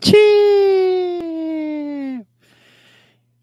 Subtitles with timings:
[0.00, 1.08] Cheer.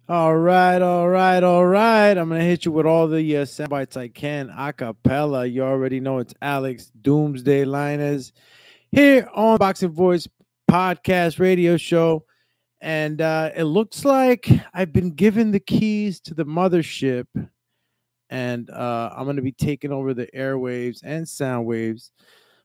[0.08, 2.12] All right, all right, all right.
[2.12, 5.48] I'm gonna hit you with all the uh, sound bites I can a cappella.
[5.48, 8.32] You already know it's Alex Doomsday Liners
[8.92, 10.28] here on Boxing Voice
[10.70, 12.24] Podcast Radio Show,
[12.82, 17.26] and uh, it looks like I've been given the keys to the mothership,
[18.30, 22.12] and uh, I'm gonna be taking over the airwaves and sound waves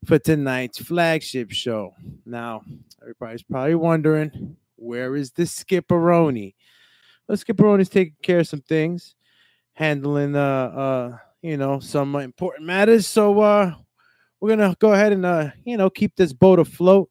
[0.04, 1.94] for tonight's flagship show.
[2.24, 2.62] Now,
[3.02, 6.54] everybody's probably wondering where is the Skipperoni?
[7.28, 9.14] Well, Skipperoni's taking care of some things,
[9.74, 13.06] handling uh uh you know some important matters.
[13.06, 13.74] So uh
[14.40, 17.08] we're gonna go ahead and uh you know keep this boat afloat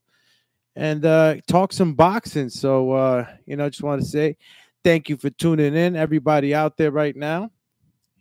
[0.76, 2.50] and uh talk some boxing.
[2.50, 4.36] So uh you know just want to say
[4.84, 7.52] thank you for tuning in, everybody out there right now.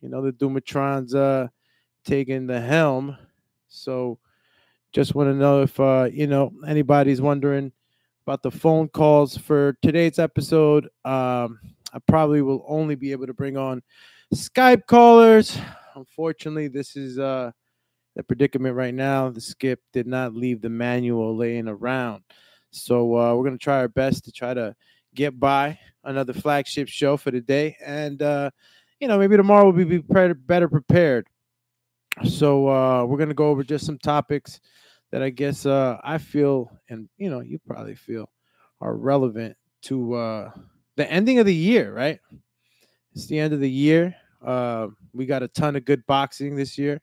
[0.03, 1.49] You know the Dumatron's uh
[2.05, 3.17] taking the helm.
[3.69, 4.19] So
[4.93, 7.73] just want to know if uh, you know anybody's wondering
[8.27, 10.85] about the phone calls for today's episode.
[11.05, 11.61] Um,
[11.93, 13.83] I probably will only be able to bring on
[14.35, 15.59] Skype callers.
[15.95, 17.51] Unfortunately, this is uh,
[18.17, 19.31] the predicament right now.
[19.31, 22.23] The skip did not leave the manual laying around,
[22.71, 24.75] so uh, we're gonna try our best to try to
[25.15, 28.51] get by another flagship show for the day, and uh,
[29.01, 31.27] you know maybe tomorrow we'll be better prepared.
[32.25, 34.61] So uh, we're gonna go over just some topics
[35.11, 38.31] that I guess uh, I feel, and you know, you probably feel,
[38.81, 40.51] are relevant to uh,
[40.97, 41.93] the ending of the year.
[41.93, 42.19] Right?
[43.15, 44.15] It's the end of the year.
[44.45, 47.01] Uh, we got a ton of good boxing this year.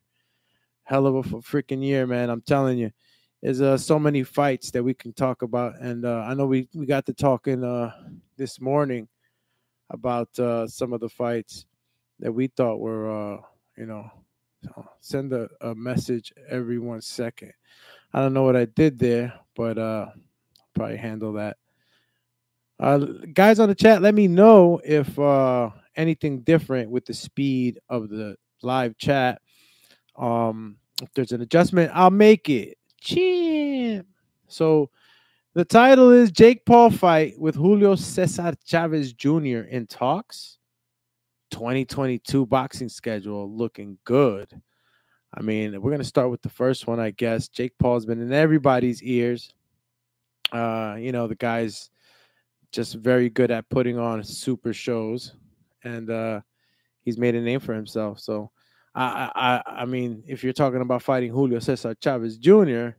[0.83, 2.29] Hell of a freaking year, man!
[2.29, 2.91] I'm telling you.
[3.41, 6.67] There's uh, so many fights that we can talk about, and uh, I know we
[6.73, 7.91] we got to talking uh,
[8.37, 9.07] this morning
[9.91, 11.65] about uh, some of the fights
[12.19, 13.41] that we thought were, uh,
[13.77, 14.09] you know,
[14.99, 17.53] send a, a message every one second.
[18.13, 21.57] I don't know what I did there, but uh I'll probably handle that.
[22.79, 22.97] Uh
[23.33, 28.09] guys on the chat, let me know if uh anything different with the speed of
[28.09, 29.41] the live chat.
[30.17, 32.77] Um if there's an adjustment, I'll make it.
[33.01, 34.07] Champ.
[34.47, 34.89] So
[35.53, 39.67] the title is Jake Paul fight with Julio Cesar Chavez Jr.
[39.69, 40.57] in talks.
[41.55, 44.61] 2022 boxing schedule looking good.
[45.33, 47.47] I mean, we're gonna start with the first one, I guess.
[47.47, 49.53] Jake Paul's been in everybody's ears.
[50.51, 51.89] Uh, you know, the guy's
[52.73, 55.33] just very good at putting on super shows,
[55.81, 56.41] and uh,
[57.03, 58.19] he's made a name for himself.
[58.19, 58.51] So,
[58.93, 62.89] I, I, I mean, if you're talking about fighting Julio Cesar Chavez Jr.,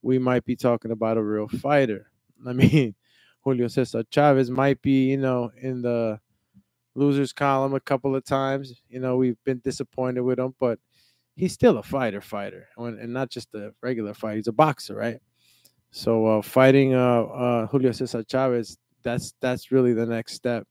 [0.00, 2.10] we might be talking about a real fighter.
[2.46, 2.94] I mean,
[3.42, 6.20] Julio Cesar Chavez might be, you know, in the
[6.94, 8.82] losers column a couple of times.
[8.88, 10.78] You know, we've been disappointed with him, but
[11.36, 14.36] he's still a fighter, fighter, and not just a regular fight.
[14.36, 15.18] He's a boxer, right?
[15.90, 20.66] So uh, fighting uh, uh, Julio Cesar Chavez, that's that's really the next step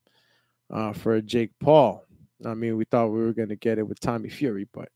[0.72, 2.06] uh, for Jake Paul.
[2.46, 4.90] I mean, we thought we were going to get it with Tommy Fury, but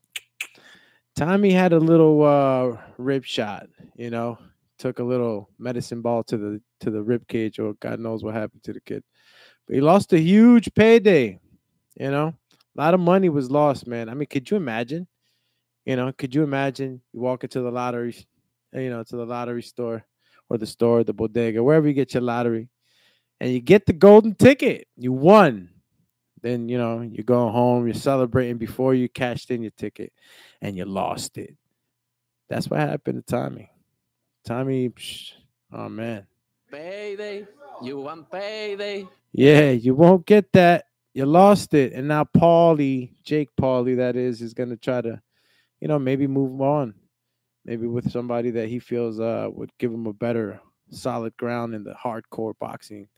[1.14, 3.66] Tommy had a little uh, rib shot.
[3.96, 4.38] You know,
[4.78, 8.34] took a little medicine ball to the to the rib cage, or God knows what
[8.34, 9.02] happened to the kid.
[9.66, 11.40] But he lost a huge payday.
[11.96, 14.08] You know, a lot of money was lost, man.
[14.08, 15.06] I mean, could you imagine?
[15.84, 18.16] You know, could you imagine you walk into the lottery,
[18.72, 20.04] you know, to the lottery store
[20.48, 22.68] or the store, the bodega, wherever you get your lottery,
[23.40, 24.88] and you get the golden ticket.
[24.96, 25.70] You won.
[26.42, 30.12] Then, you know, you go home, you're celebrating before you cashed in your ticket
[30.60, 31.56] and you lost it.
[32.50, 33.70] That's what happened to Tommy.
[34.44, 35.32] Tommy, psh,
[35.72, 36.26] oh man.
[36.70, 37.46] Payday.
[37.82, 39.06] You want payday.
[39.32, 40.86] Yeah, you won't get that.
[41.14, 41.92] You lost it.
[41.92, 45.20] And now Paulie, Jake Paulie, that is, is gonna try to,
[45.80, 46.94] you know, maybe move on.
[47.64, 50.60] Maybe with somebody that he feels uh would give him a better
[50.90, 53.08] solid ground in the hardcore boxing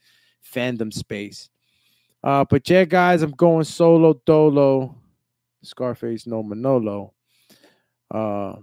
[0.54, 1.50] fandom space.
[2.22, 4.96] Uh, but yeah, guys, I'm going solo dolo.
[5.62, 7.12] Scarface no Manolo.
[8.10, 8.56] Uh,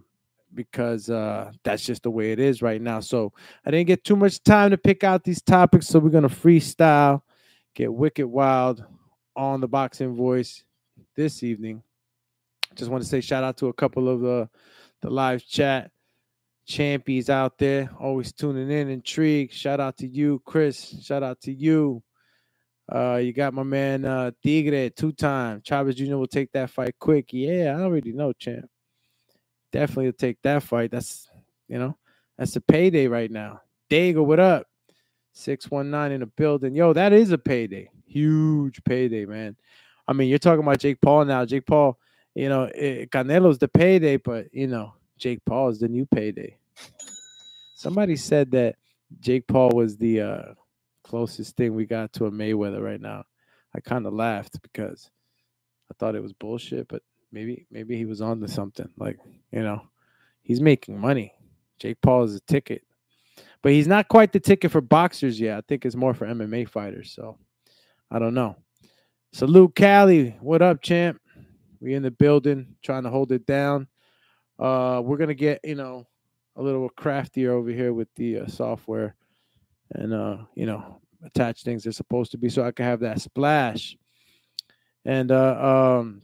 [0.54, 3.00] because uh, that's just the way it is right now.
[3.00, 3.34] So
[3.66, 7.22] I didn't get too much time to pick out these topics, so we're gonna freestyle,
[7.76, 8.84] get wicked wild
[9.36, 10.64] on the boxing voice
[11.16, 11.84] this evening.
[12.76, 14.50] Just want to say shout out to a couple of the
[15.02, 15.92] the live chat
[16.66, 19.54] champions out there, always tuning in, intrigued.
[19.54, 21.04] Shout out to you, Chris.
[21.04, 22.02] Shout out to you.
[22.92, 25.62] Uh, you got my man uh Tigre two time.
[25.64, 26.16] Chavez Jr.
[26.16, 27.28] will take that fight quick.
[27.32, 28.70] Yeah, I already know, champ.
[29.74, 30.92] Definitely take that fight.
[30.92, 31.28] That's
[31.68, 31.98] you know,
[32.38, 33.62] that's a payday right now.
[33.90, 34.68] Dago, what up?
[35.34, 36.76] 619 in the building.
[36.76, 37.90] Yo, that is a payday.
[38.06, 39.56] Huge payday, man.
[40.08, 41.44] I mean, you're talking about Jake Paul now.
[41.44, 41.98] Jake Paul,
[42.36, 46.58] you know, it, Canelo's the payday, but you know, Jake Paul is the new payday.
[47.76, 48.76] Somebody said that
[49.20, 50.54] Jake Paul was the uh,
[51.04, 53.24] closest thing we got to a Mayweather right now.
[53.76, 55.10] I kind of laughed because
[55.92, 57.02] I thought it was bullshit, but
[57.34, 58.90] maybe maybe he was on to something.
[58.98, 59.18] Like,
[59.52, 59.82] you know,
[60.44, 61.34] he's making money.
[61.80, 62.84] Jake Paul is a ticket.
[63.62, 65.58] But he's not quite the ticket for boxers yet.
[65.58, 67.12] I think it's more for MMA fighters.
[67.12, 67.38] So
[68.12, 68.58] I don't know.
[69.32, 70.38] Salute Cali.
[70.42, 71.20] What up, champ?
[71.80, 73.88] We in the building trying to hold it down.
[74.60, 76.06] Uh, we're gonna get you know
[76.56, 79.16] a little craftier over here with the uh, software,
[79.92, 83.22] and uh, you know attach things they're supposed to be, so I can have that
[83.22, 83.98] splash.
[85.06, 86.22] And uh, um,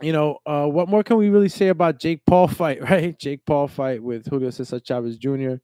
[0.00, 3.18] you know, uh, what more can we really say about Jake Paul fight, right?
[3.18, 5.54] Jake Paul fight with Julio Cesar Chavez Jr.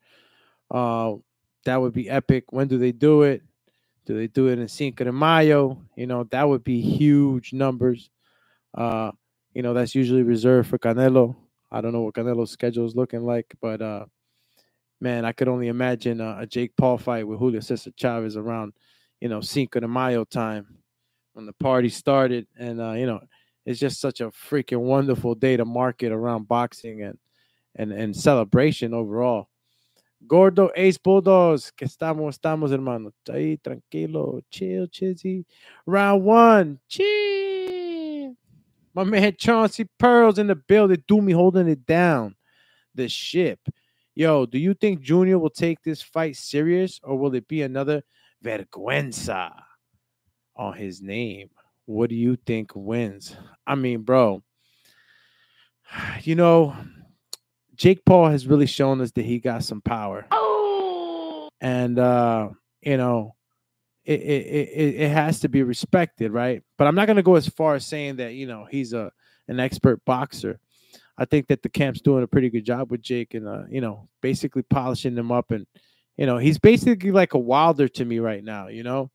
[0.70, 1.14] Uh,
[1.64, 2.44] that would be epic.
[2.50, 3.42] When do they do it?
[4.06, 5.80] Do they do it in Cinco de Mayo?
[5.96, 8.10] You know, that would be huge numbers.
[8.76, 9.12] Uh,
[9.54, 11.36] you know, that's usually reserved for Canelo.
[11.70, 14.04] I don't know what Canelo's schedule is looking like, but uh,
[15.00, 18.74] man, I could only imagine uh, a Jake Paul fight with Julio Cesar Chavez around,
[19.20, 20.66] you know, Cinco de Mayo time
[21.32, 22.46] when the party started.
[22.58, 23.20] And, uh, you know,
[23.64, 27.18] it's just such a freaking wonderful day to market around boxing and,
[27.76, 29.48] and, and celebration overall.
[30.26, 33.12] Gordo Ace Bulldogs, que estamos, estamos, hermano.
[33.28, 35.44] Ahí, tranquilo, chill, chizzy.
[35.86, 38.34] Round one, chill.
[38.94, 42.36] My man Chauncey Pearls in the building, do me holding it down.
[42.94, 43.58] The ship.
[44.14, 48.02] Yo, do you think Junior will take this fight serious or will it be another
[48.42, 49.50] vergüenza
[50.54, 51.50] on his name?
[51.86, 53.36] What do you think wins?
[53.66, 54.42] I mean, bro,
[56.22, 56.76] you know,
[57.76, 60.26] Jake Paul has really shown us that he got some power.
[60.30, 61.48] Oh.
[61.60, 62.50] And uh,
[62.82, 63.34] you know,
[64.04, 66.62] it, it it it has to be respected, right?
[66.76, 69.10] But I'm not gonna go as far as saying that, you know, he's a
[69.48, 70.60] an expert boxer.
[71.16, 73.80] I think that the camp's doing a pretty good job with Jake and uh, you
[73.80, 75.66] know, basically polishing him up and
[76.16, 79.10] you know, he's basically like a wilder to me right now, you know.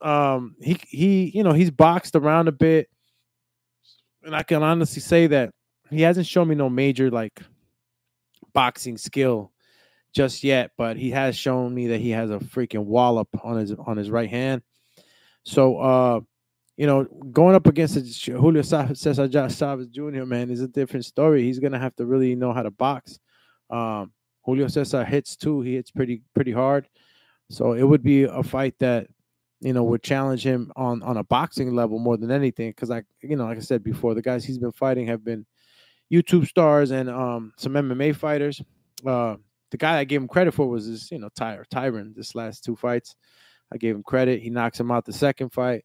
[0.00, 2.88] Um he he, you know, he's boxed around a bit.
[4.22, 5.50] And I can honestly say that
[5.90, 7.40] he hasn't shown me no major like
[8.52, 9.52] boxing skill
[10.12, 13.72] just yet, but he has shown me that he has a freaking wallop on his
[13.72, 14.62] on his right hand.
[15.44, 16.20] So uh
[16.78, 21.42] you know, going up against Julio Cesar Chavez Jr., man, is a different story.
[21.42, 23.18] He's gonna have to really know how to box.
[23.68, 24.12] Um,
[24.44, 25.60] Julio Cesar hits too.
[25.60, 26.88] He hits pretty pretty hard.
[27.50, 29.08] So it would be a fight that
[29.60, 32.70] you know would challenge him on on a boxing level more than anything.
[32.70, 35.46] Because I, you know, like I said before, the guys he's been fighting have been
[36.12, 38.62] YouTube stars and um, some MMA fighters.
[39.06, 39.36] Uh,
[39.70, 42.14] the guy I gave him credit for was this, you know, Ty- Tyron.
[42.14, 43.14] This last two fights,
[43.72, 44.40] I gave him credit.
[44.40, 45.84] He knocks him out the second fight.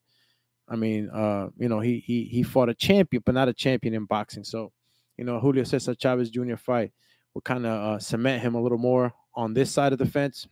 [0.70, 3.94] I mean, uh, you know, he he he fought a champion, but not a champion
[3.94, 4.44] in boxing.
[4.44, 4.72] So,
[5.18, 6.56] you know, Julio Cesar Chavez Jr.
[6.56, 6.94] fight
[7.34, 10.48] will kind of uh, cement him a little more on this side of the fence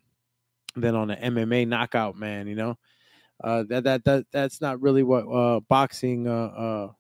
[0.76, 2.48] than on an MMA knockout man.
[2.48, 2.78] You know,
[3.44, 6.92] uh, that that that that's not really what uh, boxing uh, uh,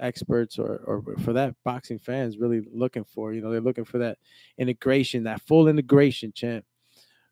[0.00, 3.32] experts or or for that boxing fans really looking for.
[3.32, 4.18] You know, they're looking for that
[4.58, 6.64] integration, that full integration, champ.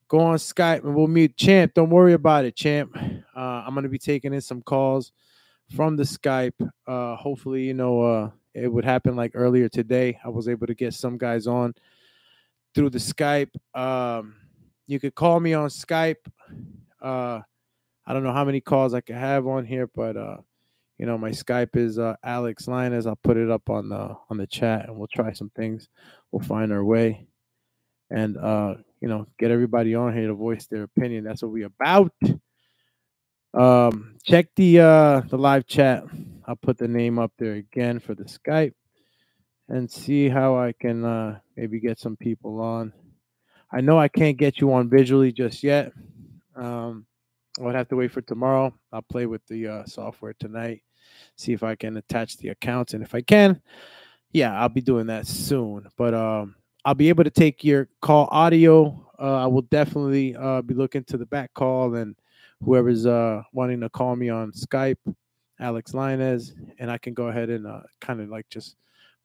[0.08, 1.74] Go on Skype and we'll meet champ.
[1.74, 2.96] Don't worry about it, champ.
[2.96, 5.12] Uh, I'm gonna be taking in some calls
[5.74, 6.54] from the Skype.
[6.86, 10.18] Hopefully, you know, it would happen like earlier today.
[10.24, 11.74] I was able to get some guys on
[12.74, 13.50] through the Skype.
[13.74, 14.36] Um,
[14.86, 16.16] you could call me on Skype.
[18.06, 20.36] I don't know how many calls I can have on here, but uh,
[20.98, 23.06] you know, my Skype is uh, Alex Linus.
[23.06, 25.88] I'll put it up on the on the chat, and we'll try some things.
[26.30, 27.26] We'll find our way,
[28.10, 31.24] and uh, you know, get everybody on here to voice their opinion.
[31.24, 32.12] That's what we about.
[33.54, 36.04] Um, check the uh the live chat.
[36.46, 38.74] I'll put the name up there again for the Skype,
[39.68, 42.92] and see how I can uh maybe get some people on.
[43.72, 45.92] I know I can't get you on visually just yet.
[46.54, 47.06] Um,
[47.58, 48.74] I would have to wait for tomorrow.
[48.92, 50.82] I'll play with the uh, software tonight,
[51.36, 53.60] see if I can attach the accounts, and if I can,
[54.32, 55.88] yeah, I'll be doing that soon.
[55.96, 59.08] But um, I'll be able to take your call audio.
[59.18, 62.16] Uh, I will definitely uh, be looking to the back call and
[62.64, 64.96] whoever's uh wanting to call me on Skype,
[65.60, 68.76] Alex Linez, and I can go ahead and uh, kind of like just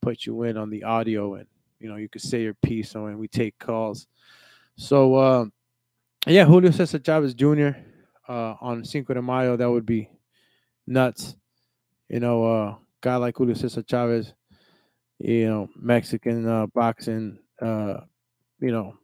[0.02, 1.46] put you in on the audio, and
[1.80, 4.06] you know you could say your piece, and we take calls.
[4.76, 5.44] So uh,
[6.26, 7.70] yeah, Julio Cesar Chavez Jr.
[8.30, 10.08] Uh, on Cinco de Mayo, that would be
[10.86, 11.34] nuts.
[12.08, 14.34] You know, uh, guy like Julio Cesar Chavez,
[15.18, 18.02] you know, Mexican uh, boxing, uh,
[18.60, 18.94] you know,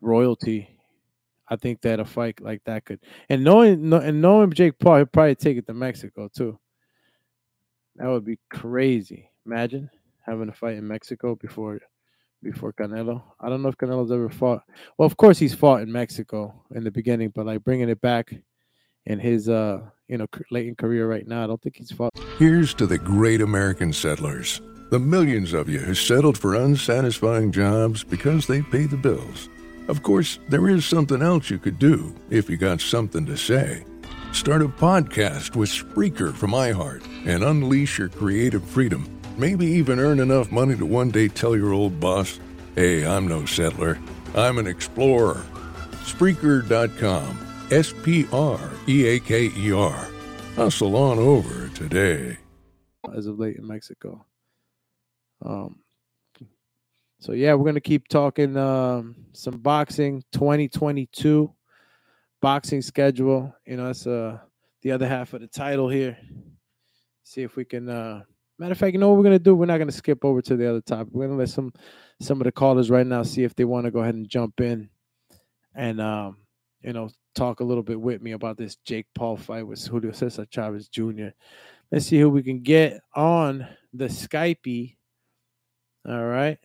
[0.00, 0.70] royalty.
[1.50, 5.12] I think that a fight like that could, and knowing and knowing Jake Paul, he'd
[5.12, 6.58] probably take it to Mexico too.
[7.96, 9.28] That would be crazy.
[9.44, 9.90] Imagine
[10.24, 11.78] having a fight in Mexico before
[12.42, 13.22] before Canelo.
[13.38, 14.62] I don't know if Canelo's ever fought.
[14.96, 18.32] Well, of course he's fought in Mexico in the beginning, but like bringing it back
[19.06, 22.12] in his uh you know late in career right now, I don't think he's fought.
[22.38, 28.04] Here's to the great American settlers, the millions of you who settled for unsatisfying jobs
[28.04, 29.48] because they pay the bills.
[29.88, 33.84] Of course, there is something else you could do if you got something to say.
[34.32, 39.06] Start a podcast with Spreaker from iHeart and unleash your creative freedom.
[39.36, 42.38] Maybe even earn enough money to one day tell your old boss,
[42.74, 43.98] hey, I'm no settler,
[44.34, 45.44] I'm an explorer.
[46.04, 47.51] Spreaker.com.
[47.72, 50.06] S P R E A K E R.
[50.56, 52.36] Hustle on over today.
[53.16, 54.26] As of late in Mexico.
[55.42, 55.78] Um,
[57.18, 61.50] so yeah, we're gonna keep talking um, some boxing 2022
[62.42, 63.56] boxing schedule.
[63.64, 64.40] You know, that's uh
[64.82, 66.18] the other half of the title here.
[67.24, 68.20] See if we can uh
[68.58, 69.54] matter of fact, you know what we're gonna do?
[69.54, 71.14] We're not gonna skip over to the other topic.
[71.14, 71.72] We're gonna let some
[72.20, 74.60] some of the callers right now see if they want to go ahead and jump
[74.60, 74.90] in
[75.74, 76.36] and um,
[76.82, 80.12] you know, talk a little bit with me about this Jake Paul fight with Julio
[80.12, 81.28] Cesar Chavez Jr.
[81.90, 84.96] Let's see who we can get on the Skypey.
[86.08, 86.58] All right.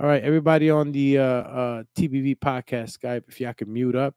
[0.00, 4.14] All right, everybody on the uh, uh, TBV podcast Skype, if y'all can mute up,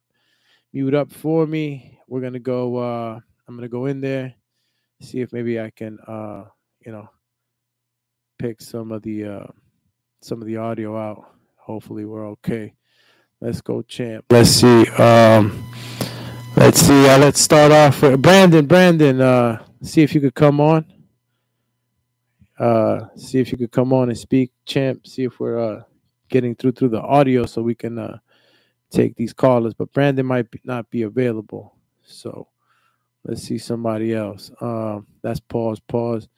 [0.72, 2.00] mute up for me.
[2.08, 2.78] We're gonna go.
[2.78, 4.34] Uh, I'm gonna go in there,
[5.02, 6.46] see if maybe I can, uh,
[6.86, 7.10] you know,
[8.40, 9.48] pick some of the uh,
[10.22, 11.36] some of the audio out.
[11.58, 12.74] Hopefully, we're okay.
[13.44, 14.24] Let's go, champ.
[14.30, 14.88] Let's see.
[14.92, 15.66] Um,
[16.56, 17.10] let's see.
[17.10, 18.66] Uh, let's start off with Brandon.
[18.66, 20.86] Brandon, uh, see if you could come on.
[22.58, 25.06] Uh, see if you could come on and speak, champ.
[25.06, 25.84] See if we're uh,
[26.30, 28.20] getting through through the audio so we can uh,
[28.90, 29.74] take these callers.
[29.74, 32.48] But Brandon might be, not be available, so
[33.26, 34.52] let's see somebody else.
[34.62, 35.82] Um, that's pause.
[35.82, 36.30] Pause.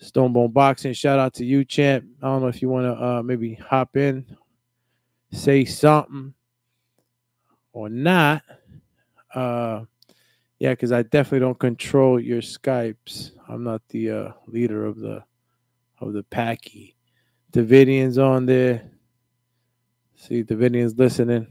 [0.00, 0.94] Stonebone Boxing.
[0.94, 2.06] Shout out to you, champ.
[2.22, 4.24] I don't know if you want to uh, maybe hop in,
[5.30, 6.32] say something
[7.78, 8.42] or not.
[9.32, 9.84] Uh,
[10.58, 13.30] yeah, because I definitely don't control your Skypes.
[13.48, 15.22] I'm not the uh, leader of the
[16.00, 16.96] of the packy.
[17.52, 18.90] Davidian's on there.
[20.16, 21.46] See, Davidian's listening.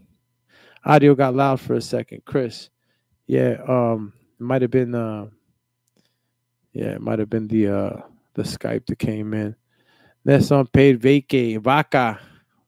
[0.84, 2.24] Audio got loud for a second.
[2.26, 2.70] Chris,
[3.26, 5.28] yeah, um, it might have been, uh,
[6.74, 8.02] yeah, it might have been the uh
[8.34, 9.56] the Skype that came in.
[10.26, 11.62] That's on paid vacate.
[11.62, 12.20] Vaca,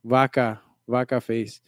[0.02, 1.60] vaca, vaca face.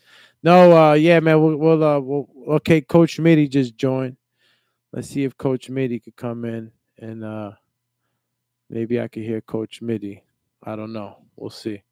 [0.43, 1.41] No, uh, yeah, man.
[1.41, 2.81] We'll, we'll, uh, we'll, okay.
[2.81, 4.17] Coach Mitty just joined.
[4.93, 7.53] Let's see if Coach Mitty could come in and uh,
[8.69, 10.23] maybe I could hear Coach Mitty.
[10.65, 11.19] I don't know.
[11.37, 11.83] We'll see.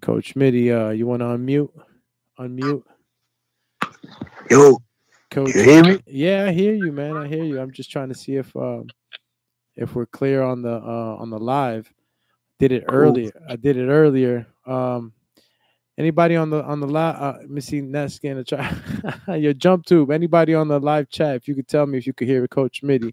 [0.00, 1.70] Coach Mitty, uh, you want to unmute?
[2.38, 2.82] Unmute.
[4.50, 4.78] Yo,
[5.30, 5.54] Coach.
[5.54, 6.00] you hear me?
[6.06, 7.16] Yeah, I hear you, man.
[7.16, 7.60] I hear you.
[7.60, 8.88] I'm just trying to see if um,
[9.76, 11.92] if we're clear on the uh, on the live.
[12.58, 12.98] Did it Cool.
[12.98, 13.30] earlier.
[13.48, 14.46] I did it earlier.
[14.66, 15.12] Um,
[16.00, 17.16] anybody on the on the live?
[17.16, 17.80] Uh, let me see.
[18.08, 20.10] Scan to try your jump tube.
[20.10, 21.36] Anybody on the live chat?
[21.36, 23.12] If you could tell me if you could hear Coach Mitty.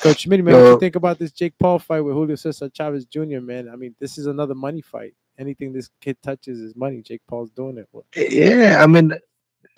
[0.00, 3.06] Coach Mitty, man, what you think about this Jake Paul fight with Julio Cesar Chavez
[3.06, 3.40] Jr.
[3.40, 5.14] Man, I mean, this is another money fight.
[5.38, 7.02] Anything this kid touches is money.
[7.02, 7.88] Jake Paul's doing it.
[7.90, 9.12] What- Yeah, I mean,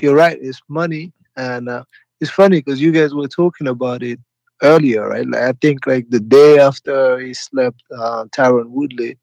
[0.02, 0.38] you're right.
[0.40, 1.84] It's money, and uh,
[2.20, 4.20] it's funny because you guys were talking about it
[4.62, 5.26] earlier, right?
[5.26, 9.16] Like, I think like the day after he slept uh, Tyron Woodley,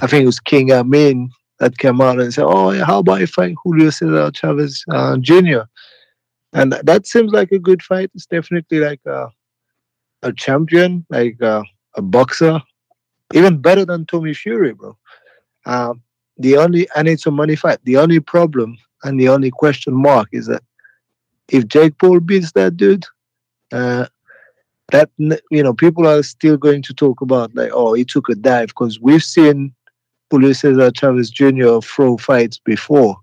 [0.00, 1.30] I think it was King Amin
[1.62, 5.62] that came out and said, "Oh, how about if I Julio Cesar Chavez uh, Jr."
[6.52, 8.10] And that seems like a good fight.
[8.14, 9.28] It's definitely like a
[10.24, 11.62] a champion, like uh,
[11.94, 12.60] a boxer,
[13.32, 14.96] even better than Tommy Fury, bro.
[15.64, 16.02] Um,
[16.36, 17.78] the only and it's a money fight.
[17.84, 20.64] The only problem and the only question mark is that
[21.48, 23.06] if Jake Paul beats that dude,
[23.70, 24.06] uh,
[24.90, 28.34] that you know people are still going to talk about like, oh, he took a
[28.34, 29.72] dive because we've seen
[30.32, 31.80] Julio Cesar Chavez Jr.
[31.80, 33.16] throw fights before.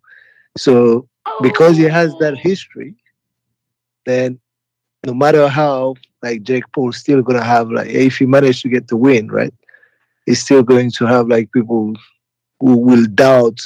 [0.57, 1.07] So
[1.41, 2.37] because he has that oh.
[2.37, 2.95] history,
[4.05, 4.39] then
[5.05, 8.87] no matter how like Jake Paul's still gonna have like if he managed to get
[8.87, 9.53] the win, right?
[10.27, 11.93] He's still going to have like people
[12.59, 13.59] who will doubt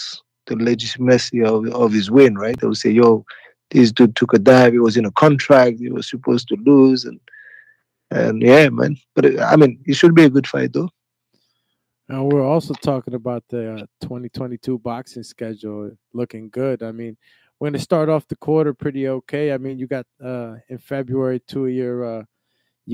[0.46, 2.58] the legitimacy of, of his win, right?
[2.58, 3.26] They'll say, yo,
[3.72, 4.72] this dude took a dive.
[4.72, 5.80] He was in a contract.
[5.80, 7.20] He was supposed to lose, and
[8.10, 8.96] and yeah, man.
[9.16, 10.90] But I mean, it should be a good fight, though.
[12.10, 16.84] And we're also talking about the uh, 2022 boxing schedule looking good.
[16.84, 17.16] I mean,
[17.60, 19.54] we're going to start off the quarter pretty okay.
[19.54, 22.24] I mean, you got uh, in February two of your uh,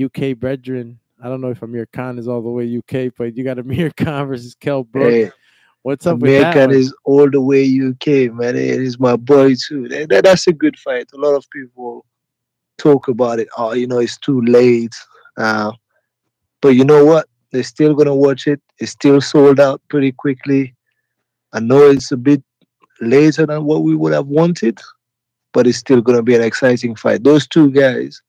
[0.00, 1.00] UK brethren.
[1.22, 3.90] I don't know if Amir Khan is all the way UK, but you got Amir
[3.96, 5.10] Khan versus Kell Brook.
[5.10, 5.30] Hey,
[5.82, 6.54] What's up Amir with that?
[6.54, 8.54] Khan is all the way UK, man.
[8.54, 9.88] It is my boy too.
[9.88, 11.08] That, that- that's a good fight.
[11.14, 12.04] A lot of people
[12.78, 13.48] talk about it.
[13.56, 14.94] Oh, you know, it's too late.
[15.36, 15.72] Uh,
[16.60, 17.26] but you know what?
[17.52, 18.60] They're still gonna watch it.
[18.78, 20.74] It's still sold out pretty quickly.
[21.52, 22.42] I know it's a bit
[23.00, 24.78] later than what we would have wanted,
[25.52, 27.24] but it's still gonna be an exciting fight.
[27.24, 28.22] Those two guys,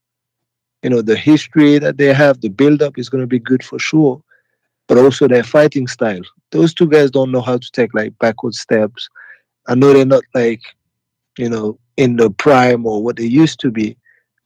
[0.82, 4.22] you know, the history that they have, the build-up is gonna be good for sure.
[4.88, 8.54] But also their fighting style those two guys don't know how to take like backward
[8.54, 9.10] steps.
[9.68, 10.62] I know they're not like,
[11.38, 13.98] you know, in the prime or what they used to be,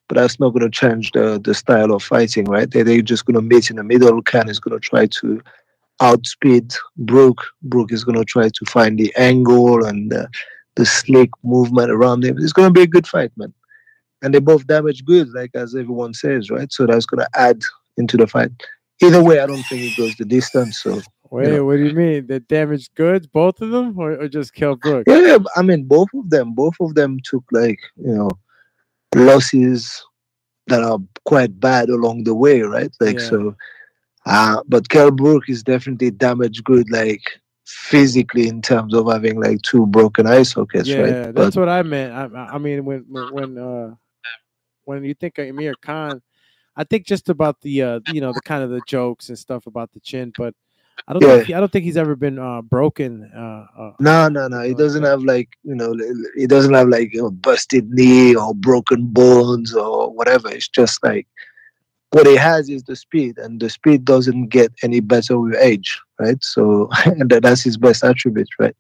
[0.08, 2.70] but that's not going to change the the style of fighting, right?
[2.70, 4.22] They they're just going to meet in the middle.
[4.22, 5.42] Khan is going to try to
[6.02, 7.46] outspeed Brook.
[7.64, 10.28] Brook is going to try to find the angle and the,
[10.76, 12.38] the slick movement around him.
[12.40, 13.54] It's going to be a good fight, man.
[14.22, 16.72] And they both damage goods, like as everyone says, right?
[16.72, 17.62] So that's going to add
[17.98, 18.52] into the fight.
[19.02, 20.82] Either way, I don't think it goes the distance.
[20.82, 21.66] So Wait, know.
[21.66, 22.28] what do you mean?
[22.28, 25.04] The damaged goods, both of them, or, or just Kell Brook?
[25.08, 28.30] Yeah, yeah, I mean, both of them, both of them took like you know
[29.16, 30.06] losses
[30.68, 32.92] that are quite bad along the way, right?
[33.00, 33.30] Like Yeah.
[33.30, 33.56] so.
[34.26, 37.22] Uh, but Kell Brook is definitely damaged good, like
[37.66, 41.34] physically in terms of having like two broken eye sockets, yeah, right?
[41.34, 42.14] But that's what I meant.
[42.14, 43.96] I, I mean, when when when, uh,
[44.86, 46.22] when you think of Amir Khan,
[46.76, 49.68] I think just about the uh, you know the kind of the jokes and stuff
[49.68, 50.56] about the chin, but
[51.08, 53.30] I don't think I don't think he's ever been uh, broken.
[53.36, 54.62] Uh, uh, no, no, no.
[54.62, 55.94] He doesn't have like you know,
[56.36, 60.50] he doesn't have like a busted knee or broken bones or whatever.
[60.50, 61.28] It's just like
[62.12, 66.00] what he has is the speed, and the speed doesn't get any better with age,
[66.20, 66.42] right?
[66.42, 68.76] So, and that's his best attribute, right?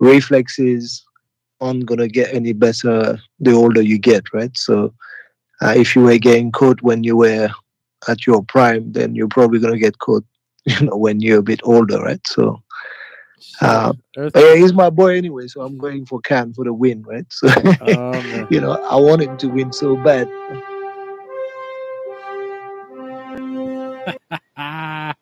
[0.00, 1.04] Reflexes
[1.60, 4.56] aren't gonna get any better the older you get, right?
[4.56, 4.94] So,
[5.60, 7.50] uh, if you were getting caught when you were
[8.08, 10.24] at your prime, then you're probably gonna get caught,
[10.66, 12.26] you know, when you're a bit older, right?
[12.26, 12.52] So.
[13.60, 13.94] Uh,
[14.36, 17.26] yeah, he's my boy anyway, so I'm going for Khan for the win, right?
[17.30, 17.48] So
[17.80, 18.48] man.
[18.50, 20.28] you know, I want him to win so bad.
[24.56, 25.14] Ah,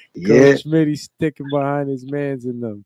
[0.14, 2.84] Yeah, Coach Smitty sticking behind his man's in them.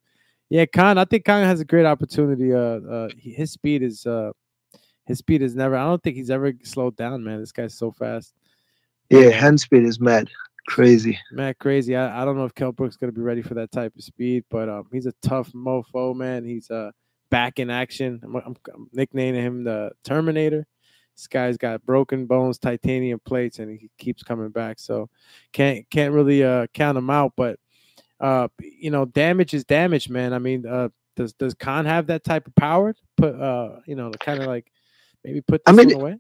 [0.50, 0.98] Yeah, Khan.
[0.98, 2.52] I think Khan has a great opportunity.
[2.54, 4.32] Uh, uh, he- his speed is uh,
[5.06, 5.76] his speed is never.
[5.76, 7.40] I don't think he's ever slowed down, man.
[7.40, 8.34] This guy's so fast.
[9.10, 10.28] yeah, hand speed is mad,
[10.68, 11.18] crazy.
[11.32, 11.96] Man, crazy.
[11.96, 14.44] I, I don't know if Kell Brook's gonna be ready for that type of speed,
[14.50, 16.44] but um, he's a tough mofo, man.
[16.44, 16.90] He's uh
[17.30, 18.20] back in action.
[18.22, 20.66] I'm, I'm, I'm nicknaming him the Terminator.
[21.16, 24.78] This guy's got broken bones, titanium plates, and he keeps coming back.
[24.78, 25.08] So
[25.52, 27.32] can't can't really uh count him out.
[27.36, 27.58] But
[28.20, 30.32] uh, you know, damage is damage, man.
[30.32, 32.94] I mean, uh, does does Khan have that type of power?
[33.16, 34.70] Put uh, you know, kind of like
[35.24, 36.18] maybe put I mean, away.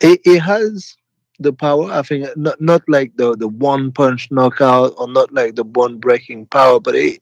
[0.00, 0.96] It, it has
[1.38, 1.90] the power.
[1.90, 5.98] I think not not like the the one punch knockout or not like the bone
[5.98, 7.20] breaking power, but it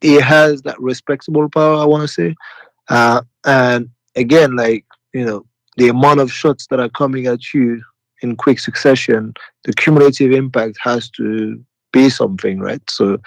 [0.00, 1.76] it has that respectable power.
[1.76, 2.34] I want to say,
[2.88, 7.82] uh, and again, like you know, the amount of shots that are coming at you
[8.22, 12.82] in quick succession, the cumulative impact has to be something, right?
[12.90, 13.18] So,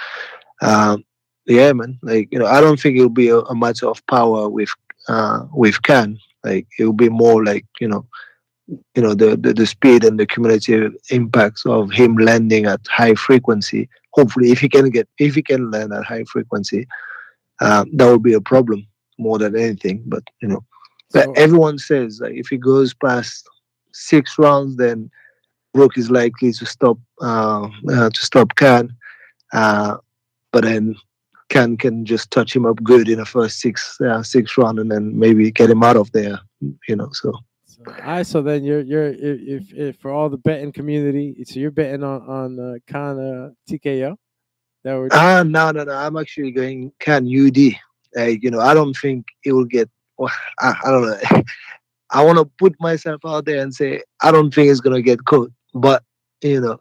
[0.61, 1.03] um,
[1.45, 1.97] yeah, man.
[2.01, 4.69] Like you know, I don't think it'll be a, a matter of power with
[5.07, 6.17] uh, with Khan.
[6.43, 8.05] Like it'll be more like you know,
[8.67, 13.15] you know the, the the speed and the cumulative impacts of him landing at high
[13.15, 13.89] frequency.
[14.13, 16.87] Hopefully, if he can get if he can land at high frequency,
[17.61, 18.85] uh, that would be a problem
[19.17, 20.03] more than anything.
[20.05, 20.63] But you know,
[21.13, 23.47] but everyone says like if he goes past
[23.93, 25.09] six rounds, then
[25.73, 28.93] Brook is likely to stop uh, uh, to stop Khan.
[29.53, 29.97] Uh,
[30.51, 30.95] but then
[31.49, 34.91] Khan can just touch him up good in the first six uh, six round, and
[34.91, 36.39] then maybe get him out of there.
[36.87, 37.46] You know, so So,
[37.85, 41.59] all right, so then you're you're if, if, if for all the betting community, so
[41.59, 44.15] you're betting on on uh, Khan uh, TKO.
[44.83, 47.75] That ah no no no, I'm actually going Khan UD.
[48.15, 49.89] Like you know, I don't think it will get.
[50.17, 51.43] Well, I, I don't know.
[52.09, 55.25] I want to put myself out there and say I don't think it's gonna get
[55.25, 56.03] caught, but
[56.41, 56.79] you know,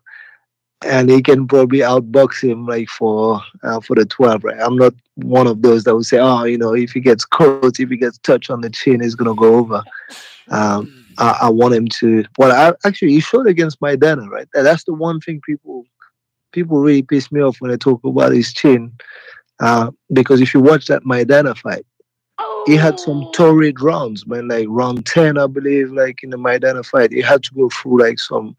[0.84, 4.60] and he can probably outbox him like for uh, for the 12 right?
[4.60, 7.80] I'm not one of those that would say oh you know if he gets caught
[7.80, 9.82] if he gets touched on the chin he's gonna go over.
[10.50, 14.46] Um I, I want him to well I, actually he showed against Maidana right?
[14.52, 15.84] That's the one thing people
[16.52, 18.92] people really piss me off when they talk about his chin
[19.60, 21.86] uh because if you watch that Maidana fight
[22.66, 24.48] he had some torrid rounds, man.
[24.48, 28.00] Like round ten, I believe, like in the Maidana fight, he had to go through
[28.00, 28.56] like some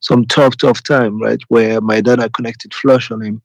[0.00, 1.40] some tough, tough time, right?
[1.48, 3.42] Where Maidana connected flush on him,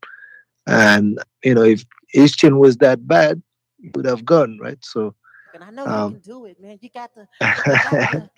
[0.68, 3.42] and you know if his chin was that bad,
[3.80, 4.78] he would have gone, right?
[4.84, 5.16] So.
[5.54, 6.78] And I know Um, you can do it, man.
[6.82, 7.28] You got the.
[7.66, 8.30] You got the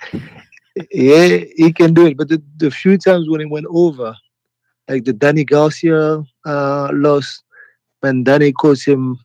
[0.92, 2.18] yeah, he can do it.
[2.18, 4.16] But the, the few times when he went over,
[4.90, 7.42] like the Danny Garcia uh, loss,
[8.02, 9.18] when Danny caught him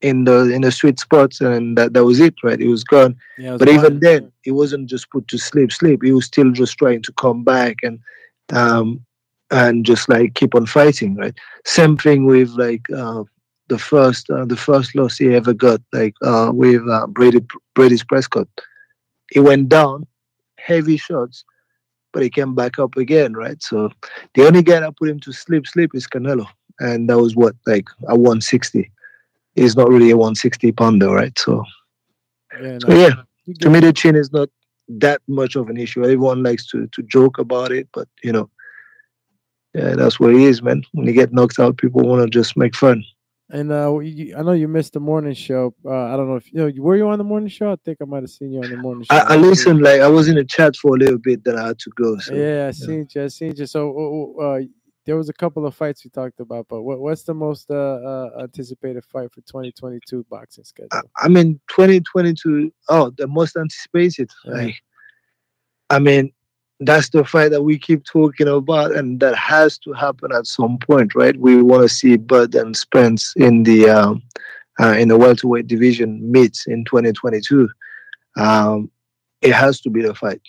[0.00, 2.58] in the in the sweet spots, and that, that was it, right?
[2.60, 3.16] He was gone.
[3.36, 5.72] Yeah, it was But even then, he wasn't just put to sleep.
[5.72, 6.00] Sleep.
[6.02, 7.98] He was still just trying to come back and
[8.52, 9.04] um
[9.50, 11.34] and just like keep on fighting, right?
[11.64, 13.22] Same thing with like uh,
[13.68, 18.06] the first uh, the first loss he ever got, like uh, with uh, Breidis Breidis
[18.06, 18.48] Prescott.
[19.30, 20.06] He went down,
[20.58, 21.44] heavy shots,
[22.12, 23.60] but he came back up again, right?
[23.62, 23.90] So
[24.34, 26.46] the only guy that put him to sleep, sleep is Canelo,
[26.80, 28.90] and that was what like a 160.
[29.54, 31.36] He's not really a 160 pounder, right?
[31.38, 31.64] So
[32.60, 33.14] Yeah, so no, yeah,
[33.60, 34.48] to me the chin is not
[34.88, 36.02] that much of an issue.
[36.02, 38.50] Everyone likes to to joke about it, but you know,
[39.74, 40.82] yeah, that's what it is, man.
[40.92, 43.04] When you get knocked out, people want to just make fun.
[43.48, 45.72] And uh, you, I know you missed the morning show.
[45.84, 46.82] Uh, I don't know if you know.
[46.82, 47.70] Were you on the morning show?
[47.70, 49.14] I think I might have seen you on the morning show.
[49.14, 51.68] I, I listened, like I was in the chat for a little bit, then I
[51.68, 52.18] had to go.
[52.18, 53.22] So Yeah, I seen you.
[53.22, 53.66] I seen you.
[53.66, 54.60] So uh,
[55.06, 57.74] there was a couple of fights we talked about, but what, what's the most uh,
[57.74, 60.88] uh, anticipated fight for 2022 boxing schedule?
[60.92, 62.72] I, I mean, 2022.
[62.88, 64.30] Oh, the most anticipated.
[64.44, 64.52] Yeah.
[64.52, 64.82] Like,
[65.90, 66.32] I mean,
[66.80, 70.76] that's the fight that we keep talking about, and that has to happen at some
[70.78, 71.38] point, right?
[71.38, 74.22] We want to see Bud and Spence in the um,
[74.80, 77.68] uh, in the welterweight division meet in 2022.
[78.36, 78.90] Um,
[79.40, 80.42] it has to be the fight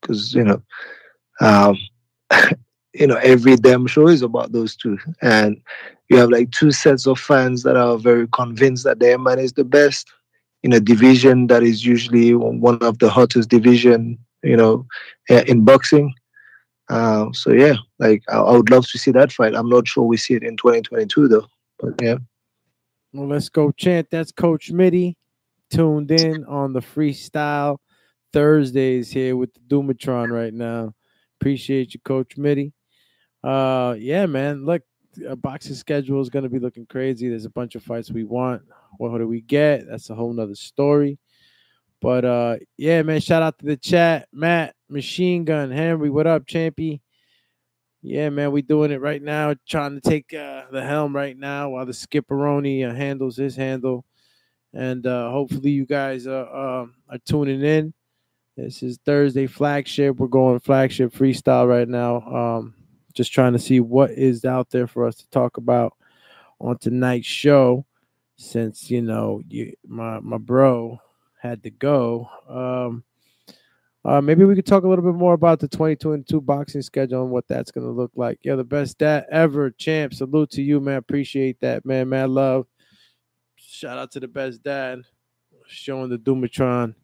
[0.00, 0.62] because you know,
[1.40, 1.76] um,
[2.94, 5.60] you know, every damn show is about those two, and
[6.08, 9.54] you have like two sets of fans that are very convinced that their man is
[9.54, 10.12] the best
[10.62, 14.86] in a division that is usually one of the hottest division, you know,
[15.28, 16.14] eh, in boxing.
[16.88, 19.54] Uh, so yeah, like I, I would love to see that fight.
[19.54, 21.46] I'm not sure we see it in 2022 though,
[21.78, 22.16] but yeah.
[23.12, 24.08] Well, let's go chant.
[24.10, 25.16] That's Coach Mitty
[25.70, 27.78] tuned in on the freestyle
[28.32, 30.92] Thursdays here with the Doomatron right now.
[31.40, 32.72] Appreciate you, Coach Mitty.
[33.44, 34.64] Uh, yeah, man.
[34.64, 34.82] Look,
[35.28, 37.28] a boxing schedule is gonna be looking crazy.
[37.28, 38.62] There's a bunch of fights we want.
[38.96, 39.86] What do we get?
[39.86, 41.18] That's a whole nother story.
[42.00, 43.20] But uh, yeah, man.
[43.20, 46.10] Shout out to the chat, Matt, Machine Gun, Henry.
[46.10, 47.00] What up, Champy?
[48.02, 49.54] Yeah, man, we doing it right now.
[49.66, 54.04] Trying to take uh, the helm right now while the Skipperoni uh, handles his handle,
[54.74, 57.94] and uh, hopefully you guys uh, um, are tuning in.
[58.56, 60.16] This is Thursday flagship.
[60.16, 62.20] We're going flagship freestyle right now.
[62.20, 62.74] Um,
[63.14, 65.96] just trying to see what is out there for us to talk about
[66.60, 67.84] on tonight's show.
[68.36, 70.98] Since you know, you, my my bro
[71.40, 72.28] had to go.
[72.48, 73.04] Um,
[74.04, 77.30] uh, maybe we could talk a little bit more about the 2022 boxing schedule and
[77.30, 78.38] what that's going to look like.
[78.42, 80.12] Yeah, the best dad ever, champ.
[80.12, 80.96] Salute to you, man.
[80.96, 82.08] Appreciate that, man.
[82.10, 82.66] Man, love.
[83.56, 85.02] Shout out to the best dad,
[85.66, 86.94] showing the Doomatron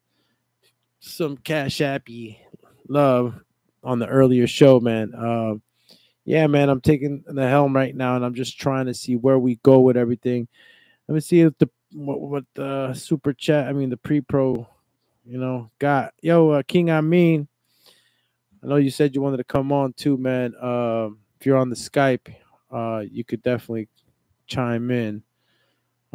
[0.99, 2.38] some cash appy
[2.88, 3.40] love
[3.83, 5.12] on the earlier show, man.
[5.16, 5.62] Um,
[6.24, 9.38] yeah, man, I'm taking the helm right now, and I'm just trying to see where
[9.38, 10.48] we go with everything.
[11.09, 13.68] Let me see if the what, what the super chat.
[13.68, 14.66] I mean, the pre-pro
[15.30, 17.46] you know, got yo uh, King mean,
[18.62, 20.54] I know you said you wanted to come on too, man.
[20.61, 22.35] Um, if you're on the Skype,
[22.70, 23.88] uh, you could definitely
[24.46, 25.22] chime in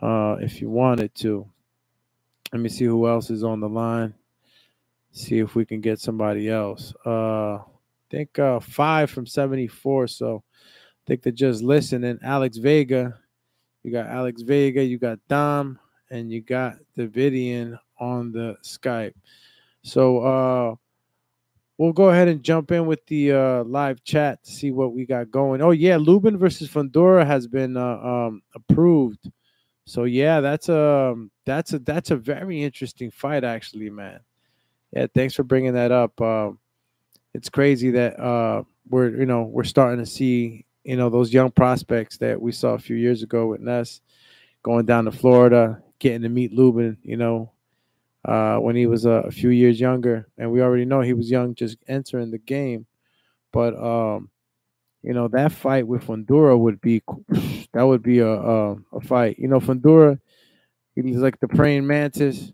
[0.02, 1.48] uh, if you wanted to.
[2.52, 4.14] Let me see who else is on the line.
[5.12, 6.94] See if we can get somebody else.
[7.06, 7.60] Uh,
[8.12, 10.08] I think uh, five from 74.
[10.08, 12.20] So I think they're just listening.
[12.24, 13.18] Alex Vega.
[13.84, 14.84] You got Alex Vega.
[14.84, 15.80] You got Dom.
[16.12, 19.14] And you got Davidian on the Skype.
[19.84, 20.76] So uh
[21.78, 25.06] we'll go ahead and jump in with the uh live chat to see what we
[25.06, 25.62] got going.
[25.62, 29.30] Oh yeah, Lubin versus Fundora has been uh, um approved.
[29.86, 34.20] So yeah, that's a um, that's a that's a very interesting fight actually, man.
[34.92, 36.20] Yeah, thanks for bringing that up.
[36.20, 36.60] Um
[37.36, 41.52] it's crazy that uh we're you know, we're starting to see, you know, those young
[41.52, 44.02] prospects that we saw a few years ago with Ness
[44.64, 47.52] going down to Florida, getting to meet Lubin, you know,
[48.24, 51.30] uh, when he was uh, a few years younger, and we already know he was
[51.30, 52.86] young, just entering the game.
[53.52, 54.30] But um,
[55.04, 57.04] you know that fight with Fundora would be
[57.74, 59.38] that would be a a, a fight.
[59.38, 60.20] You know, Fundora,
[60.96, 62.52] he's like the praying mantis.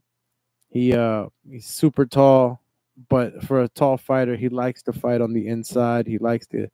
[0.70, 2.62] He uh he's super tall,
[3.10, 6.08] but for a tall fighter, he likes to fight on the inside.
[6.08, 6.67] He likes to,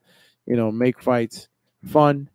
[0.45, 1.47] you know, make fights
[1.85, 2.29] fun.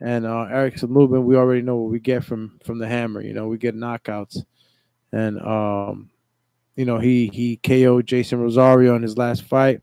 [0.00, 3.22] And uh, Erickson Lubin, we already know what we get from from the hammer.
[3.22, 4.44] You know, we get knockouts
[5.12, 6.10] and um,
[6.76, 9.80] you know he he KO'd Jeison Rosario in his last fight.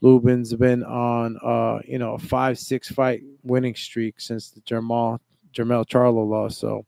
[0.00, 5.20] Lubin's been on uh you know a five six fight winning streak since the Jamal
[5.54, 6.58] Jermell Charlo loss.
[6.58, 6.84] So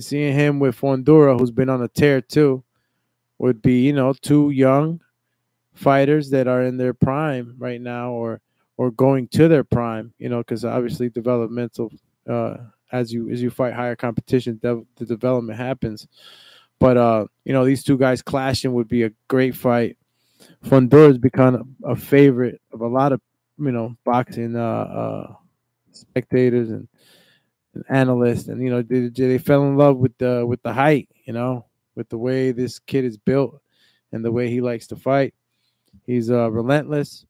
[0.00, 2.62] seeing him with Fundora, who's been on a tear too,
[3.38, 5.00] would be you know two young
[5.74, 8.40] fighters that are in their prime right now, or
[8.76, 10.12] or going to their prime.
[10.18, 11.92] You know, because obviously developmental
[12.28, 12.56] uh
[12.92, 16.06] as you as you fight higher competition, the, the development happens.
[16.78, 19.96] But uh, you know, these two guys clashing would be a great fight.
[20.64, 23.20] Fundora has become a, a favorite of a lot of
[23.58, 25.32] you know boxing uh, uh,
[25.92, 26.88] spectators and,
[27.74, 31.08] and, analysts, and you know they, they fell in love with the with the height,
[31.24, 31.66] you know,
[31.98, 33.60] with the way this kid is built
[34.12, 35.34] and the way he likes to fight.
[36.06, 37.26] He's uh, relentless,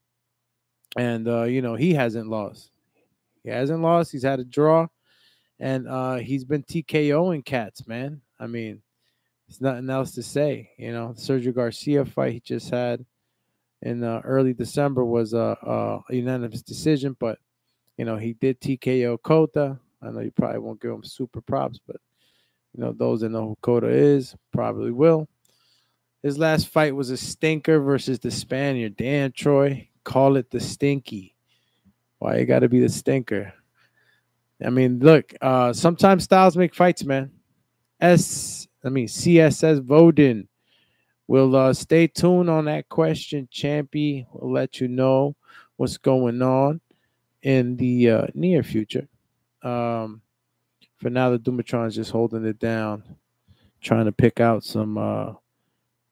[0.94, 2.70] and uh, you know he hasn't lost.
[3.42, 4.12] He hasn't lost.
[4.12, 4.86] He's had a draw,
[5.58, 8.20] and uh, he's been TKOing cats, man.
[8.38, 8.82] I mean,
[9.48, 10.70] there's nothing else to say.
[10.76, 13.06] You know, Sergio Garcia fight he just had
[13.80, 15.56] in uh, early December was a,
[16.10, 17.38] a, unanimous decision, but
[17.96, 19.78] you know he did TKO Cota.
[20.02, 21.96] I know you probably won't give him super props, but
[22.78, 25.28] you know those that know who Cota is probably will.
[26.22, 29.88] His last fight was a stinker versus the Spaniard Dan Troy.
[30.04, 31.34] Call it the stinky.
[32.20, 33.52] Why you got to be the stinker?
[34.64, 35.34] I mean, look.
[35.40, 37.32] Uh, sometimes styles make fights, man.
[38.00, 38.68] S.
[38.84, 40.46] I mean CSS Voden
[41.26, 43.48] We'll uh, stay tuned on that question.
[43.52, 45.34] Champy We'll let you know
[45.76, 46.80] what's going on
[47.42, 49.08] in the uh, near future.
[49.62, 50.22] Um,
[50.98, 53.02] for now, the Dumatron is just holding it down,
[53.80, 55.32] trying to pick out some, uh,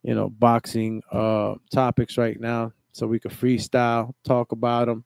[0.02, 5.04] you know, boxing uh, topics right now so we can freestyle, talk about them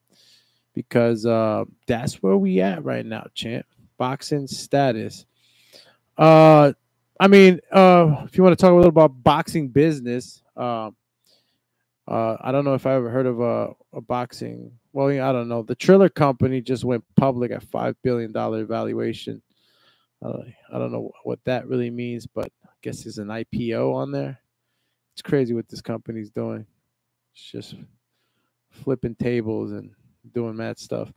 [0.75, 3.67] because uh, that's where we at right now, champ.
[3.99, 5.27] Boxing status.
[6.17, 6.73] Uh,
[7.19, 10.97] I mean, uh, if you want to talk a little about boxing business, um,
[12.09, 14.73] uh, I don't know if I ever heard of a, a boxing.
[14.93, 15.63] Well, I don't know.
[15.63, 19.43] The Triller Company just went public at five billion dollar valuation.
[20.23, 24.13] Uh, I don't know what that really means, but I guess there's an IPO on
[24.13, 24.39] there.
[25.13, 26.67] It's crazy what this company's doing.
[27.35, 27.75] It's just
[28.71, 29.91] flipping tables and
[30.35, 31.13] doing mad stuff.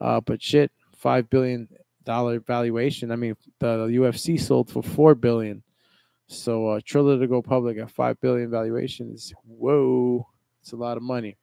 [0.00, 1.68] Uh, but shit, five billion
[2.04, 3.10] dollar valuation.
[3.10, 5.62] I mean, the UFC sold for four billion.
[6.26, 10.26] So uh, Triller to go public at five billion valuation is whoa,
[10.62, 11.36] it's a lot of money.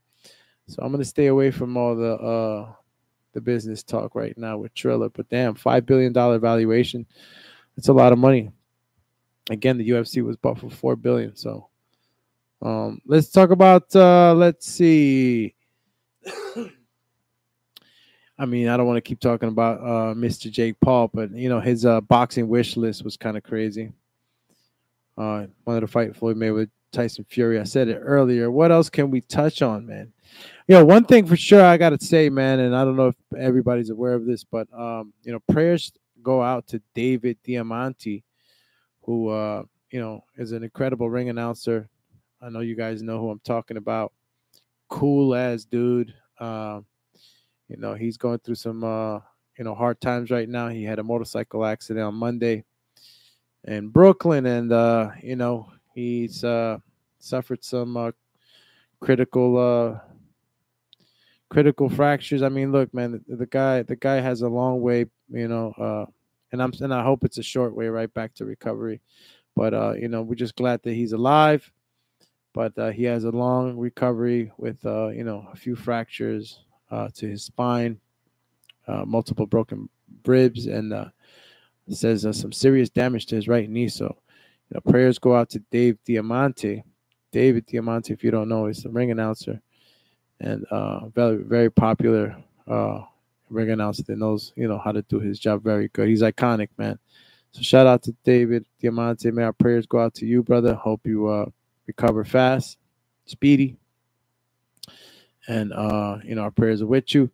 [0.67, 2.73] So I'm gonna stay away from all the uh
[3.33, 5.09] the business talk right now with Triller.
[5.09, 7.05] But damn, five billion dollar valuation,
[7.77, 8.51] it's a lot of money.
[9.49, 11.35] Again, the UFC was bought for four billion.
[11.35, 11.67] So
[12.61, 15.55] um let's talk about uh let's see.
[18.41, 20.49] I mean, I don't want to keep talking about uh, Mr.
[20.49, 23.91] Jake Paul, but you know his uh, boxing wish list was kind of crazy.
[25.15, 27.59] Uh, wanted to fight Floyd Mayweather, Tyson Fury.
[27.59, 28.49] I said it earlier.
[28.49, 30.11] What else can we touch on, man?
[30.67, 33.07] You know, one thing for sure I got to say, man, and I don't know
[33.07, 38.23] if everybody's aware of this, but um, you know, prayers go out to David Diamante,
[39.01, 41.89] who uh, you know is an incredible ring announcer.
[42.41, 44.13] I know you guys know who I'm talking about.
[44.89, 46.13] Cool as dude.
[46.39, 46.81] Uh,
[47.67, 49.19] you know, he's going through some uh,
[49.57, 50.69] you know, hard times right now.
[50.69, 52.63] He had a motorcycle accident on Monday
[53.65, 56.77] in Brooklyn and uh, you know, he's uh
[57.19, 58.11] suffered some uh
[58.99, 59.99] critical uh
[61.51, 62.41] critical fractures.
[62.41, 65.73] I mean, look, man, the, the guy the guy has a long way, you know,
[65.77, 66.05] uh
[66.51, 69.01] and I'm and I hope it's a short way right back to recovery.
[69.55, 71.69] But uh, you know, we're just glad that he's alive.
[72.53, 76.59] But uh, he has a long recovery with uh, you know, a few fractures
[76.89, 77.99] uh, to his spine,
[78.87, 79.89] uh, multiple broken
[80.25, 81.05] ribs, and uh,
[81.89, 83.87] says uh, some serious damage to his right knee.
[83.87, 84.05] So,
[84.69, 86.83] you know, prayers go out to Dave Diamante.
[87.31, 89.61] David Diamante, if you don't know, is the ring announcer
[90.41, 92.35] and uh, very very popular
[92.67, 93.01] uh,
[93.49, 96.09] ring announcer that knows you know how to do his job very good.
[96.09, 96.99] He's iconic, man.
[97.51, 99.31] So shout out to David Diamante.
[99.31, 100.73] May our prayers go out to you, brother.
[100.73, 101.45] Hope you uh,
[101.87, 102.77] recover fast,
[103.25, 103.77] speedy,
[105.47, 107.31] and uh, you know our prayers are with you.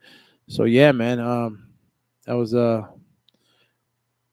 [0.49, 1.69] So yeah, man, um,
[2.25, 2.83] that was uh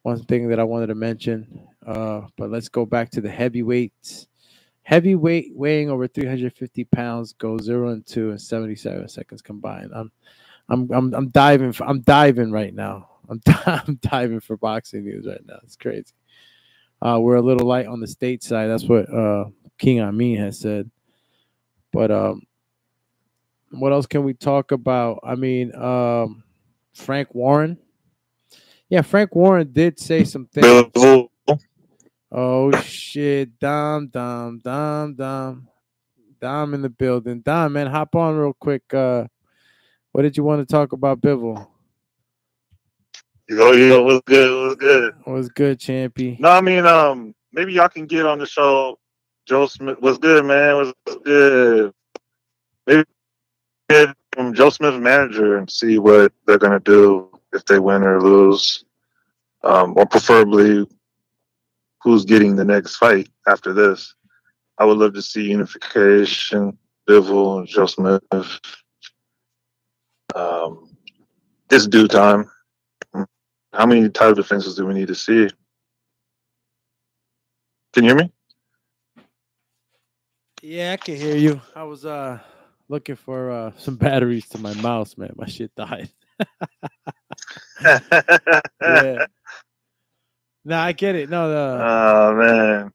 [0.03, 1.69] one thing that I wanted to mention.
[1.87, 4.27] Uh, but let's go back to the heavyweights.
[4.85, 9.93] Heavyweight weighing over 350 pounds goes zero and two in 77 seconds combined.
[9.95, 10.13] I'm,
[10.71, 11.73] I'm, I'm, I'm diving.
[11.73, 13.11] For, I'm diving right now.
[13.31, 15.61] I'm, I'm diving for boxing news right now.
[15.65, 16.15] It's crazy.
[17.03, 18.69] Uh, we're a little light on the state side.
[18.69, 19.47] That's what uh,
[19.79, 20.91] King Amin has said.
[21.93, 22.43] But um,
[23.71, 25.21] what else can we talk about?
[25.25, 26.45] I mean, um,
[26.95, 27.79] Frank Warren.
[28.91, 30.87] Yeah, Frank Warren did say some things.
[32.37, 35.69] Oh shit, Dom, Dom, Dom, Dom,
[36.41, 37.43] Dom in the building.
[37.43, 38.83] Dom, man, hop on real quick.
[38.93, 39.27] Uh,
[40.11, 41.65] what did you want to talk about, Bivol?
[43.49, 44.67] Yo, yo, what's good?
[44.67, 45.15] What's good?
[45.23, 46.41] What's good, Champy?
[46.41, 48.99] No, I mean, um, maybe y'all can get on the show.
[49.47, 50.75] Joe Smith, what's good, man?
[50.75, 50.93] What's
[51.23, 51.93] good?
[52.89, 53.05] Maybe
[53.89, 58.21] get from Joe Smith's manager and see what they're gonna do if they win or
[58.21, 58.85] lose,
[59.63, 60.85] um, or preferably
[62.05, 64.15] who's getting the next fight after this.
[64.79, 68.23] I would love to see unification, Bivol and Joe Smith.
[70.35, 70.97] Um,
[71.71, 72.51] it's due time.
[73.73, 75.49] How many title defenses do we need to see?
[77.93, 78.33] Can you hear me?
[80.63, 81.61] Yeah, I can hear you.
[81.75, 82.39] I was uh
[82.89, 85.33] looking for uh some batteries to my mouse, man.
[85.37, 86.11] My shit died.
[88.85, 89.25] yeah.
[90.65, 91.29] No, I get it.
[91.29, 92.93] No, the Oh man.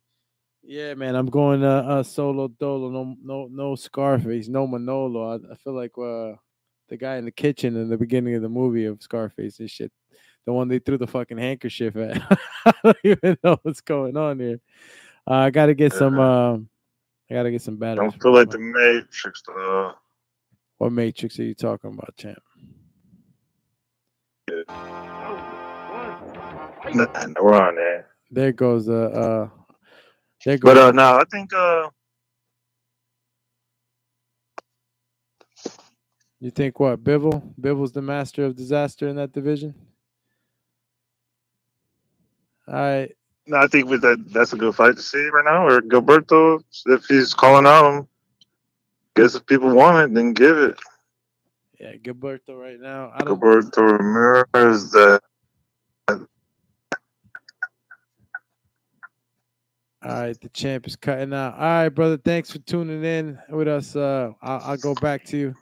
[0.63, 1.15] yeah, man.
[1.15, 2.89] I'm going uh, uh solo dolo.
[2.89, 4.47] No, no, no Scarface.
[4.47, 5.34] No Manolo.
[5.34, 6.38] I, I feel like uh
[6.89, 9.91] the guy in the kitchen in the beginning of the movie of Scarface and shit.
[10.45, 12.39] The one they threw the fucking handkerchief at.
[12.65, 14.60] I don't even know what's going on here.
[15.27, 16.17] Uh, I gotta get some.
[16.17, 16.49] Yeah.
[16.49, 16.69] Um,
[17.29, 18.13] I gotta get some batteries.
[18.13, 19.93] Don't feel like the Matrix though.
[20.79, 22.39] What Matrix are you talking about, champ?
[24.67, 25.18] Nah,
[26.86, 28.08] we're on there.
[28.32, 29.50] There goes uh, uh
[30.46, 31.89] there goes But uh no, I think uh
[36.39, 37.54] you think what Bivol?
[37.60, 39.74] Bivol's the master of disaster in that division.
[42.68, 43.15] All right,
[43.48, 45.68] no, I think with that that's a good fight to see right now.
[45.68, 48.08] Or Gilberto, if he's calling out him,
[49.15, 50.80] guess if people want it, then give it.
[51.80, 53.12] yeah, Gilberto right now.
[53.13, 53.39] I don't.
[53.39, 55.22] Gilberto Ramirez that
[60.01, 61.55] All right, the champ is cutting out.
[61.55, 62.17] All right, brother.
[62.17, 63.95] Thanks for tuning in with us.
[63.97, 65.55] Uh, I'll, I'll go back to you.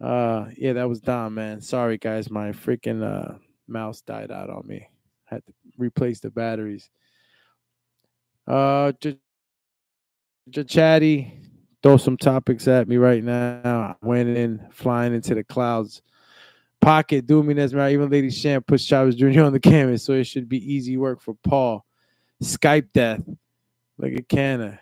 [0.00, 1.60] Uh, yeah, that was Dom, man.
[1.60, 2.30] Sorry, guys.
[2.30, 4.88] My freaking uh mouse died out on me.
[5.24, 6.88] Had to replace the batteries.
[8.46, 9.18] Uh, J-
[10.50, 11.40] J- chatty,
[11.82, 13.96] throw some topics at me right now.
[14.00, 16.02] I went in, flying into the clouds.
[16.80, 19.42] Pocket, Doomy Nesmer, even Lady Champ puts Chavez Jr.
[19.42, 21.84] on the canvas, so it should be easy work for Paul.
[22.42, 23.22] Skype death.
[23.98, 24.78] Look at Canna.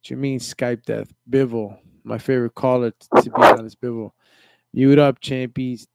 [0.00, 1.12] What you mean Skype death?
[1.28, 1.78] Bivol.
[2.04, 4.12] My favorite caller to be honest, Bivol.
[4.72, 5.86] Mute up, champies.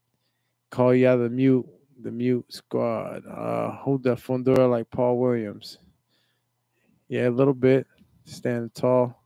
[0.70, 1.66] Call you out the mute.
[2.02, 3.24] The mute squad.
[3.26, 5.80] Uh hold that Fundora like Paul Williams.
[7.08, 7.88] Yeah, a little bit.
[8.26, 9.24] Standing tall.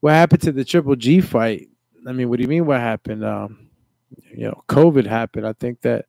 [0.00, 1.68] What happened to the Triple G fight?
[2.06, 3.24] I mean, what do you mean what happened?
[3.24, 3.68] Um,
[4.34, 5.46] you know, COVID happened.
[5.46, 6.06] I think that,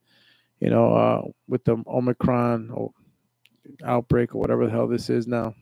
[0.59, 2.91] you know, uh with the Omicron or
[3.83, 5.53] outbreak or whatever the hell this is now.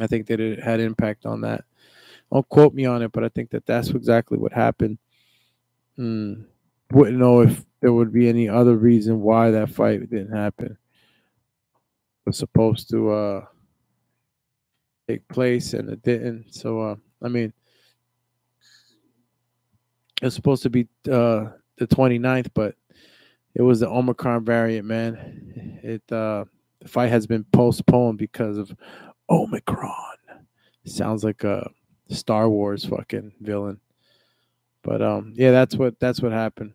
[0.00, 1.64] I think that it had impact on that.
[2.32, 4.98] Don't quote me on it, but I think that that's exactly what happened.
[5.96, 6.42] Hmm.
[6.90, 10.66] Wouldn't know if there would be any other reason why that fight didn't happen.
[10.66, 10.78] It
[12.26, 13.44] Was supposed to uh
[15.08, 16.54] take place and it didn't.
[16.54, 17.52] So uh I mean
[20.20, 22.76] it was supposed to be uh the 29th, but
[23.54, 25.80] it was the Omicron variant, man.
[25.82, 26.44] It uh
[26.82, 28.74] the fight has been postponed because of
[29.30, 30.16] Omicron.
[30.84, 31.70] Sounds like a
[32.08, 33.80] Star Wars fucking villain.
[34.82, 36.72] But um, yeah, that's what that's what happened.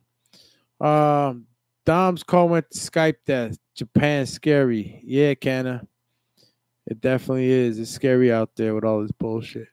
[0.80, 1.46] Um,
[1.86, 3.58] Dom's call went Skype death.
[3.76, 5.02] Japan scary.
[5.04, 5.86] Yeah, Canna.
[6.86, 7.80] It definitely is.
[7.80, 9.68] It's scary out there with all this bullshit.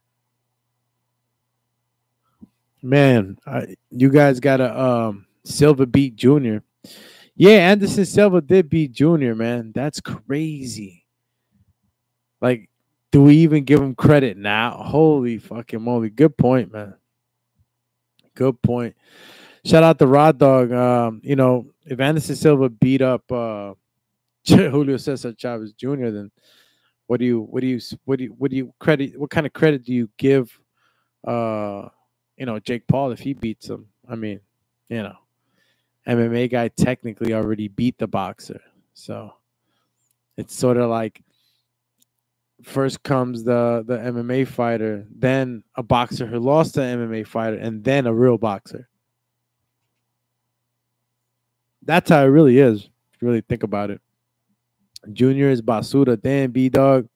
[2.83, 6.65] Man, I, you guys got a um Silva beat Junior.
[7.37, 9.73] Yeah, Anderson Silva did beat Junior, man.
[9.75, 11.05] That's crazy.
[12.41, 12.69] Like,
[13.11, 14.73] do we even give him credit now?
[14.73, 16.11] Holy fucking moly.
[16.11, 16.95] Good point, man.
[18.35, 18.95] Good point.
[19.65, 20.73] Shout out to Rod Dog.
[20.73, 23.75] Um, you know, if Anderson Silva beat up uh
[24.47, 26.31] Julio Cesar Chavez Jr., then
[27.07, 29.47] what do you what do you what do you what do you credit what kind
[29.47, 30.59] of credit do you give
[31.27, 31.89] uh
[32.37, 33.87] you know Jake Paul if he beats him?
[34.09, 34.41] I mean,
[34.89, 35.17] you know.
[36.07, 38.61] MMA guy technically already beat the boxer.
[38.95, 39.33] So
[40.37, 41.23] it's sort of like
[42.63, 47.57] first comes the the MMA fighter, then a boxer who lost to an MMA fighter,
[47.57, 48.89] and then a real boxer.
[51.83, 52.89] That's how it really is.
[53.13, 54.01] If you really think about it.
[55.13, 57.09] Junior is Basuda, then B Dog.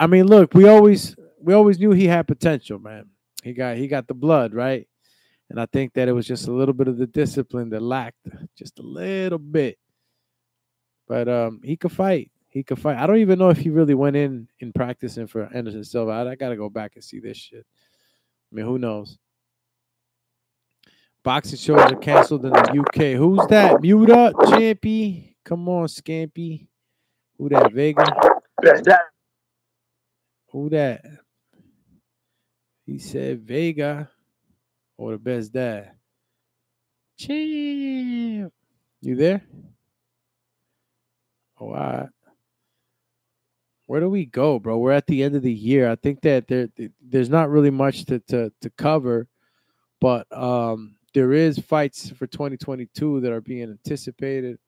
[0.00, 3.06] I mean, look, we always we always knew he had potential, man.
[3.42, 4.86] He got he got the blood, right?
[5.50, 8.26] And I think that it was just a little bit of the discipline that lacked,
[8.56, 9.78] just a little bit.
[11.06, 12.30] but um, he could fight.
[12.50, 12.98] He could fight.
[12.98, 16.10] I don't even know if he really went in in practicing for Anderson Silva.
[16.12, 17.64] I, I got to go back and see this shit.
[18.50, 19.18] I mean, who knows?
[21.22, 23.18] Boxing shows are canceled in the UK.
[23.18, 23.80] Who's that?
[23.82, 25.34] Mute up, Champy.
[25.44, 26.66] Come on, Scampy.
[27.38, 27.72] Who that?
[27.72, 28.04] Vega.
[30.50, 31.04] Who that?
[32.86, 34.10] He said Vega.
[34.98, 35.92] Or the best dad.
[37.16, 38.52] Champ.
[39.00, 39.42] You there?
[41.60, 42.08] Oh, all right.
[43.86, 44.76] Where do we go, bro?
[44.78, 45.90] We're at the end of the year.
[45.90, 46.68] I think that there
[47.00, 49.28] there's not really much to to, to cover,
[50.00, 54.58] but um there is fights for 2022 that are being anticipated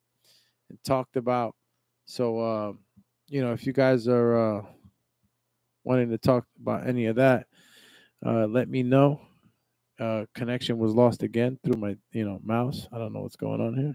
[0.70, 1.54] and talked about.
[2.06, 2.72] So, uh,
[3.28, 4.62] you know, if you guys are uh,
[5.84, 7.46] wanting to talk about any of that,
[8.24, 9.20] uh, let me know.
[10.00, 12.88] Uh, connection was lost again through my, you know, mouse.
[12.90, 13.94] I don't know what's going on here,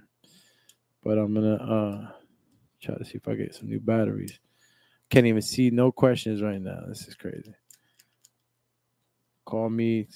[1.03, 2.11] but I'm gonna uh,
[2.79, 4.39] try to see if I get some new batteries.
[5.09, 6.81] Can't even see no questions right now.
[6.87, 7.55] This is crazy.
[9.45, 10.07] Call me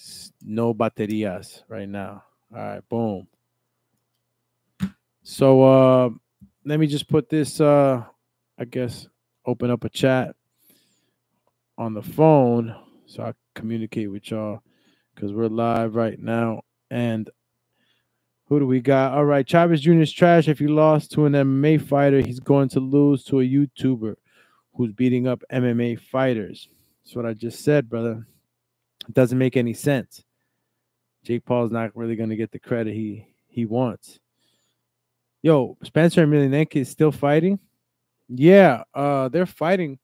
[0.41, 2.23] no baterias right now.
[2.55, 3.27] All right, boom.
[5.23, 6.09] So uh
[6.65, 8.03] let me just put this uh
[8.57, 9.07] I guess
[9.45, 10.35] open up a chat
[11.77, 12.75] on the phone
[13.05, 14.61] so I communicate with y'all
[15.19, 16.61] because we're live right now.
[16.89, 17.29] And
[18.45, 19.13] who do we got?
[19.13, 19.99] All right, Chavez Jr.
[19.99, 20.47] is trash.
[20.47, 24.15] If he lost to an MMA fighter, he's going to lose to a YouTuber
[24.73, 26.69] who's beating up MMA fighters.
[27.03, 28.25] That's what I just said, brother.
[29.09, 30.23] It doesn't make any sense.
[31.23, 34.19] Jake Paul's not really going to get the credit he he wants.
[35.41, 37.59] Yo, Spencer Emelianenko is still fighting.
[38.29, 39.99] Yeah, uh, they're fighting.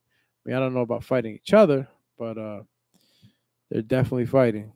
[0.45, 1.87] I mean, I don't know about fighting each other,
[2.17, 2.63] but uh,
[3.69, 4.73] they're definitely fighting.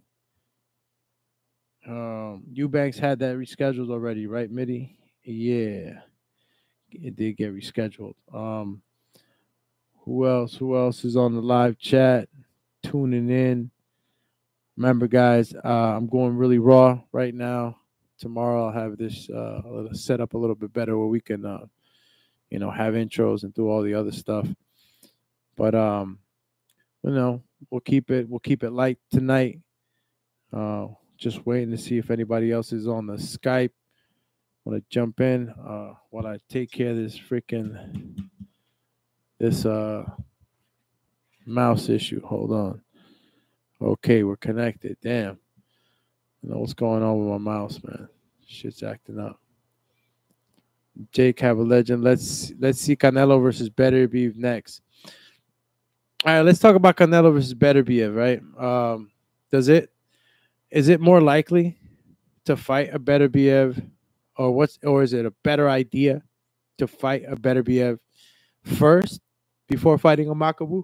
[1.90, 4.96] Um, Eubanks had that rescheduled already, right, Midi?
[5.24, 6.02] Yeah,
[6.92, 8.14] it did get rescheduled.
[8.32, 8.84] Um,
[10.02, 10.56] who else?
[10.56, 12.30] Who else is on the live chat
[12.84, 13.72] tuning in?
[14.78, 17.78] Remember, guys, uh, I'm going really raw right now.
[18.20, 21.66] Tomorrow I'll have this uh, set up a little bit better where we can, uh,
[22.52, 24.48] you know, have intros and do all the other stuff.
[25.56, 26.20] But um,
[27.04, 29.60] you know, we'll keep it we'll keep it light tonight.
[30.54, 30.88] Uh,
[31.20, 33.72] just waiting to see if anybody else is on the Skype.
[34.66, 38.18] Want to jump in uh, while I take care of this freaking
[39.40, 40.04] this uh
[41.46, 42.22] mouse issue.
[42.26, 42.82] Hold on.
[43.82, 44.98] Okay, we're connected.
[45.02, 45.40] Damn.
[46.44, 48.08] Know what's going on with my mouse, man.
[48.48, 49.40] Shit's acting up.
[51.12, 52.04] Jake have a legend.
[52.04, 54.82] Let's let's see Canelo versus Beterbiev next.
[56.26, 58.42] All right, let's talk about Canelo versus Beterbiev, right?
[58.62, 59.12] Um,
[59.52, 59.90] does it
[60.72, 61.78] is it more likely
[62.46, 63.90] to fight a better Beterbiev
[64.38, 66.22] or what's or is it a better idea
[66.78, 68.00] to fight a better Beterbiev
[68.64, 69.22] first
[69.68, 70.84] before fighting a Makabu?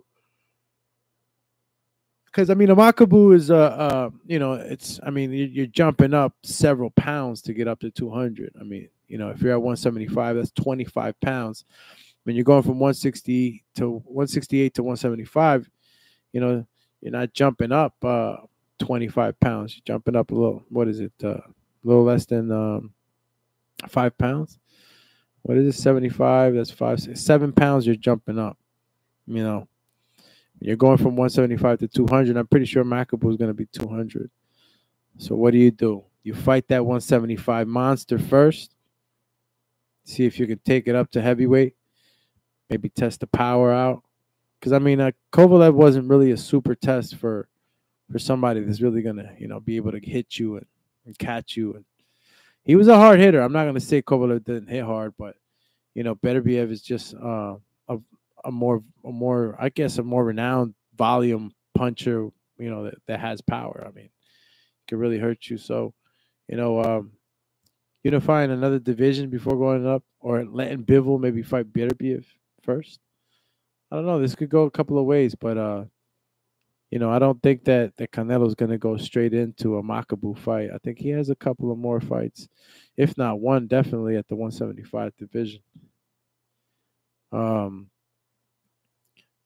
[2.36, 5.66] because I mean, a Makabu is uh, uh, you know, it's I mean, you're, you're,
[5.68, 8.54] jumping up several pounds to get up to 200.
[8.60, 11.64] I mean, you know, if you're at 175, that's 25 pounds.
[12.24, 15.70] When you're going from 160 to 168 to 175,
[16.34, 16.66] you know,
[17.00, 18.38] you're not jumping up uh
[18.80, 19.76] 25 pounds.
[19.76, 20.64] You're jumping up a little.
[20.70, 21.14] What is it?
[21.24, 21.44] Uh, a
[21.84, 22.94] little less than um
[23.88, 24.60] five pounds.
[25.44, 25.80] What is it?
[25.80, 26.56] 75.
[26.56, 27.86] That's five, six, seven pounds.
[27.86, 28.58] You're jumping up.
[29.28, 29.68] You know,
[30.60, 32.38] you're going from 175 to 200.
[32.38, 34.30] I'm pretty sure Makabu is going to be 200.
[35.18, 36.04] So what do you do?
[36.24, 38.72] You fight that 175 monster first.
[40.04, 41.76] See if you can take it up to heavyweight.
[42.70, 44.04] Maybe test the power out.
[44.60, 47.48] Because I mean, uh, Kovalev wasn't really a super test for
[48.12, 50.66] for somebody that's really gonna, you know, be able to hit you and,
[51.06, 51.74] and catch you.
[51.74, 51.86] And
[52.64, 53.42] he was a hard hitter.
[53.42, 55.36] I'm not gonna say Kovalev didn't hit hard, but
[55.94, 57.56] you know, Beterbiev is just uh,
[57.88, 57.98] a
[58.44, 63.20] a more a more I guess a more renowned volume puncher, you know, that, that
[63.20, 63.86] has power.
[63.88, 64.10] I mean,
[64.88, 65.58] can really hurt you.
[65.58, 65.94] So,
[66.48, 67.12] you know, um,
[68.04, 72.26] unifying another division before going up, or letting Bivol maybe fight Beterbiev
[72.62, 73.00] first.
[73.92, 74.20] I don't know.
[74.20, 75.86] This could go a couple of ways, but uh,
[76.96, 80.38] you know, I don't think that that Canelo's going to go straight into a Makabu
[80.38, 80.70] fight.
[80.74, 82.48] I think he has a couple of more fights,
[82.96, 85.60] if not one, definitely at the 175 division.
[87.34, 87.90] Um,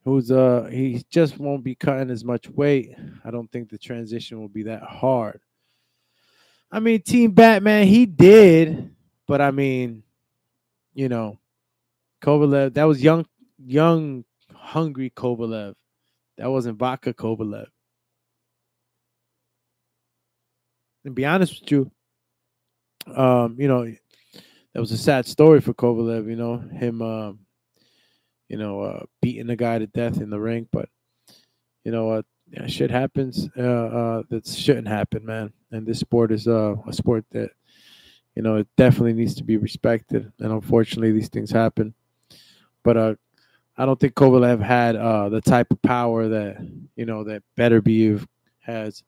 [0.05, 2.93] who's uh he just won't be cutting as much weight.
[3.25, 5.41] I don't think the transition will be that hard.
[6.71, 8.93] I mean, Team Batman, he did,
[9.25, 10.03] but I mean,
[10.93, 11.39] you know,
[12.21, 13.25] Kovalev, that was young,
[13.57, 14.23] young,
[14.53, 15.73] hungry Kovalev.
[16.39, 17.67] That wasn't vodka Kovalev.
[21.03, 21.91] And be honest with you,
[23.13, 26.29] um, you know, that was a sad story for Kovalev.
[26.29, 27.33] You know him, uh,
[28.47, 30.69] you know, uh, beating the guy to death in the ring.
[30.71, 30.87] But
[31.83, 32.25] you know what?
[32.49, 33.49] Yeah, shit happens.
[33.57, 35.51] Uh, uh, that shouldn't happen, man.
[35.71, 37.49] And this sport is uh, a sport that
[38.35, 40.31] you know it definitely needs to be respected.
[40.39, 41.93] And unfortunately, these things happen.
[42.85, 43.15] But uh,
[43.79, 46.57] I don't think Kovalev had uh, the type of power that
[46.97, 48.27] you know that Beterbiev
[48.59, 49.03] has.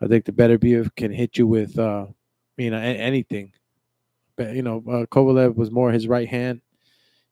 [0.00, 2.06] I think the Beterbiev can hit you with uh,
[2.56, 3.52] you know anything.
[4.34, 6.62] But you know, uh, Kovalev was more his right hand.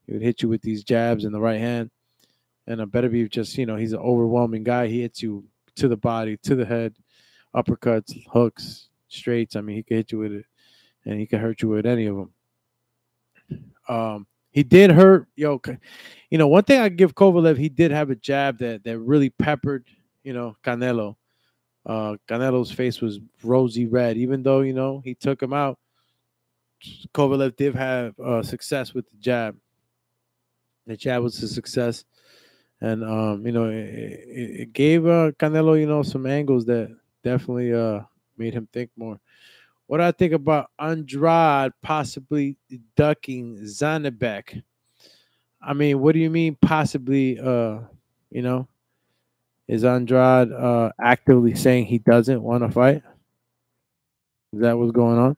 [0.04, 1.90] He would hit you with these jabs in the right hand,
[2.66, 4.86] and a Beterbiev just you know he's an overwhelming guy.
[4.86, 5.44] He hits you
[5.76, 6.94] to the body, to the head,
[7.56, 9.56] uppercuts, hooks, straights.
[9.56, 10.44] I mean, he could hit you with it,
[11.06, 12.32] and he could hurt you with any of them.
[13.88, 15.60] Um, he did hurt, yo.
[16.30, 19.30] You know, one thing I give Kovalev, he did have a jab that that really
[19.30, 19.86] peppered,
[20.22, 21.16] you know, Canelo.
[21.86, 25.78] Uh, Canelo's face was rosy red, even though you know he took him out.
[27.14, 29.56] Kovalev did have uh, success with the jab.
[30.86, 32.04] The jab was a success,
[32.80, 36.94] and um, you know it, it, it gave uh, Canelo you know some angles that
[37.22, 38.00] definitely uh,
[38.36, 39.20] made him think more.
[39.90, 42.56] What do I think about Andrade possibly
[42.94, 44.62] ducking Zhanibek?
[45.60, 47.40] I mean, what do you mean possibly?
[47.40, 47.80] Uh,
[48.30, 48.68] you know,
[49.66, 53.02] is Andrade uh, actively saying he doesn't want to fight?
[54.52, 55.36] Is that what's going on?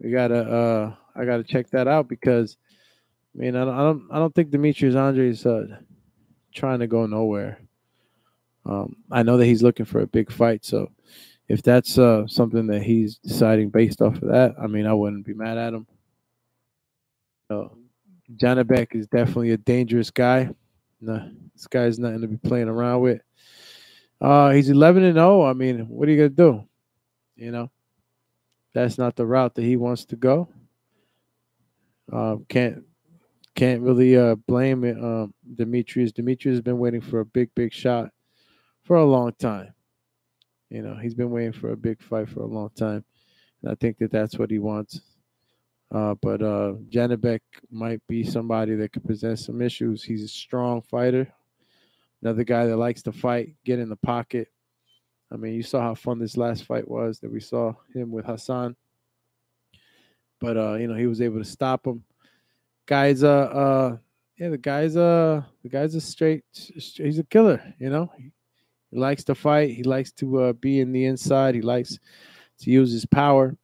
[0.00, 2.56] We gotta, uh, I gotta check that out because,
[3.36, 5.78] I mean, I don't, I don't, I don't think Demetrius Andrade is uh,
[6.52, 7.60] trying to go nowhere.
[8.64, 10.90] Um, I know that he's looking for a big fight, so
[11.48, 15.24] if that's uh, something that he's deciding based off of that, I mean, I wouldn't
[15.24, 15.86] be mad at him.
[17.48, 17.68] Uh,
[18.36, 20.50] Zhanibek is definitely a dangerous guy.
[21.00, 23.20] No, this guy's nothing to be playing around with.
[24.20, 25.44] Uh, he's 11 and 0.
[25.44, 26.64] I mean, what are you gonna do?
[27.36, 27.70] You know,
[28.74, 30.48] that's not the route that he wants to go.
[32.10, 32.82] Uh, can't
[33.54, 36.12] can't really uh, blame it, um, Demetrius.
[36.12, 38.10] Demetrius has been waiting for a big, big shot
[38.84, 39.72] for a long time.
[40.70, 43.04] You know, he's been waiting for a big fight for a long time,
[43.62, 45.00] and I think that that's what he wants.
[45.94, 47.40] Uh, but uh, Zhanibek
[47.70, 50.02] might be somebody that could present some issues.
[50.02, 51.32] He's a strong fighter,
[52.22, 54.48] another guy that likes to fight, get in the pocket.
[55.32, 58.26] I mean, you saw how fun this last fight was that we saw him with
[58.26, 58.76] Hassan.
[60.40, 62.04] But uh, you know, he was able to stop him.
[62.86, 63.96] Guy's uh uh
[64.38, 68.12] yeah, the guy's uh the guy's a straight he's a killer, you know.
[68.90, 71.98] He likes to fight, he likes to uh, be in the inside, he likes
[72.60, 73.56] to use his power.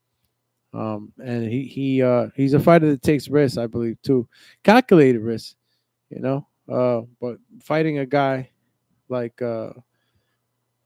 [0.74, 4.26] Um, and he he uh he's a fighter that takes risks, I believe, too.
[4.64, 5.54] Calculated risks,
[6.08, 6.46] you know.
[6.66, 8.48] Uh, but fighting a guy
[9.08, 9.70] like uh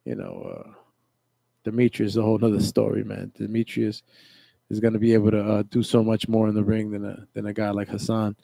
[0.05, 0.70] you know uh
[1.62, 3.32] Demetrius is a whole other story, man.
[3.37, 4.03] Demetrius
[4.70, 7.05] is going to be able to uh, do so much more in the ring than
[7.05, 8.37] a than a guy like Hassan.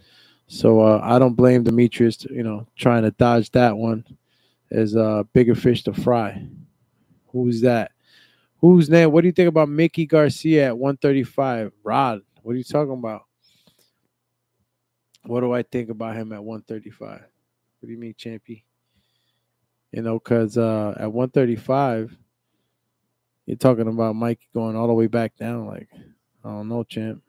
[0.49, 4.05] So I don't blame Demetrius, you know, trying to dodge that one.
[4.75, 6.47] A uh, bigger fish to fry.
[7.29, 7.93] Who's that?
[8.59, 9.11] Who's that?
[9.11, 11.73] What do you think about Mikey Garcia at 135?
[11.83, 13.23] Rod, what are you talking about?
[15.25, 17.11] What do I think about him at 135?
[17.11, 17.20] What
[17.83, 18.62] do you mean, Champy?
[19.91, 22.16] You know, because uh, at 135,
[23.47, 25.66] you're talking about Mike going all the way back down.
[25.66, 25.89] Like,
[26.45, 27.23] I don't know, champ.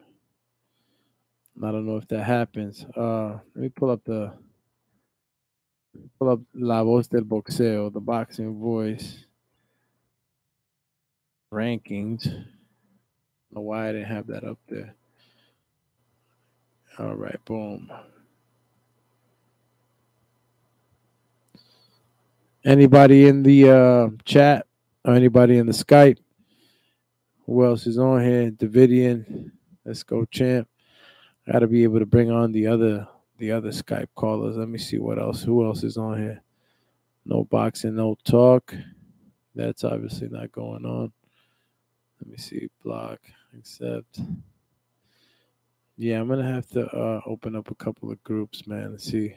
[1.62, 2.84] I don't know if that happens.
[2.96, 4.32] Uh, let me pull up the
[6.18, 9.24] pull up La Voz del Boxeo, the boxing voice
[11.52, 12.26] rankings.
[12.26, 12.44] I
[13.52, 14.94] know why I didn't have that up there.
[16.98, 17.90] All right, boom.
[22.64, 24.66] Anybody in the uh, chat
[25.04, 26.18] or anybody in the Skype?
[27.46, 28.50] Who else is on here?
[28.50, 29.50] Davidian.
[29.84, 30.66] Let's go, champ.
[31.50, 33.06] Got to be able to bring on the other
[33.38, 34.56] the other Skype callers.
[34.56, 35.42] Let me see what else.
[35.42, 36.42] Who else is on here?
[37.26, 38.74] No boxing, no talk.
[39.54, 41.12] That's obviously not going on.
[42.20, 42.68] Let me see.
[42.82, 43.20] Block,
[43.58, 44.20] accept.
[45.96, 49.34] Yeah, I'm gonna have to uh, open up a couple of groups, man, and see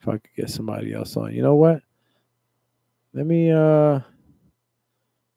[0.00, 1.32] if I could get somebody else on.
[1.32, 1.80] You know what?
[3.14, 4.00] Let me uh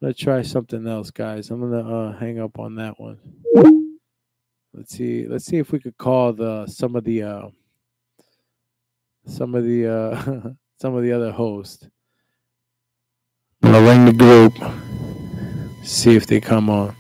[0.01, 1.49] let's try something else, guys.
[1.49, 3.19] I'm gonna uh hang up on that one.
[4.75, 5.27] Let's see.
[5.27, 7.49] Let's see if we could call the some of the uh
[9.27, 10.49] some of the uh
[10.81, 11.87] some of the other hosts.
[13.63, 14.53] I'm gonna ring the group.
[15.83, 16.95] See if they come on.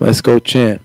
[0.00, 0.82] Let's go chant.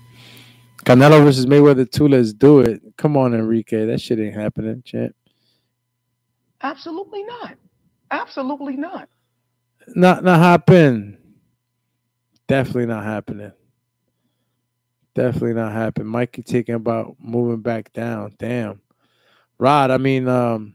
[0.84, 2.82] Canelo versus Mayweather 2, let's do it.
[2.98, 3.86] Come on, Enrique.
[3.86, 5.14] That shit ain't happening, chant.
[6.62, 7.56] Absolutely not.
[8.10, 9.08] Absolutely not.
[9.88, 11.18] Not not happen.
[12.48, 13.52] Definitely not happening.
[15.14, 16.06] Definitely not happen.
[16.06, 18.34] Mikey taking about moving back down.
[18.38, 18.80] Damn.
[19.58, 20.74] Rod, I mean, um,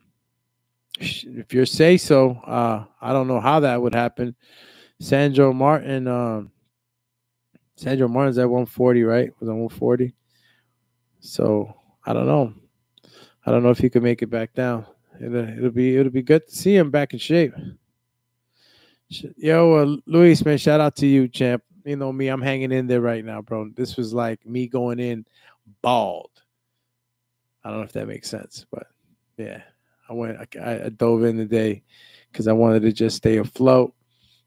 [1.00, 4.36] if you say so, uh, I don't know how that would happen.
[5.00, 6.52] Sandor Martin, um,
[7.76, 9.32] Sandor Martin's at 140, right?
[9.40, 10.14] Was on 140.
[11.20, 11.74] So
[12.06, 12.54] I don't know.
[13.46, 14.86] I don't know if he could make it back down.
[15.20, 17.54] It'll, it'll be it'll be good to see him back in shape.
[19.38, 21.64] Yo, uh, Luis, man, shout out to you, champ.
[21.90, 23.68] You know me, I'm hanging in there right now, bro.
[23.76, 25.26] This was like me going in
[25.82, 26.30] bald.
[27.64, 28.86] I don't know if that makes sense, but
[29.38, 29.64] yeah,
[30.08, 31.82] I went, I, I dove in today
[32.32, 33.96] because I wanted to just stay afloat.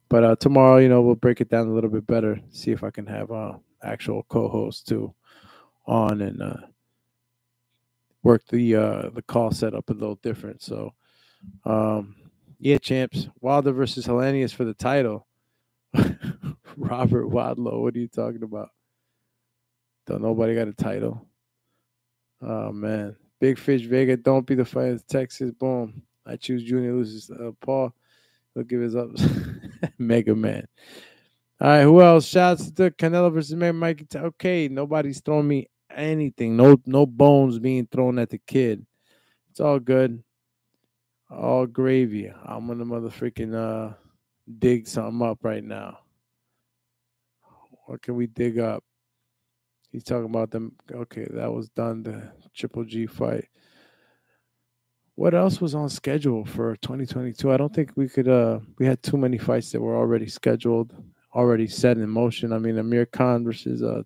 [0.09, 2.39] But uh, tomorrow, you know, we'll break it down a little bit better.
[2.53, 5.13] See if I can have uh, actual co-host too
[5.85, 6.57] on and uh,
[8.23, 10.63] work the uh, the call setup a little different.
[10.63, 10.95] So,
[11.65, 12.15] um,
[12.61, 15.27] yeah, champs, Wilder versus Helenius for the title.
[16.77, 18.71] Robert Wadlow, what are you talking about?
[20.07, 21.27] Don't nobody got a title.
[22.41, 24.99] Oh man, Big Fish Vega, don't be the fighter.
[25.09, 26.03] Texas, boom.
[26.27, 27.93] I choose Junior loses uh, Paul.
[28.55, 29.11] He'll give his up.
[29.99, 30.67] Mega Man.
[31.61, 32.27] All right, who else?
[32.27, 34.07] Shouts to Canelo versus Mary Mikey.
[34.07, 36.57] T- Okay, nobody's throwing me anything.
[36.57, 38.85] No, no bones being thrown at the kid.
[39.51, 40.23] It's all good.
[41.31, 42.33] All gravy.
[42.45, 43.95] I'm gonna motherfucking uh
[44.59, 45.99] dig something up right now.
[47.87, 48.85] What can we dig up?
[49.91, 50.75] He's talking about them.
[50.91, 52.03] Okay, that was done.
[52.03, 53.49] The Triple G fight.
[55.15, 57.53] What else was on schedule for 2022?
[57.53, 58.29] I don't think we could.
[58.29, 60.95] Uh, we had too many fights that were already scheduled,
[61.35, 62.53] already set in motion.
[62.53, 64.03] I mean, Amir Khan versus uh,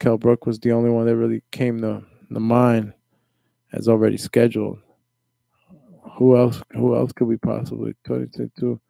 [0.00, 2.92] Kell Brook was the only one that really came to the mind
[3.72, 4.78] as already scheduled.
[6.16, 6.60] Who else?
[6.72, 8.80] Who else could we possibly 2022?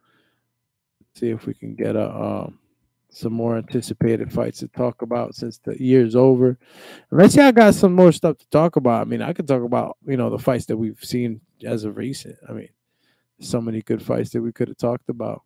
[1.17, 2.59] See if we can get a um,
[3.09, 6.59] some more anticipated fights to talk about since the year's over.
[7.09, 9.01] Unless y'all got some more stuff to talk about.
[9.01, 11.97] I mean, I could talk about you know the fights that we've seen as of
[11.97, 12.35] recent.
[12.47, 12.69] I mean,
[13.39, 15.41] so many good fights that we could have talked about.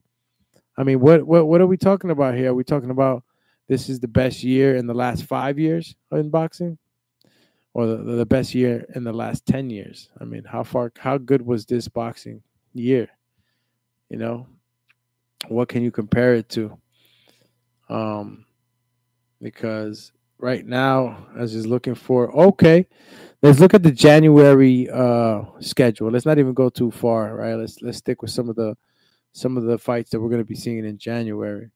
[0.77, 2.51] I mean, what what what are we talking about here?
[2.51, 3.23] Are we talking about
[3.69, 6.77] this is the best year in the last five years in boxing,
[7.73, 10.09] or the, the best year in the last ten years?
[10.19, 12.43] I mean, how far how good was this boxing
[12.73, 13.07] year?
[14.09, 14.47] You know,
[15.47, 16.77] what can you compare it to?
[17.89, 18.45] Um,
[19.41, 22.87] because right now, as is looking for okay,
[23.41, 26.09] let's look at the January uh schedule.
[26.11, 27.55] Let's not even go too far, right?
[27.55, 28.75] Let's let's stick with some of the
[29.33, 31.69] some of the fights that we're going to be seeing in January.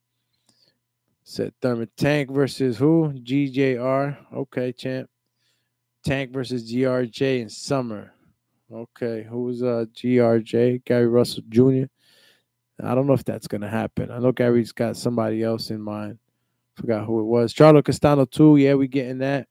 [1.24, 3.12] Said Thurman Tank versus who?
[3.12, 4.18] GJR.
[4.34, 5.10] Okay, champ.
[6.04, 8.14] Tank versus GRJ in summer.
[8.72, 10.86] Okay, who's uh GRJ?
[10.86, 11.86] Gary Russell Jr.
[12.84, 14.12] I don't know if that's gonna happen.
[14.12, 16.20] I know Gary's got somebody else in mind.
[16.76, 17.54] Forgot who it was.
[17.54, 18.58] Charlo Castano too.
[18.58, 19.48] Yeah, we getting that.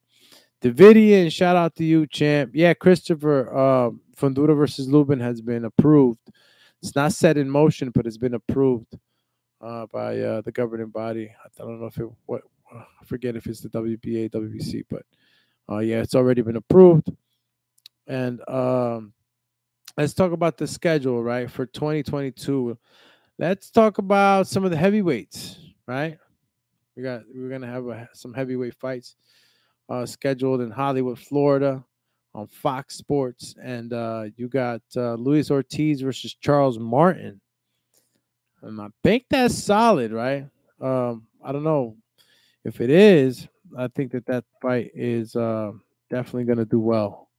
[0.63, 2.53] Davidian, shout out to you, champ.
[2.55, 6.21] Yeah, Christopher uh, Fundora versus Lubin has been approved.
[6.83, 8.99] It's not set in motion, but it's been approved
[9.61, 11.31] uh, by uh, the governing body.
[11.43, 15.03] I don't know if it what I forget if it's the WBA, WBC, but
[15.71, 17.11] uh, yeah, it's already been approved.
[18.07, 19.13] And um,
[19.97, 22.77] let's talk about the schedule, right, for 2022.
[23.37, 25.59] Let's talk about some of the heavyweights,
[25.89, 26.19] right?
[26.97, 29.17] We got we're gonna have a, some heavyweight fights
[29.89, 31.85] uh, scheduled in Hollywood, Florida,
[32.33, 37.41] on Fox Sports, and uh, you got uh, Luis Ortiz versus Charles Martin.
[38.63, 40.47] And I think that's solid, right?
[40.81, 41.97] Um, I don't know
[42.65, 43.49] if it is.
[43.77, 45.73] I think that that fight is uh,
[46.09, 47.31] definitely gonna do well.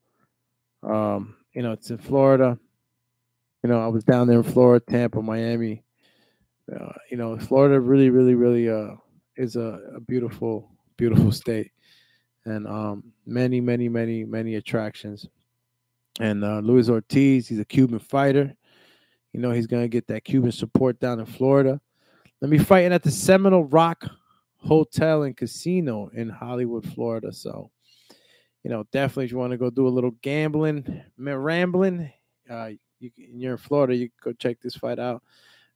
[0.84, 2.60] Um, you know, it's in Florida.
[3.64, 5.85] You know, I was down there in Florida, Tampa, Miami.
[6.74, 8.96] Uh, you know, Florida really, really, really uh,
[9.36, 11.72] is a, a beautiful, beautiful state,
[12.46, 15.28] and um, many, many, many, many attractions.
[16.20, 18.56] And uh, Luis Ortiz, he's a Cuban fighter.
[19.34, 21.80] You know, he's gonna get that Cuban support down in Florida.
[22.42, 24.06] Let me fighting at the Seminole Rock
[24.58, 27.32] Hotel and Casino in Hollywood, Florida.
[27.32, 27.70] So,
[28.64, 32.12] you know, definitely if you want to go do a little gambling, rambling,
[32.50, 35.22] uh, you, you're in Florida, you can go check this fight out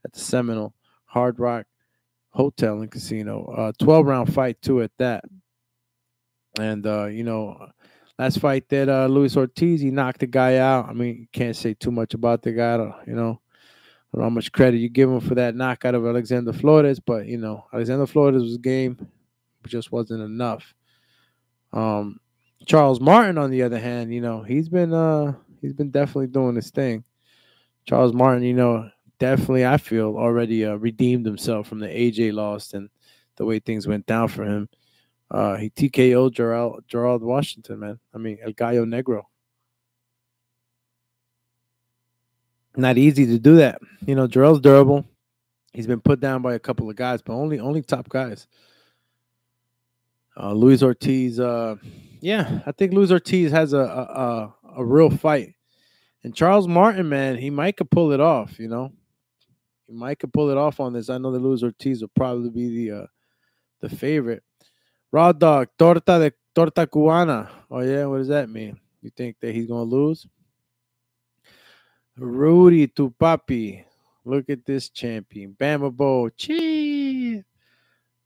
[0.03, 0.73] at the Seminole
[1.09, 1.65] Hard Rock
[2.29, 3.45] Hotel and Casino.
[3.45, 5.25] Uh, 12 round fight too at that.
[6.59, 7.67] And uh, you know,
[8.17, 10.87] last fight that uh Luis Ortiz, he knocked the guy out.
[10.87, 12.75] I mean, can't say too much about the guy,
[13.07, 13.41] you know.
[14.15, 17.65] How much credit you give him for that knockout of Alexander Flores, but you know,
[17.71, 18.95] Alexander Flores was game,
[19.61, 20.73] but just wasn't enough.
[21.73, 22.19] Um
[22.65, 26.55] Charles Martin, on the other hand, you know, he's been uh he's been definitely doing
[26.55, 27.03] his thing.
[27.85, 28.89] Charles Martin, you know,
[29.19, 32.89] definitely I feel already uh, redeemed himself from the AJ loss and
[33.35, 34.69] the way things went down for him.
[35.29, 37.99] Uh, he TKO'd Gerald, Gerald Washington, man.
[38.13, 39.23] I mean, El Gallo Negro.
[42.75, 43.79] Not easy to do that.
[44.05, 45.05] You know, Gerald's durable.
[45.73, 48.47] He's been put down by a couple of guys, but only only top guys.
[50.35, 51.75] Uh, Luis Ortiz, uh,
[52.21, 55.55] yeah, I think Luis Ortiz has a, a a, a real fight,
[56.23, 58.59] and Charles Martin, man, he might could pull it off.
[58.59, 58.93] You know,
[59.91, 61.09] might could pull it off on this.
[61.09, 63.07] I know that Luis Ortiz will probably be the uh,
[63.81, 64.43] the favorite.
[65.11, 67.49] Raw dog, torta de torta cubana.
[67.69, 68.79] Oh yeah, what does that mean?
[69.01, 70.27] You think that he's gonna lose?
[72.17, 73.85] Rudy to Papi.
[74.25, 75.55] Look at this champion.
[75.59, 76.29] Bama Bowl.
[76.35, 77.43] Chee.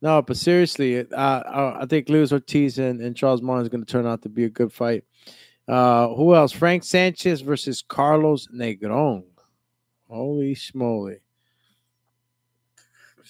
[0.02, 3.90] No, but seriously, uh, I, think Luis Ortiz and, and Charles Martin is going to
[3.90, 5.06] turn out to be a good fight.
[5.66, 6.52] Uh, who else?
[6.52, 9.24] Frank Sanchez versus Carlos Negron.
[10.10, 11.20] Holy schmoly.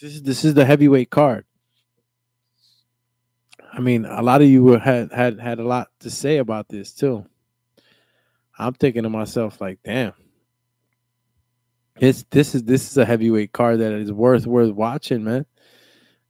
[0.03, 1.45] This is, this is the heavyweight card.
[3.71, 6.91] I mean, a lot of you had had had a lot to say about this
[6.91, 7.25] too.
[8.59, 10.11] I'm thinking to myself, like, damn,
[11.95, 15.45] it's this is this is a heavyweight card that is worth worth watching, man.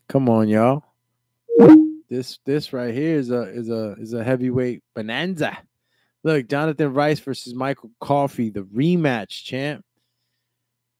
[0.07, 0.83] Come on, y'all.
[2.11, 5.57] This this right here is a is a is a heavyweight bonanza.
[6.23, 9.83] Look, Jonathan Rice versus Michael Coffey, the rematch champ.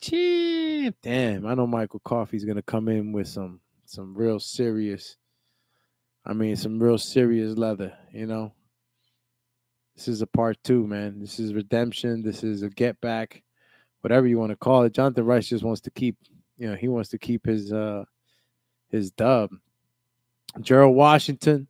[0.10, 5.18] Damn, I know Michael Coffey's gonna come in with some some real serious.
[6.26, 8.54] I mean, some real serious leather, you know.
[9.96, 11.20] This is a part two, man.
[11.20, 12.24] This is redemption.
[12.24, 13.44] This is a get back
[14.04, 14.94] whatever you want to call it.
[14.94, 16.18] Jonathan Rice just wants to keep,
[16.58, 18.04] you know, he wants to keep his uh
[18.90, 19.50] his dub.
[20.62, 21.68] Gerald Washington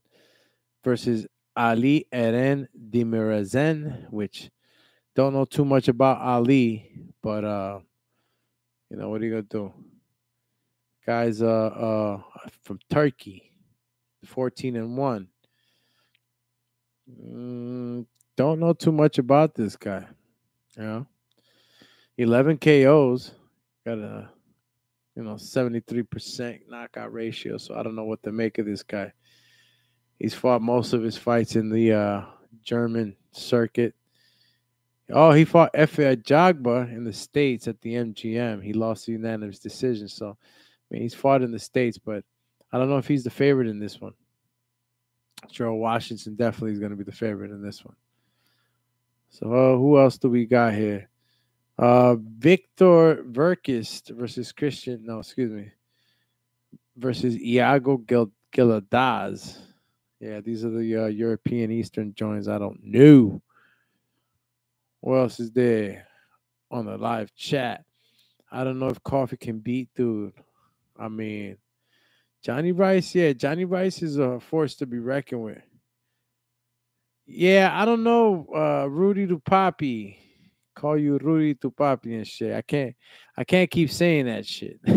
[0.83, 1.25] versus
[1.55, 4.49] Ali Eren Demirezen, which
[5.15, 7.79] don't know too much about Ali, but uh,
[8.93, 9.73] you know what are you gonna do?
[11.03, 12.21] Guys, uh, uh,
[12.61, 13.51] from Turkey,
[14.23, 15.29] fourteen and one.
[17.09, 18.05] Mm,
[18.37, 20.05] don't know too much about this guy.
[20.77, 21.07] You know,
[22.19, 23.31] 11 KOs,
[23.83, 24.29] got a
[25.15, 27.57] you know 73% knockout ratio.
[27.57, 29.11] So I don't know what to make of this guy.
[30.19, 32.25] He's fought most of his fights in the uh,
[32.63, 33.95] German circuit.
[35.15, 38.63] Oh, he fought Efe Ajagba in the States at the MGM.
[38.63, 40.07] He lost the unanimous decision.
[40.07, 40.35] So, I
[40.89, 42.23] mean, he's fought in the States, but
[42.71, 44.13] I don't know if he's the favorite in this one.
[45.51, 47.95] Gerald Washington definitely is going to be the favorite in this one.
[49.29, 51.09] So, uh, who else do we got here?
[51.77, 55.05] Uh, Victor Verkist versus Christian.
[55.05, 55.71] No, excuse me.
[56.97, 59.59] Versus Iago Gil- Giladaz.
[60.19, 62.47] Yeah, these are the uh, European Eastern joints.
[62.47, 63.41] I don't know.
[65.03, 66.07] What else is there
[66.71, 67.83] on the live chat?
[68.49, 70.31] I don't know if Coffey can beat dude.
[70.97, 71.57] I mean,
[72.41, 73.13] Johnny Rice.
[73.13, 75.61] Yeah, Johnny Rice is a force to be reckoned with.
[77.25, 78.47] Yeah, I don't know.
[78.55, 80.15] Uh, Rudy Dupapi
[80.73, 82.55] call you Rudy Tupapi and shit.
[82.55, 82.95] I can't
[83.35, 84.79] I can't keep saying that shit.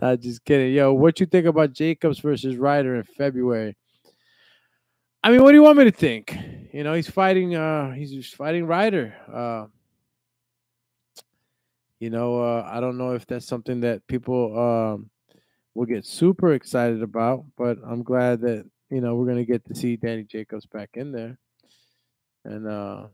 [0.00, 0.72] Not just kidding.
[0.72, 3.76] Yo, what you think about Jacobs versus Ryder in February?
[5.22, 6.34] I mean, what do you want me to think?
[6.72, 9.14] You know, he's fighting uh he's fighting Ryder.
[9.32, 9.66] Uh
[11.98, 15.10] you know, uh, I don't know if that's something that people um
[15.74, 19.74] will get super excited about, but I'm glad that you know we're gonna get to
[19.74, 21.38] see Danny Jacobs back in there.
[22.44, 23.08] And uh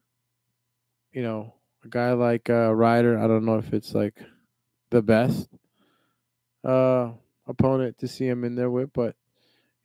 [1.13, 4.21] you know, a guy like uh, Ryder, I don't know if it's like
[4.91, 5.49] the best
[6.63, 7.13] uh,
[7.47, 9.17] opponent to see him in there with, but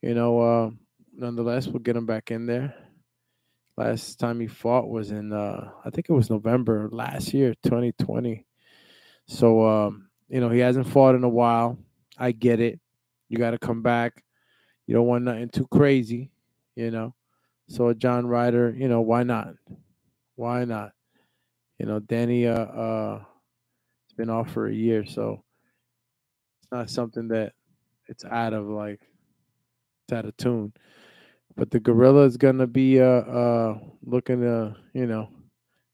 [0.02, 0.70] you know, uh,
[1.14, 2.76] nonetheless, we'll get him back in there.
[3.82, 8.46] Last time he fought was in, uh, I think it was November last year, 2020.
[9.28, 11.78] So, um, you know, he hasn't fought in a while.
[12.18, 12.80] I get it.
[13.30, 14.24] You got to come back.
[14.88, 16.32] You don't want nothing too crazy,
[16.76, 17.16] you know.
[17.68, 19.54] So, John Ryder, you know, why not?
[20.36, 20.92] Why not?
[21.82, 25.44] you know, Danny uh uh has been off for a year, so
[26.62, 27.54] it's not something that
[28.08, 29.02] it's out of like
[30.04, 30.74] it's out of tune.
[31.56, 35.30] But the gorilla is gonna be uh uh looking to, you know,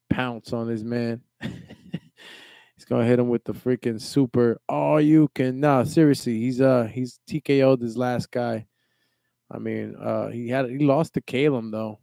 [0.10, 1.22] pounce on his man.
[1.42, 6.84] he's gonna hit him with the freaking super all you can nah seriously, he's uh
[6.92, 8.68] he's TKO'd his last guy.
[9.50, 12.00] I mean, uh he had he lost to Caleb though.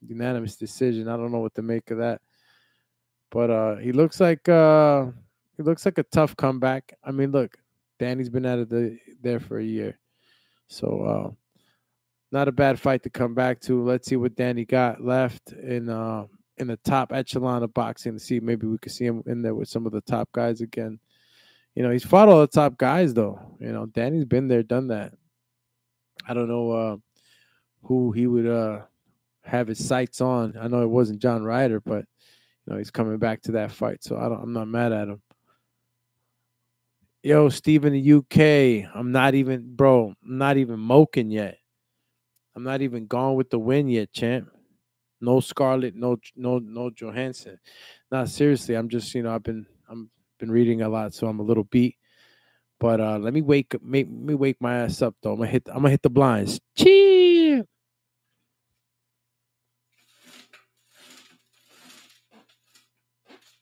[0.00, 1.08] Unanimous decision.
[1.08, 2.20] I don't know what to make of that.
[3.30, 5.06] But uh, he looks like uh,
[5.56, 6.94] he looks like a tough comeback.
[7.04, 7.56] I mean, look,
[7.98, 9.98] Danny's been out of the there for a year,
[10.66, 11.30] so uh,
[12.32, 13.82] not a bad fight to come back to.
[13.82, 16.24] Let's see what Danny got left in uh,
[16.58, 19.54] in the top echelon of boxing to see maybe we could see him in there
[19.54, 20.98] with some of the top guys again.
[21.74, 23.56] You know, he's fought all the top guys though.
[23.58, 25.12] You know, Danny's been there, done that.
[26.26, 26.96] I don't know uh,
[27.82, 28.80] who he would uh,
[29.42, 30.54] have his sights on.
[30.60, 32.04] I know it wasn't John Ryder, but
[32.66, 34.42] you know he's coming back to that fight, so I don't.
[34.42, 35.22] I'm not mad at him.
[37.22, 38.90] Yo, Steve in the UK.
[38.94, 40.14] I'm not even, bro.
[40.24, 41.58] I'm not even moking yet.
[42.54, 44.50] I'm not even gone with the win yet, champ.
[45.20, 47.58] No Scarlett, no, no, no Johansson.
[48.10, 48.74] Not seriously.
[48.74, 51.64] I'm just, you know, I've been, I'm been reading a lot, so I'm a little
[51.64, 51.96] beat.
[52.78, 55.32] But uh let me wake, make me wake my ass up though.
[55.32, 56.60] I'm gonna hit, I'm gonna hit the blinds.
[56.76, 57.64] Cheer.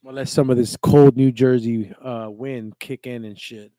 [0.03, 3.73] Well, let some of this cold New Jersey uh, wind kick in and shit.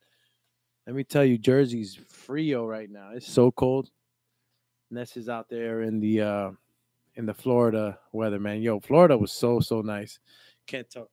[0.86, 3.10] Let me tell you, Jersey's frio right now.
[3.14, 3.90] It's so cold.
[4.90, 6.50] Ness is out there in the uh,
[7.16, 8.62] in the Florida weather, man.
[8.62, 10.18] Yo, Florida was so so nice.
[10.66, 11.08] Can't talk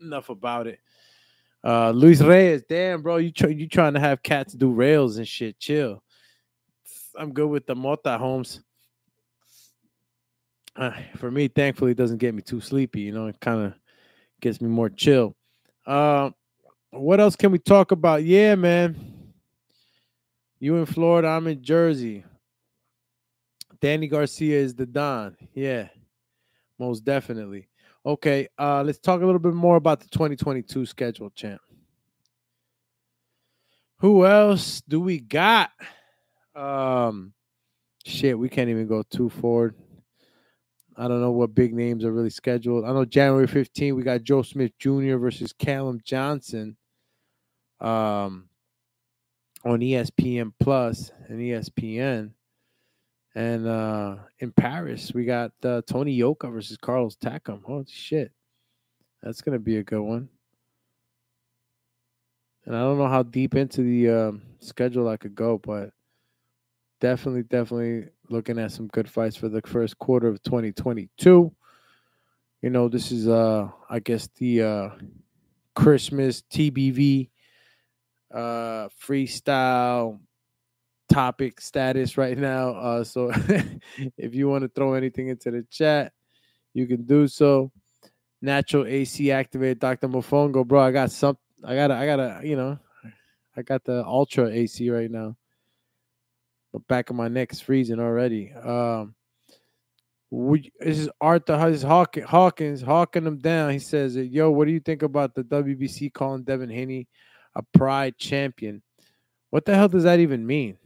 [0.00, 0.78] enough about it.
[1.62, 5.28] Uh, Luis Reyes, damn, bro, you try, you trying to have cats do rails and
[5.28, 5.58] shit?
[5.58, 6.02] Chill.
[7.18, 8.62] I'm good with the Mota Holmes.
[10.74, 13.00] Uh, for me, thankfully, it doesn't get me too sleepy.
[13.00, 13.74] You know, it kind of
[14.40, 15.36] gets me more chill.
[15.86, 16.30] Uh,
[16.90, 18.24] what else can we talk about?
[18.24, 18.96] Yeah, man.
[20.58, 22.24] You in Florida, I'm in Jersey.
[23.80, 25.36] Danny Garcia is the Don.
[25.54, 25.88] Yeah,
[26.78, 27.68] most definitely.
[28.04, 31.60] Okay, uh, let's talk a little bit more about the 2022 schedule, champ.
[33.98, 35.70] Who else do we got?
[36.54, 37.34] Um,
[38.04, 39.74] shit, we can't even go too forward.
[40.96, 42.84] I don't know what big names are really scheduled.
[42.84, 45.16] I know January 15, we got Joe Smith Jr.
[45.16, 46.76] versus Callum Johnson
[47.80, 48.48] um,
[49.64, 52.32] on ESPN Plus and ESPN.
[53.34, 57.62] And uh, in Paris, we got uh, Tony Yoka versus Carlos Takam.
[57.62, 58.32] Holy shit.
[59.22, 60.28] That's to be a good one.
[62.64, 65.90] And I don't know how deep into the um, schedule I could go, but
[67.00, 71.52] definitely, definitely looking at some good fights for the first quarter of 2022.
[72.62, 74.88] You know, this is, uh, I guess, the uh,
[75.74, 77.30] Christmas TBV
[78.32, 80.20] uh, freestyle
[81.10, 82.70] topic status right now.
[82.70, 83.30] Uh, so
[84.16, 86.12] if you want to throw anything into the chat,
[86.72, 87.70] you can do so.
[88.42, 90.08] Natural AC activated Dr.
[90.08, 90.80] Mofongo, bro.
[90.80, 91.36] I got some.
[91.62, 91.90] I got.
[91.90, 92.40] I got a.
[92.42, 92.78] You know,
[93.54, 95.36] I got the Ultra AC right now.
[96.72, 98.52] But back of my neck is freezing already.
[98.52, 99.14] Um,
[100.30, 103.72] would, this is Arthur Hawkins, Hawkins hawking him down.
[103.72, 107.08] He says, "Yo, what do you think about the WBC calling Devin Haney
[107.56, 108.80] a Pride champion?
[109.50, 110.78] What the hell does that even mean?"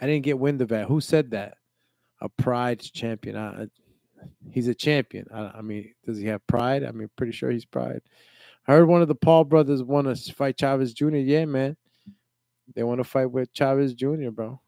[0.00, 0.86] I didn't get wind of that.
[0.86, 1.56] Who said that?
[2.20, 3.36] A pride champion.
[3.36, 3.66] I,
[4.50, 5.26] he's a champion.
[5.32, 6.84] I, I, mean, does he have pride?
[6.84, 8.00] I mean, pretty sure he's pride.
[8.66, 11.16] I heard one of the Paul brothers want to fight Chavez Jr.
[11.16, 11.76] Yeah, man.
[12.74, 14.60] They want to fight with Chavez Jr., bro.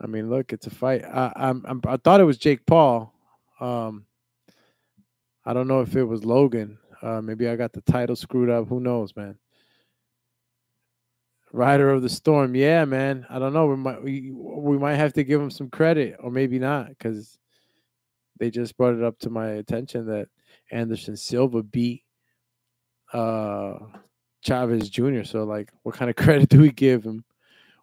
[0.00, 1.04] I mean, look, it's a fight.
[1.04, 3.12] I, I'm, I'm I thought it was Jake Paul.
[3.60, 4.06] Um,
[5.44, 6.78] I don't know if it was Logan.
[7.02, 8.68] Uh, maybe I got the title screwed up.
[8.68, 9.38] Who knows, man?
[11.56, 12.54] Rider of the Storm.
[12.54, 13.26] Yeah, man.
[13.30, 13.66] I don't know.
[13.66, 17.38] We might we, we might have to give him some credit, or maybe not, because
[18.38, 20.28] they just brought it up to my attention that
[20.70, 22.02] Anderson Silva beat
[23.14, 23.78] uh
[24.42, 25.22] Chavez Jr.
[25.24, 27.24] So like what kind of credit do we give him?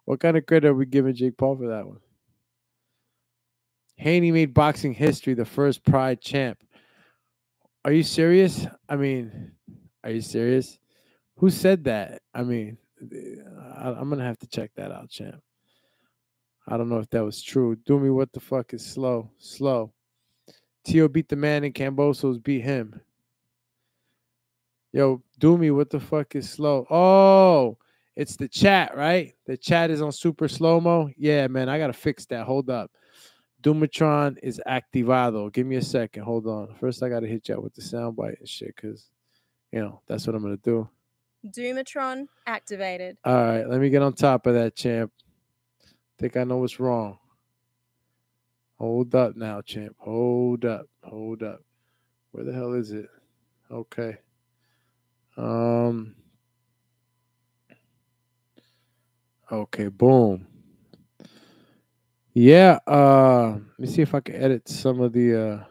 [0.04, 1.98] What kind of credit are we giving Jake Paul for that one?
[3.96, 6.58] Haney made boxing history, the first Pride champ.
[7.84, 8.66] Are you serious?
[8.88, 9.52] I mean,
[10.04, 10.78] are you serious?
[11.38, 12.22] Who said that?
[12.34, 12.78] I mean,
[13.84, 15.42] I, am gonna have to check that out, champ.
[16.66, 17.76] I don't know if that was true.
[17.84, 19.30] Do me what the fuck is slow?
[19.38, 19.92] Slow.
[20.84, 22.98] Tio beat the man and Kambosos beat him.
[24.92, 26.86] Yo, do me what the fuck is slow?
[26.88, 27.76] Oh,
[28.16, 29.34] it's the chat, right?
[29.46, 31.10] The chat is on super slow mo.
[31.18, 32.46] Yeah, man, I gotta fix that.
[32.46, 32.90] Hold up.
[33.62, 35.52] Dumatron is activado.
[35.52, 36.22] Give me a second.
[36.22, 36.74] Hold on.
[36.80, 39.10] First, I gotta hit up with the soundbite and shit, cause
[39.72, 40.88] you know that's what I'm gonna do.
[41.46, 43.16] Doomatron activated.
[43.24, 45.12] All right, let me get on top of that, champ.
[46.18, 47.18] Think I know what's wrong.
[48.78, 49.96] Hold up now, champ.
[49.98, 50.86] Hold up.
[51.04, 51.60] Hold up.
[52.32, 53.08] Where the hell is it?
[53.70, 54.18] Okay.
[55.36, 56.16] Um
[59.52, 60.46] Okay, boom.
[62.34, 65.64] Yeah, uh let me see if I can edit some of the uh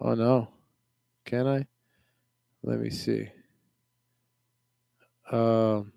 [0.00, 0.48] Oh no.
[1.26, 1.66] Can I?
[2.62, 3.30] Let me see.
[5.30, 5.92] Um,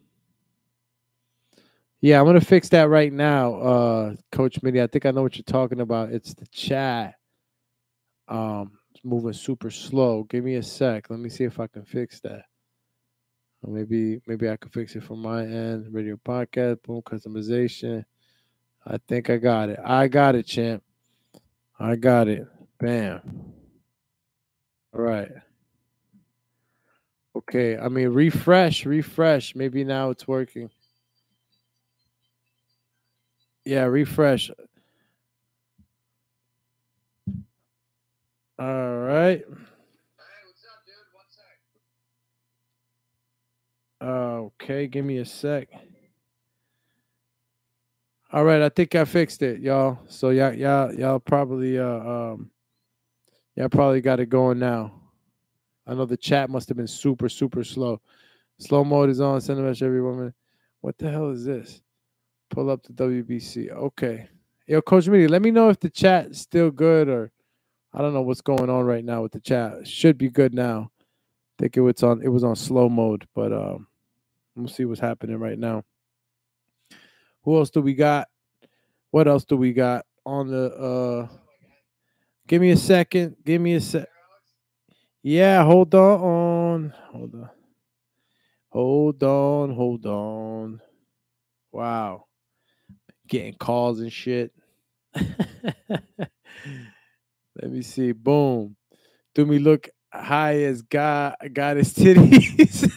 [1.99, 4.82] yeah, I'm gonna fix that right now, uh, Coach Mitty.
[4.82, 6.11] I think I know what you're talking about.
[6.11, 7.15] It's the chat.
[8.28, 10.23] Um, it's moving super slow.
[10.23, 11.09] Give me a sec.
[11.09, 12.43] Let me see if I can fix that.
[13.63, 15.88] Or maybe maybe I can fix it from my end.
[15.91, 18.05] Radio podcast, boom, customization.
[18.86, 19.80] I think I got it.
[19.84, 20.84] I got it, champ.
[21.80, 22.47] I got it.
[22.80, 23.53] Bam.
[24.93, 25.32] All right.
[27.38, 27.77] Okay.
[27.77, 29.53] I mean, refresh, refresh.
[29.55, 30.71] Maybe now it's working.
[33.63, 34.49] Yeah, refresh.
[38.57, 39.43] All right.
[44.01, 45.67] Okay, give me a sec.
[48.31, 49.99] All right, I think I fixed it, y'all.
[50.07, 52.51] So y'all, y'all, y'all probably, uh, um,
[53.55, 54.97] y'all probably got it going now.
[55.88, 58.01] I know the chat must have been super, super slow.
[58.59, 59.39] Slow mode is on.
[59.39, 60.33] Send a message every woman.
[60.81, 61.81] What the hell is this?
[62.49, 63.71] Pull up the WBC.
[63.71, 64.27] Okay.
[64.67, 67.31] Yo, Coach Mitty, let me know if the chat is still good or
[67.93, 69.88] I don't know what's going on right now with the chat.
[69.88, 70.91] should be good now.
[71.57, 73.88] I think it was on it was on slow mode, but um
[74.55, 75.83] we'll see what's happening right now.
[77.43, 78.27] Who else do we got?
[79.11, 81.27] What else do we got on the uh
[82.47, 83.38] give me a second.
[83.45, 84.07] Give me a sec.
[85.30, 86.93] Yeah, hold on.
[87.11, 87.49] Hold on.
[88.69, 89.75] Hold on.
[89.75, 90.82] Hold on.
[91.73, 92.28] Wow.
[93.28, 94.53] Getting calls and shit.
[95.13, 95.99] Let
[97.63, 98.13] me see.
[98.13, 98.78] Boom.
[99.36, 102.89] Do me look high as God got his titties.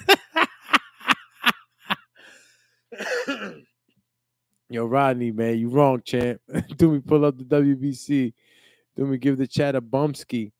[4.70, 6.40] Yo, Rodney, man, you wrong, champ.
[6.76, 8.34] Do me pull up the WBC.
[8.96, 10.52] Do me give the chat a bumski.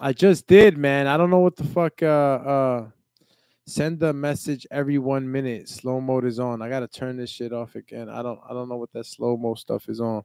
[0.00, 1.06] I just did, man.
[1.06, 2.02] I don't know what the fuck.
[2.02, 2.88] Uh, uh,
[3.66, 5.68] send the message every one minute.
[5.68, 6.62] Slow mode is on.
[6.62, 8.08] I gotta turn this shit off again.
[8.08, 8.40] I don't.
[8.48, 10.22] I don't know what that slow mo stuff is on.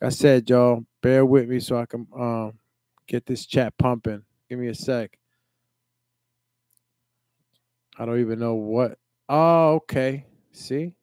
[0.00, 2.58] Like I said, y'all, bear with me so I can um
[3.06, 4.22] get this chat pumping.
[4.48, 5.18] Give me a sec.
[7.98, 8.98] I don't even know what.
[9.28, 10.26] Oh, okay.
[10.52, 10.94] See,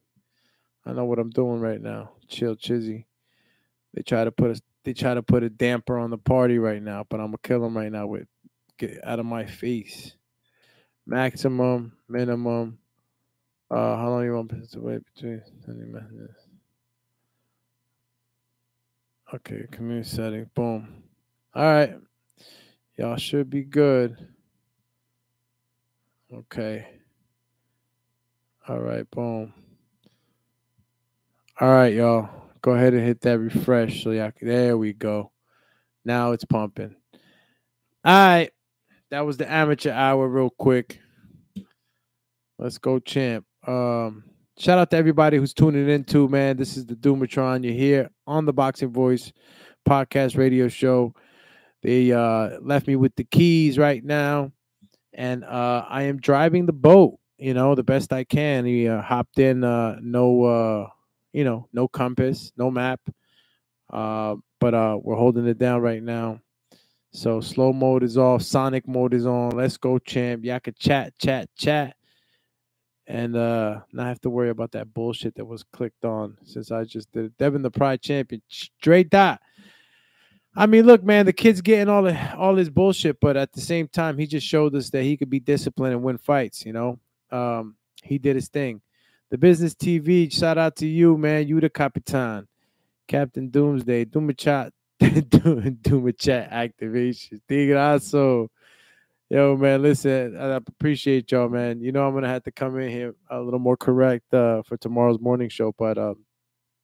[0.84, 2.10] I know what I'm doing right now.
[2.28, 3.04] Chill, chizzy.
[3.94, 6.82] They try to put a they try to put a damper on the party right
[6.82, 8.26] now, but I'm gonna kill them right now with
[8.78, 10.14] get out of my face.
[11.06, 12.78] Maximum, minimum.
[13.70, 16.34] Uh, how long you want to wait between sending messages?
[19.32, 20.50] Okay, community setting.
[20.54, 21.04] Boom.
[21.54, 21.94] All right.
[22.96, 24.16] Y'all should be good.
[26.32, 26.86] Okay.
[28.68, 29.52] All right, boom.
[31.60, 32.39] All right, y'all.
[32.62, 35.32] Go ahead and hit that refresh so can, there we go.
[36.04, 36.94] Now it's pumping.
[38.04, 38.50] All right.
[39.10, 41.00] That was the amateur hour real quick.
[42.58, 43.44] Let's go, champ.
[43.66, 44.24] Um,
[44.58, 46.56] shout out to everybody who's tuning in too, man.
[46.56, 47.64] This is the Doomatron.
[47.64, 49.32] You're here on the Boxing Voice
[49.88, 51.14] podcast radio show.
[51.82, 54.52] They uh, left me with the keys right now,
[55.14, 57.18] and uh, I am driving the boat.
[57.38, 58.66] You know, the best I can.
[58.66, 60.88] He uh, hopped in, uh, no, uh,
[61.32, 63.00] you know, no compass, no map,
[63.92, 66.40] uh, but uh, we're holding it down right now.
[67.12, 69.50] So slow mode is off, sonic mode is on.
[69.50, 70.44] Let's go, champ.
[70.44, 71.96] Y'all can chat, chat, chat,
[73.06, 76.84] and uh, not have to worry about that bullshit that was clicked on since I
[76.84, 77.38] just did it.
[77.38, 79.40] Devin the Pride Champion, straight dot.
[80.54, 83.60] I mean, look, man, the kid's getting all the all his bullshit, but at the
[83.60, 86.64] same time, he just showed us that he could be disciplined and win fights.
[86.64, 86.98] You know,
[87.30, 88.80] um, he did his thing.
[89.30, 91.46] The business TV, shout out to you, man.
[91.46, 92.48] You the capitan,
[93.06, 94.70] Captain Doomsday, Doomachat,
[95.00, 97.40] Doomachat activation.
[97.48, 98.48] Tigrazo.
[99.28, 101.80] Yo, man, listen, I appreciate y'all, man.
[101.80, 104.76] You know, I'm gonna have to come in here a little more correct uh, for
[104.76, 106.24] tomorrow's morning show, but um,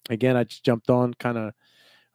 [0.09, 1.53] again, I just jumped on kind of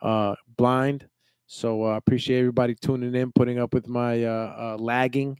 [0.01, 1.07] uh, blind
[1.53, 5.37] so I uh, appreciate everybody tuning in, putting up with my uh, uh, lagging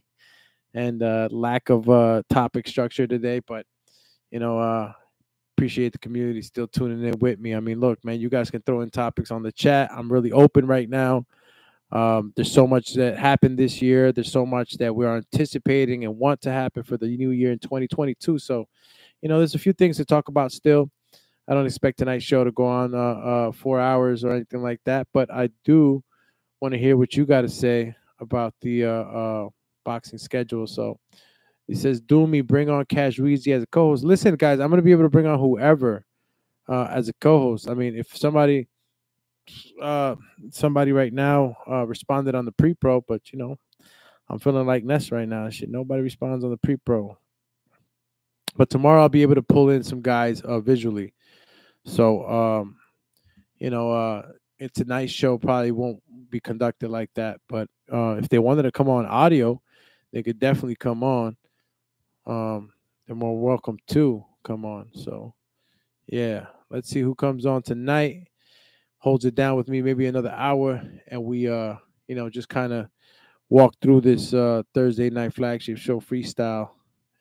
[0.74, 3.40] and uh, lack of uh, topic structure today.
[3.40, 3.64] But
[4.32, 4.92] you know, uh,
[5.56, 7.54] appreciate the community still tuning in with me.
[7.54, 9.90] I mean, look, man, you guys can throw in topics on the chat.
[9.92, 11.26] I'm really open right now.
[11.92, 14.10] Um, there's so much that happened this year.
[14.10, 17.52] There's so much that we are anticipating and want to happen for the new year
[17.52, 18.38] in 2022.
[18.38, 18.66] So,
[19.20, 20.90] you know, there's a few things to talk about still.
[21.46, 24.80] I don't expect tonight's show to go on uh, uh, four hours or anything like
[24.86, 26.02] that, but I do
[26.60, 29.48] want to hear what you got to say about the uh, uh,
[29.84, 30.66] boxing schedule.
[30.66, 30.98] So
[31.66, 34.04] he says, "Do me, bring on Cash Weezy as a co-host.
[34.04, 36.04] Listen, guys, I'm to be able to bring on whoever
[36.68, 37.68] uh, as a co-host.
[37.68, 38.68] I mean, if somebody
[39.80, 40.16] uh,
[40.50, 43.58] somebody right now uh, responded on the pre-pro, but you know,
[44.28, 45.48] I'm feeling like Ness right now.
[45.50, 47.16] Shit, nobody responds on the pre-pro.
[48.56, 51.14] But tomorrow I'll be able to pull in some guys uh, visually.
[51.84, 52.76] So, um,
[53.58, 55.38] you know, uh, it's a nice show.
[55.38, 56.00] Probably won't
[56.30, 59.60] be conducted like that, but uh, if they wanted to come on audio,
[60.12, 61.36] they could definitely come on.
[62.26, 62.72] Um,
[63.06, 64.90] they're more welcome to come on.
[64.94, 65.34] So,
[66.06, 68.28] yeah, let's see who comes on tonight.
[68.98, 71.74] Holds it down with me maybe another hour, and we uh,
[72.06, 72.86] you know, just kind of
[73.48, 76.70] walk through this uh Thursday night flagship show freestyle,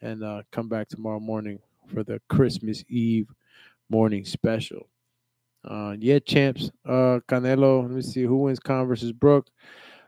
[0.02, 3.30] and uh come back tomorrow morning for the Christmas Eve
[3.90, 4.88] morning special.
[5.64, 6.72] Uh, yeah, champs.
[6.86, 7.84] Uh, Canelo.
[7.84, 9.48] Let me see who wins Khan versus Brook.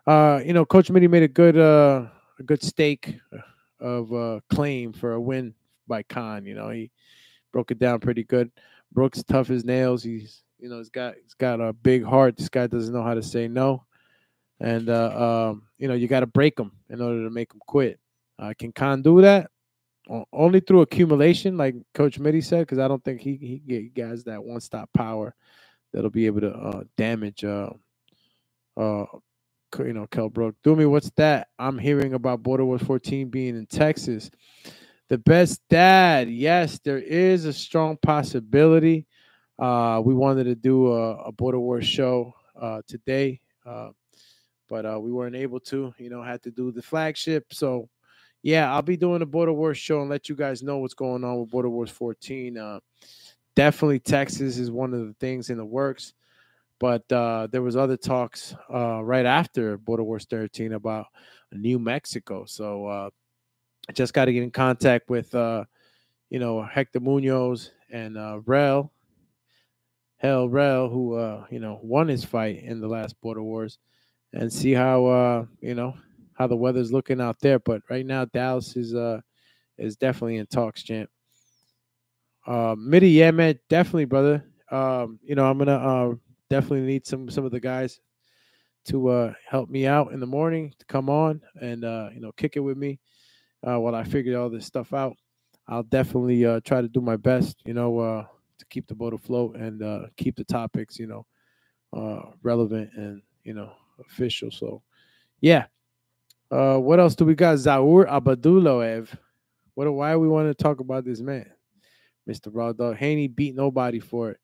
[0.08, 2.08] Uh, you know, Coach Mitty made a good uh
[2.40, 3.18] a good stake
[3.84, 5.54] of uh claim for a win
[5.88, 6.46] by Khan.
[6.46, 6.90] You know, he
[7.52, 8.50] broke it down pretty good.
[8.92, 10.04] Brooks tough as nails.
[10.04, 12.38] He's you know he's got he's got a big heart.
[12.38, 13.84] This guy doesn't know how to say no,
[14.60, 17.60] and uh, um, you know you got to break him in order to make him
[17.68, 18.00] quit.
[18.40, 19.50] Uh, can Khan do that?
[20.34, 24.44] Only through accumulation, like Coach Mitty said, because I don't think he he, has that
[24.44, 25.34] one stop power
[25.94, 27.70] that'll be able to uh, damage uh,
[28.76, 29.33] uh, K-
[29.80, 30.56] you know, Kell Brook.
[30.64, 31.48] Do me, what's that?
[31.58, 34.30] I'm hearing about Border Wars 14 being in Texas.
[35.10, 36.30] The best dad.
[36.30, 39.06] Yes, there is a strong possibility.
[39.60, 43.90] Uh, we wanted to do a, a Border Wars show uh, today, uh,
[44.70, 45.94] but uh, we weren't able to.
[45.98, 47.54] You know, had to do the flagship.
[47.54, 47.90] So,
[48.42, 51.24] yeah, I'll be doing a Border Wars show and let you guys know what's going
[51.24, 52.58] on with Border Wars 14.
[52.58, 52.80] Uh,
[53.56, 56.14] definitely, Texas is one of the things in the works
[56.84, 61.06] but uh, there was other talks uh, right after Border Wars 13 about
[61.54, 62.44] New Mexico.
[62.44, 63.10] So uh,
[63.88, 65.64] I just got to get in contact with, uh,
[66.30, 68.92] you know, Hector Munoz and uh, Rel,
[70.18, 73.78] Hell Rel, who uh, you know won his fight in the last Border Wars,
[74.34, 75.96] and see how uh, you know
[76.34, 77.60] how the weather's looking out there.
[77.60, 79.22] But right now, Dallas is uh
[79.78, 81.10] is definitely in talks, champ.
[82.46, 84.44] Uh, yeah, man, definitely, brother.
[84.70, 86.16] Um, you know, I'm gonna uh
[86.54, 88.00] definitely need some some of the guys
[88.86, 92.32] to uh help me out in the morning to come on and uh you know
[92.34, 93.00] kick it with me
[93.68, 95.18] uh while I figure all this stuff out.
[95.68, 98.26] I'll definitely uh try to do my best, you know, uh
[98.60, 101.26] to keep the boat afloat and uh keep the topics, you know,
[102.44, 103.72] relevant and you know
[104.08, 104.52] official.
[104.52, 104.84] So
[105.42, 105.66] yeah.
[106.50, 107.58] What else do we got?
[107.58, 109.08] Zaur Abdullaev.
[109.74, 111.50] What why we want to talk about this man?
[112.30, 112.50] Mr.
[112.52, 112.98] Raw Dog.
[112.98, 114.40] Haney beat nobody for it.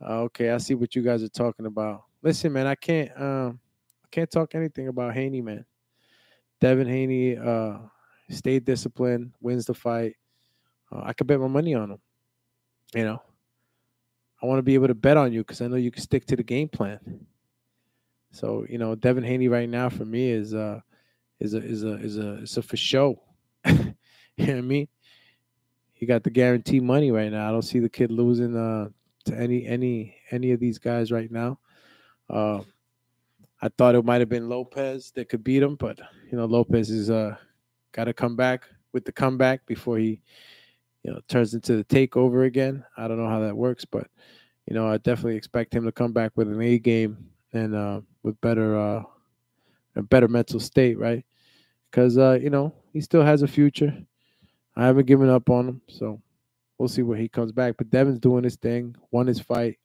[0.00, 2.04] Okay, I see what you guys are talking about.
[2.22, 3.60] Listen, man, I can't um
[4.04, 5.64] I can't talk anything about Haney, man.
[6.60, 7.78] Devin Haney uh
[8.30, 10.14] stayed disciplined, wins the fight.
[10.92, 11.98] Uh, I could bet my money on him.
[12.94, 13.22] You know,
[14.42, 16.26] I want to be able to bet on you because I know you can stick
[16.26, 17.26] to the game plan.
[18.30, 20.80] So you know, Devin Haney right now for me is uh
[21.40, 23.20] is a is a is a is a for show.
[23.66, 23.94] you know
[24.36, 24.88] what I mean?
[25.92, 27.48] He got the guarantee money right now.
[27.48, 28.90] I don't see the kid losing uh
[29.28, 31.58] to any any any of these guys right now.
[32.28, 32.60] Uh,
[33.60, 35.98] I thought it might have been Lopez that could beat him, but
[36.30, 37.36] you know Lopez is uh
[37.92, 40.20] got to come back with the comeback before he
[41.02, 42.84] you know turns into the takeover again.
[42.96, 44.06] I don't know how that works, but
[44.66, 48.00] you know I definitely expect him to come back with an A game and uh,
[48.22, 49.02] with better uh,
[49.96, 51.24] a better mental state, right?
[51.90, 53.96] Because uh, you know he still has a future.
[54.76, 56.20] I haven't given up on him, so
[56.78, 57.74] we'll see where he comes back.
[57.76, 59.78] But Devin's doing his thing, won his fight.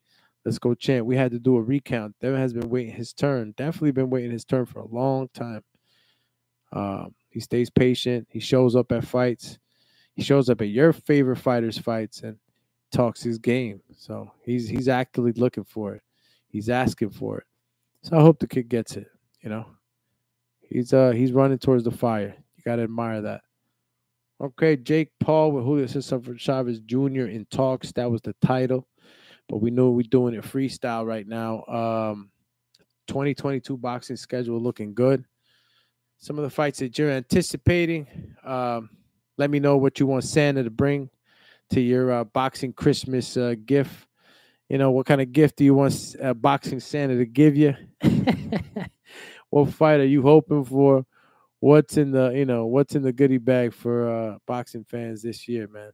[0.46, 1.06] Let's go, chant.
[1.06, 2.16] We had to do a recount.
[2.22, 3.54] Devin has been waiting his turn.
[3.56, 5.64] Definitely been waiting his turn for a long time.
[6.74, 8.28] Um, he stays patient.
[8.30, 9.58] He shows up at fights.
[10.16, 12.38] He shows up at your favorite fighters' fights and
[12.92, 13.82] talks his game.
[13.98, 16.02] So he's he's actively looking for it.
[16.48, 17.46] He's asking for it.
[18.02, 19.08] So I hope the kid gets it.
[19.42, 19.66] You know,
[20.62, 22.36] he's uh he's running towards the fire.
[22.58, 23.42] You gotta admire that.
[24.44, 27.28] Okay, Jake Paul with Julio Cesar Chavez Jr.
[27.28, 27.94] in talks.
[27.94, 28.86] That was the title,
[29.48, 31.64] but we know we're doing it freestyle right now.
[31.64, 32.30] Um,
[33.08, 35.24] 2022 boxing schedule looking good.
[36.18, 38.36] Some of the fights that you're anticipating.
[38.44, 38.90] Um,
[39.38, 41.10] let me know what you want Santa to bring
[41.70, 44.08] to your uh, boxing Christmas uh, gift.
[44.68, 47.76] You know, what kind of gift do you want uh, boxing Santa to give you?
[49.52, 51.06] what fight are you hoping for?
[51.64, 55.48] What's in the you know what's in the goodie bag for uh boxing fans this
[55.48, 55.92] year man.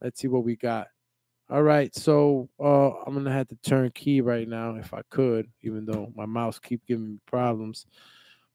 [0.00, 0.86] Let's see what we got.
[1.50, 5.50] All right so uh i'm gonna have to turn key right now if i could
[5.60, 7.84] even though my mouse keep giving me problems.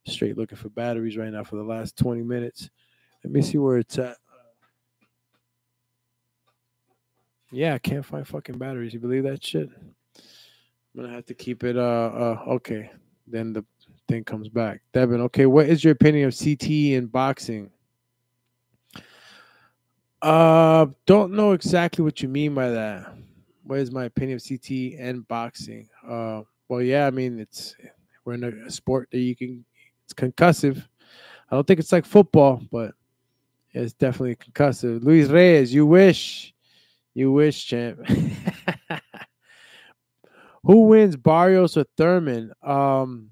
[0.08, 2.72] Straight looking for batteries right now for the last 20 minutes.
[3.24, 4.18] Let me see where it's at.
[7.52, 8.96] Yeah i can't find fucking batteries.
[8.96, 9.70] You believe that shit?
[9.78, 12.90] I'm gonna have to keep it uh uh okay.
[13.28, 13.64] Then the
[14.20, 14.82] comes back.
[14.94, 17.72] Devin, okay, what is your opinion of CTE in boxing?
[20.22, 23.14] Uh, don't know exactly what you mean by that.
[23.64, 25.88] What is my opinion of CTE and boxing?
[26.08, 27.76] Uh, well, yeah, I mean it's
[28.26, 29.66] we're in a sport that you can
[30.04, 30.86] it's concussive.
[31.50, 32.94] I don't think it's like football, but
[33.72, 35.04] It's definitely concussive.
[35.04, 36.54] Luis Reyes, you wish.
[37.14, 38.00] You wish, champ.
[40.64, 42.52] Who wins, Barrios or Thurman?
[42.62, 43.32] Um,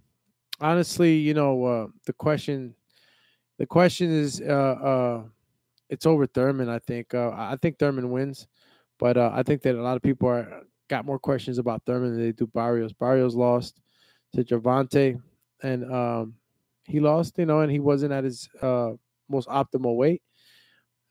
[0.61, 2.75] honestly, you know, uh, the question,
[3.57, 5.23] the question is, uh, uh,
[5.89, 6.69] it's over Thurman.
[6.69, 7.13] I think.
[7.13, 8.47] Uh, I think Thurman wins,
[8.99, 12.11] but uh, I think that a lot of people are got more questions about Thurman
[12.11, 12.93] than they do Barrios.
[12.93, 13.79] Barrios lost
[14.33, 15.21] to Gervonta,
[15.63, 16.35] and um,
[16.83, 18.91] he lost, you know, and he wasn't at his uh,
[19.29, 20.21] most optimal weight.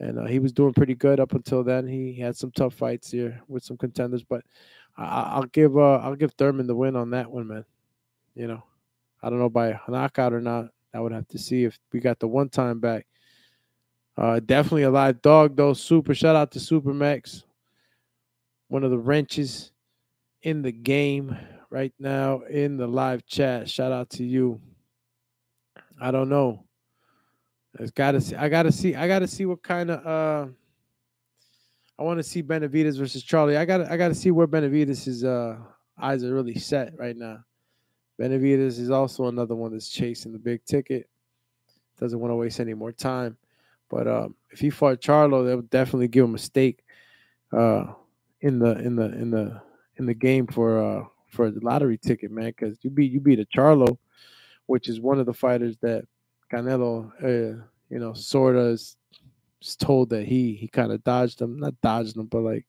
[0.00, 1.86] And uh, he was doing pretty good up until then.
[1.86, 4.44] He had some tough fights here with some contenders, but
[4.96, 7.64] I, will give uh, I'll give Thurman the win on that one, man.
[8.34, 8.64] You know,
[9.22, 10.66] I don't know by a knockout or not.
[10.94, 13.06] I would have to see if we got the one time back.
[14.16, 15.74] Uh, definitely a live dog though.
[15.74, 17.44] Super shout out to Super Max,
[18.68, 19.72] one of the wrenches
[20.42, 21.36] in the game
[21.70, 23.68] right now in the live chat.
[23.68, 24.60] Shout out to you.
[26.00, 26.64] I don't know.
[27.78, 28.34] I gotta see.
[28.34, 28.94] I gotta see.
[28.94, 30.06] I gotta see what kind of.
[30.06, 30.50] uh
[31.98, 33.56] I want to see Benavidez versus Charlo.
[33.56, 33.92] I gotta.
[33.92, 35.58] I got to see where Benavidez' uh,
[36.00, 37.38] eyes are really set right now.
[38.18, 41.08] Benavidez is also another one that's chasing the big ticket.
[42.00, 43.36] Doesn't want to waste any more time.
[43.88, 46.84] But um, if he fought Charlo, that would definitely give him a stake
[47.52, 47.86] uh,
[48.40, 49.60] in the in the in the
[49.96, 52.46] in the game for uh, for the lottery ticket, man.
[52.46, 53.98] Because you beat you beat a Charlo,
[54.66, 56.04] which is one of the fighters that
[56.52, 58.96] Canelo, uh, you know, sort of is,
[59.62, 62.66] is, told that he he kind of dodged him, not dodged him, but like,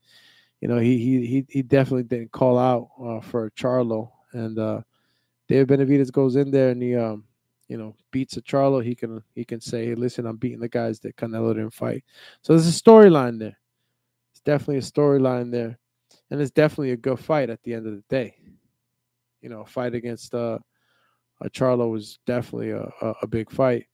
[0.62, 4.82] you know, he he he he definitely didn't call out uh, for Charlo, and uh,
[5.50, 7.26] David Benavidez goes in there and he um
[7.68, 10.70] you know beats a Charlo, he can he can say, hey, listen, I'm beating the
[10.70, 12.04] guys that Canelo didn't fight.
[12.42, 13.58] So there's a storyline there.
[14.32, 15.78] It's definitely a storyline there,
[16.32, 18.36] and it's definitely a good fight at the end of the day.
[19.42, 20.60] You know, fight against uh
[21.42, 23.86] uh, Charlo was definitely a, a, a, big fight.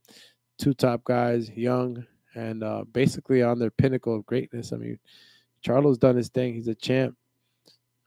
[0.58, 4.74] Two top guys, young, and uh, basically on their pinnacle of greatness.
[4.74, 5.00] I mean,
[5.66, 6.54] Charlo's done his thing.
[6.54, 7.16] He's a champ.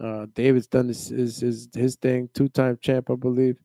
[0.01, 2.29] Uh, David's done his, his his his thing.
[2.33, 3.59] Two time champ, I believe.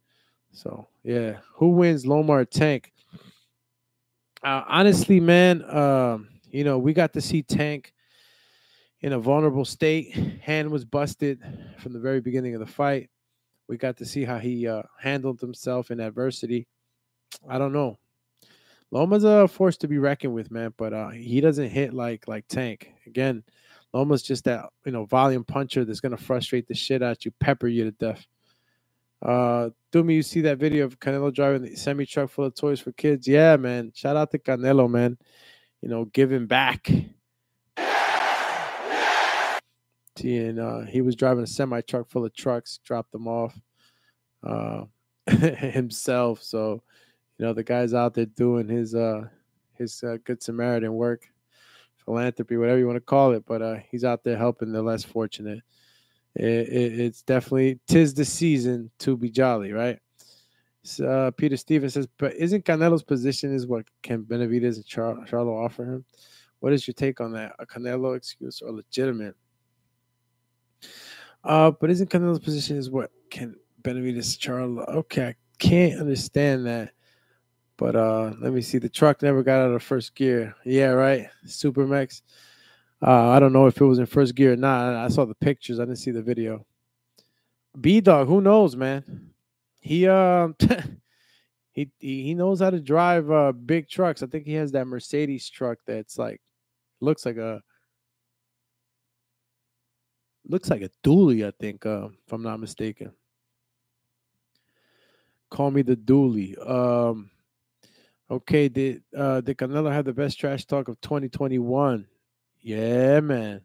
[0.51, 2.91] So yeah, who wins, Lomar Tank?
[4.43, 7.93] Uh, honestly, man, um, you know we got to see Tank
[9.01, 10.13] in a vulnerable state.
[10.41, 11.39] Hand was busted
[11.77, 13.09] from the very beginning of the fight.
[13.67, 16.67] We got to see how he uh, handled himself in adversity.
[17.47, 17.99] I don't know.
[18.91, 22.47] Loma's a force to be reckoned with, man, but uh, he doesn't hit like like
[22.47, 22.93] Tank.
[23.07, 23.43] Again,
[23.93, 27.67] Loma's just that you know volume puncher that's gonna frustrate the shit out you, pepper
[27.67, 28.25] you to death.
[29.21, 32.79] Uh, Dumi, you see that video of Canelo driving the semi truck full of toys
[32.79, 33.27] for kids?
[33.27, 33.91] Yeah, man.
[33.95, 35.17] Shout out to Canelo, man.
[35.81, 36.89] You know, giving back
[40.21, 43.59] and uh, he was driving a semi truck full of trucks, dropped them off
[44.43, 44.83] uh,
[45.27, 46.41] himself.
[46.41, 46.83] So,
[47.37, 49.23] you know, the guy's out there doing his uh,
[49.77, 51.29] his uh, good Samaritan work,
[52.05, 53.45] philanthropy, whatever you want to call it.
[53.45, 55.59] But uh, he's out there helping the less fortunate.
[56.35, 59.99] It, it, it's definitely tis the season to be jolly, right?
[60.83, 65.25] So, uh, Peter Stevens says, but isn't Canelo's position is what can Benavidez and Char-
[65.25, 66.05] Charlo offer him?
[66.59, 67.55] What is your take on that?
[67.59, 69.35] A Canelo excuse or legitimate?
[71.43, 74.87] Uh, but isn't Canelo's position is what can Benavidez Charlo?
[74.87, 76.91] Okay, I can't understand that.
[77.77, 78.77] But uh, let me see.
[78.77, 80.55] The truck never got out of first gear.
[80.63, 81.29] Yeah, right.
[81.45, 82.21] Supermax.
[83.01, 84.93] Uh, I don't know if it was in first gear or not.
[84.93, 85.79] I saw the pictures.
[85.79, 86.65] I didn't see the video.
[87.79, 89.31] B Dog, who knows, man?
[89.79, 90.55] He um
[91.71, 94.23] he he knows how to drive uh big trucks.
[94.23, 96.39] I think he has that Mercedes truck that's like
[97.01, 97.61] looks like a
[100.47, 103.11] looks like a dually, I think, uh, if I'm not mistaken.
[105.49, 106.57] Call me the dually.
[106.69, 107.29] Um,
[108.33, 112.05] okay, did uh, did Canelo have the best trash talk of 2021?
[112.61, 113.61] Yeah, man.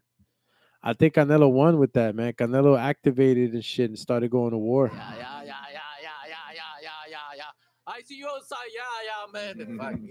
[0.81, 2.33] I think Canelo won with that, man.
[2.33, 4.91] Canelo activated and shit and started going to war.
[4.93, 5.53] Yeah, yeah, yeah, yeah,
[6.01, 7.43] yeah, yeah, yeah, yeah, yeah, yeah.
[7.87, 8.69] I see you outside.
[8.73, 10.03] Yeah, yeah, man.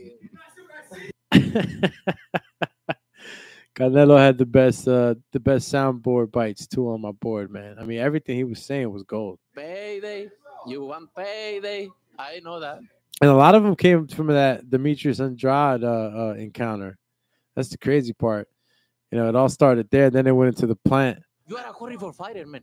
[3.74, 7.76] Canelo had the best uh the best soundboard bites too on my board, man.
[7.78, 9.38] I mean, everything he was saying was gold.
[9.54, 10.30] Payday,
[10.66, 11.88] you want payday?
[12.18, 12.80] I know that.
[13.20, 16.96] And a lot of them came from that Demetrius Andrade uh, uh, encounter.
[17.56, 18.48] That's the crazy part.
[19.10, 20.10] You know, it all started there.
[20.10, 21.20] Then it went into the plant.
[21.48, 22.62] You are a horrible fighter, man.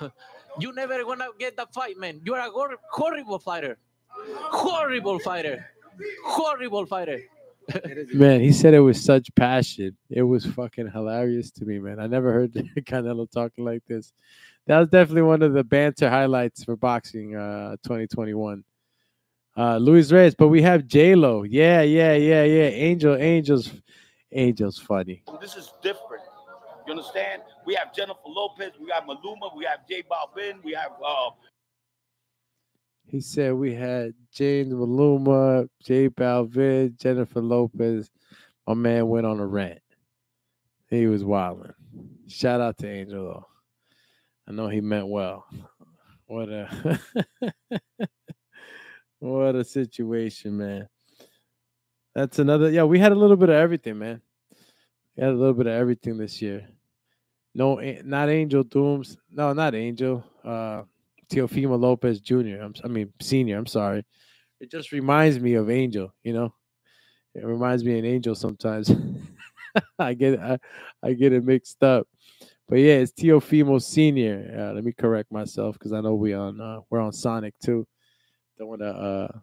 [0.58, 2.20] you never gonna get that fight, man.
[2.24, 3.78] You are a horrible fighter.
[4.10, 5.66] Horrible fighter.
[6.24, 7.20] Horrible fighter.
[8.12, 9.96] man, he said it with such passion.
[10.10, 12.00] It was fucking hilarious to me, man.
[12.00, 14.12] I never heard Canelo talking like this.
[14.66, 18.64] That was definitely one of the banter highlights for boxing uh 2021.
[19.56, 21.42] Uh, Luis Reyes, but we have J Lo.
[21.42, 22.68] Yeah, yeah, yeah, yeah.
[22.68, 23.70] Angel, Angels,
[24.32, 25.22] Angels, funny.
[25.40, 26.22] This is different.
[26.86, 27.42] You understand?
[27.66, 31.30] We have Jennifer Lopez, we have Maluma, we have J Balvin, we have uh,
[33.06, 38.10] He said we had James Maluma, J Balvin, Jennifer Lopez.
[38.66, 39.80] My man went on a rant.
[40.88, 41.72] He was wilding.
[42.26, 43.46] Shout out to Angel though.
[44.48, 45.46] I know he meant well.
[46.26, 46.98] What a
[49.22, 50.88] what a situation, man.
[52.12, 52.70] That's another.
[52.70, 54.20] Yeah, we had a little bit of everything, man.
[55.16, 56.66] We had a little bit of everything this year.
[57.54, 59.16] No, not Angel Dooms.
[59.30, 60.24] No, not Angel.
[60.44, 60.82] Uh,
[61.30, 62.62] Teofimo Lopez Jr.
[62.62, 63.58] I'm, I mean, senior.
[63.58, 64.04] I'm sorry.
[64.60, 66.12] It just reminds me of Angel.
[66.24, 66.54] You know,
[67.36, 68.90] it reminds me of an Angel sometimes.
[70.00, 70.58] I get I,
[71.00, 72.08] I get it mixed up.
[72.68, 74.52] But yeah, it's Teofimo Senior.
[74.58, 77.86] Uh, let me correct myself because I know we on uh, we're on Sonic too.
[78.62, 79.38] Don't want to uh,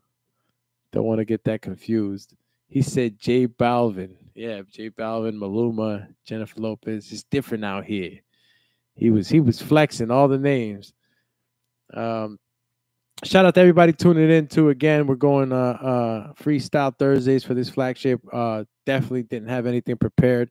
[0.94, 2.36] don't want to get that confused.
[2.70, 4.12] He said J Balvin.
[4.34, 7.12] Yeah, J Balvin, Maluma, Jennifer Lopez.
[7.12, 8.22] It's different out here.
[8.96, 10.94] He was he was flexing all the names.
[11.94, 12.40] Um,
[13.26, 14.70] shout out to everybody tuning in too.
[14.70, 18.22] Again, we're going uh uh freestyle Thursdays for this flagship.
[18.32, 20.50] Uh, definitely didn't have anything prepared.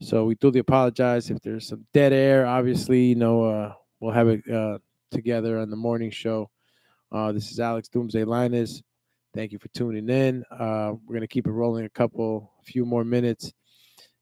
[0.00, 2.46] So we duly apologize if there's some dead air.
[2.46, 4.78] Obviously, you know, uh, we'll have it uh,
[5.10, 6.48] together on the morning show.
[7.10, 8.82] Uh, this is Alex Doomsday Linus.
[9.34, 10.44] Thank you for tuning in.
[10.50, 13.52] Uh, we're gonna keep it rolling a couple, few more minutes,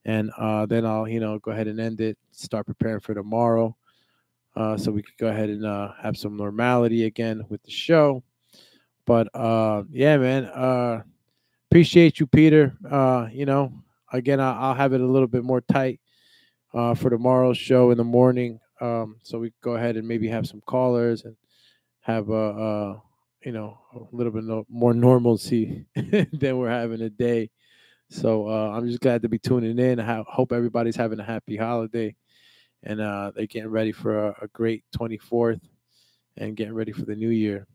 [0.04, 2.16] and uh, then I'll, you know, go ahead and end it.
[2.32, 3.76] Start preparing for tomorrow,
[4.56, 8.22] uh, so we could go ahead and uh, have some normality again with the show.
[9.04, 11.02] But uh, yeah, man,
[11.70, 12.76] appreciate you, Peter.
[13.32, 13.72] You know,
[14.12, 16.00] again, I- I'll have it a little bit more tight
[16.72, 18.60] for tomorrow's show in the morning.
[18.80, 21.34] Um, so we go ahead and maybe have some callers and
[22.06, 23.00] have a, uh,
[23.44, 27.50] you know, a little bit more normalcy than we're having today.
[28.10, 29.98] So uh, I'm just glad to be tuning in.
[29.98, 32.14] I hope everybody's having a happy holiday
[32.84, 35.60] and uh, they're getting ready for a, a great 24th
[36.36, 37.66] and getting ready for the new year.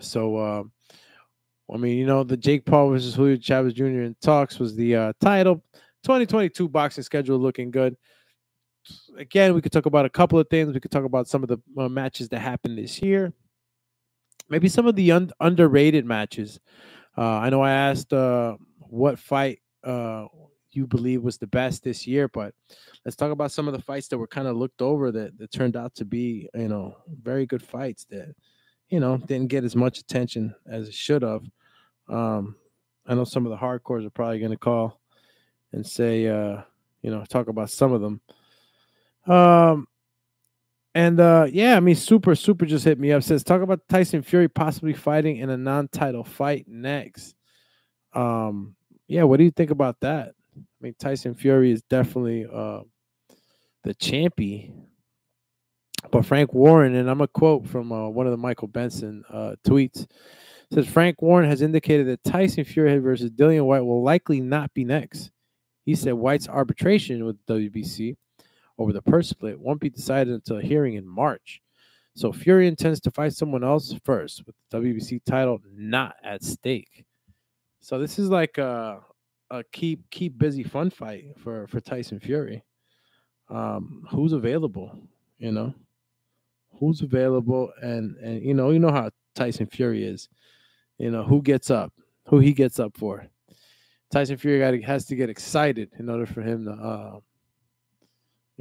[0.00, 0.72] So, um,
[1.70, 3.84] I mean, you know, the Jake Paul versus Julio Chavez Jr.
[3.84, 5.62] in talks was the uh, title.
[6.04, 7.94] 2022 boxing schedule looking good.
[9.16, 10.74] Again, we could talk about a couple of things.
[10.74, 13.32] We could talk about some of the uh, matches that happened this year.
[14.48, 16.60] Maybe some of the un- underrated matches.
[17.16, 20.26] Uh, I know I asked uh, what fight uh,
[20.72, 22.54] you believe was the best this year, but
[23.04, 25.52] let's talk about some of the fights that were kind of looked over that, that
[25.52, 28.34] turned out to be, you know, very good fights that,
[28.88, 31.44] you know, didn't get as much attention as it should have.
[32.08, 32.56] Um,
[33.06, 35.00] I know some of the hardcores are probably going to call
[35.72, 36.62] and say, uh,
[37.02, 38.20] you know, talk about some of them.
[39.26, 39.86] Um,
[40.94, 43.22] and uh, yeah, I mean, super, super just hit me up.
[43.22, 47.34] Says talk about Tyson Fury possibly fighting in a non-title fight next.
[48.12, 48.76] Um,
[49.08, 50.34] yeah, what do you think about that?
[50.56, 52.80] I mean, Tyson Fury is definitely uh
[53.84, 54.86] the champion.
[56.10, 59.54] But Frank Warren, and I'm a quote from uh, one of the Michael Benson uh,
[59.66, 60.06] tweets,
[60.72, 64.84] says Frank Warren has indicated that Tyson Fury versus Dillian Whyte will likely not be
[64.84, 65.30] next.
[65.84, 68.16] He said Whyte's arbitration with WBC
[68.82, 71.60] over the purse split won't be decided until a hearing in March.
[72.14, 77.04] So Fury intends to fight someone else first, with the WBC title not at stake.
[77.80, 79.00] So this is like a,
[79.50, 82.62] a keep keep busy fun fight for for Tyson Fury.
[83.48, 84.98] Um, who's available?
[85.38, 85.74] You know,
[86.78, 90.28] who's available, and and you know you know how Tyson Fury is.
[90.98, 91.92] You know who gets up,
[92.26, 93.26] who he gets up for.
[94.12, 97.18] Tyson Fury got has to get excited in order for him to, uh,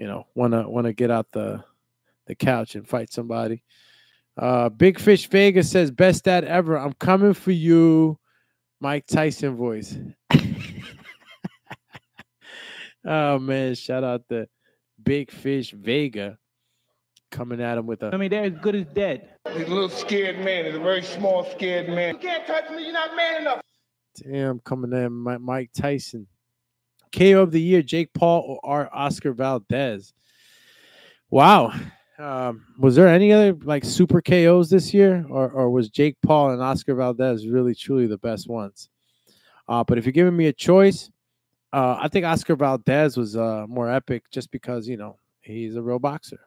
[0.01, 1.63] you know, wanna wanna get out the
[2.25, 3.63] the couch and fight somebody.
[4.35, 6.75] Uh, Big Fish Vegas says best dad ever.
[6.75, 8.17] I'm coming for you,
[8.79, 9.95] Mike Tyson voice.
[13.05, 14.47] oh man, shout out to
[15.03, 16.39] Big Fish Vega
[17.29, 18.09] coming at him with a.
[18.11, 19.35] I mean, they're as good as dead.
[19.53, 20.65] He's a little scared man.
[20.65, 22.15] He's a very small, scared man.
[22.15, 22.85] You can't touch me.
[22.85, 23.61] You're not man enough.
[24.15, 25.13] Damn, coming in
[25.43, 26.25] Mike Tyson.
[27.11, 30.13] KO of the year, Jake Paul or Oscar Valdez.
[31.29, 31.73] Wow.
[32.19, 36.51] Um, was there any other like super KOs this year, or or was Jake Paul
[36.51, 38.89] and Oscar Valdez really truly the best ones?
[39.67, 41.09] Uh, but if you're giving me a choice,
[41.73, 45.81] uh, I think Oscar Valdez was uh, more epic just because you know he's a
[45.81, 46.41] real boxer.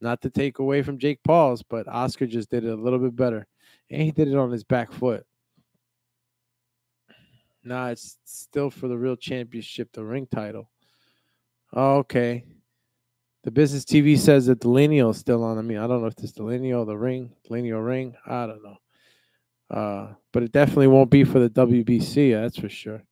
[0.00, 3.16] Not to take away from Jake Paul's, but Oscar just did it a little bit
[3.16, 3.46] better,
[3.90, 5.24] and he did it on his back foot.
[7.64, 10.68] Nah, it's still for the real championship, the ring title.
[11.72, 12.44] Oh, okay.
[13.44, 15.58] The business TV says that Delaney is still on.
[15.58, 18.14] I mean, I don't know if this Delaney the ring, Delaney ring.
[18.26, 18.76] I don't know.
[19.70, 22.40] Uh, but it definitely won't be for the WBC.
[22.40, 23.02] That's for sure.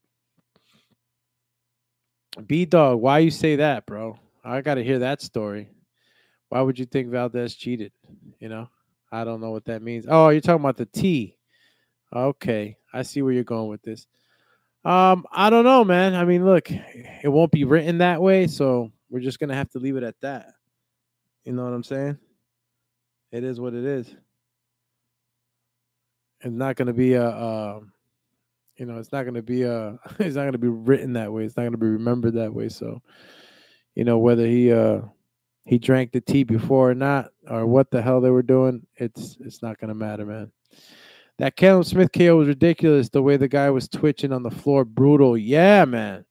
[2.46, 4.18] B Dog, why you say that, bro?
[4.44, 5.68] I got to hear that story.
[6.48, 7.92] Why would you think Valdez cheated?
[8.38, 8.68] You know,
[9.10, 10.06] I don't know what that means.
[10.08, 11.36] Oh, you're talking about the T.
[12.14, 14.06] Okay, I see where you're going with this.
[14.84, 16.14] Um, I don't know, man.
[16.14, 19.78] I mean, look, it won't be written that way, so we're just gonna have to
[19.78, 20.54] leave it at that.
[21.44, 22.18] You know what I'm saying?
[23.30, 24.14] It is what it is.
[26.40, 27.80] It's not gonna be a,
[28.76, 31.44] you know, it's not gonna be a, it's not gonna be written that way.
[31.44, 32.68] It's not gonna be remembered that way.
[32.68, 33.00] So,
[33.94, 35.02] you know, whether he uh
[35.64, 39.36] he drank the tea before or not, or what the hell they were doing, it's
[39.40, 40.50] it's not gonna matter, man.
[41.42, 43.08] That Callum Smith KO was ridiculous.
[43.08, 45.36] The way the guy was twitching on the floor, brutal.
[45.36, 46.24] Yeah, man.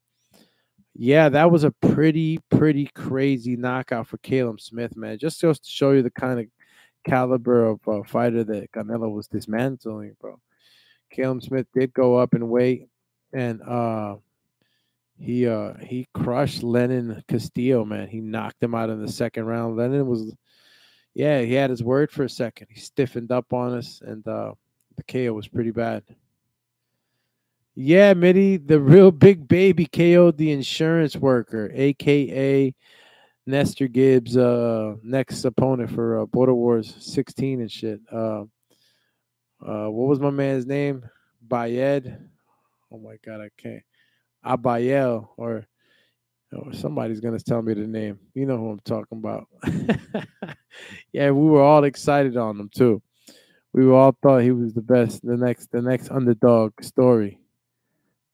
[0.94, 5.18] Yeah, that was a pretty, pretty crazy knockout for Callum Smith, man.
[5.18, 6.46] Just goes to show you the kind of
[7.04, 10.40] caliber of uh, fighter that Canelo was dismantling, bro.
[11.10, 12.88] Callum Smith did go up in weight,
[13.34, 14.16] and uh,
[15.18, 18.08] he uh, he crushed Lenin Castillo, man.
[18.08, 19.76] He knocked him out in the second round.
[19.76, 20.34] Lennon was,
[21.12, 22.68] yeah, he had his word for a second.
[22.70, 24.54] He stiffened up on us, and uh,
[24.96, 26.02] the KO was pretty bad.
[27.74, 32.74] Yeah, Mitty, the real big baby KO'd the insurance worker, aka
[33.46, 38.00] Nestor Gibbs' uh, next opponent for uh, Border Wars 16 and shit.
[38.12, 38.42] Uh,
[39.66, 41.08] uh, what was my man's name?
[41.46, 42.14] Bayed.
[42.90, 43.82] Oh my god, I can't.
[44.44, 45.66] Abayel or
[46.52, 48.18] or somebody's gonna tell me the name.
[48.34, 49.46] You know who I'm talking about.
[51.12, 53.00] yeah, we were all excited on them too
[53.72, 57.38] we all thought he was the best, the next, the next underdog story.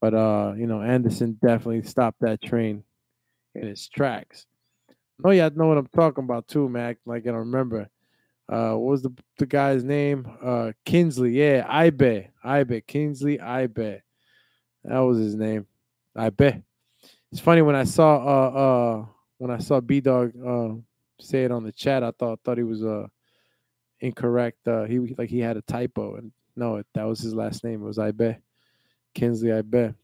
[0.01, 2.85] But uh, you know, Anderson definitely stopped that train
[3.55, 4.47] in its tracks.
[5.25, 6.99] Oh yeah, I know what I'm talking about too, Mac.
[7.05, 7.89] Like I don't remember.
[8.49, 10.31] Uh, what was the the guy's name?
[10.43, 11.33] Uh, Kinsley.
[11.33, 12.31] Yeah, I bet.
[12.43, 13.41] I bet Kinsley.
[13.41, 14.03] I bet.
[14.85, 15.67] That was his name.
[16.15, 16.63] I bet.
[17.33, 19.07] It's funny when I saw uh uh
[19.39, 20.75] when I saw B Dog uh
[21.21, 22.05] say it on the chat.
[22.05, 23.09] I thought thought he was uh
[24.01, 24.67] incorrect.
[24.67, 27.83] Uh, he like he had a typo, and no, that was his last name.
[27.83, 28.39] It was Ibe,
[29.15, 29.95] Kinsley Ibeh.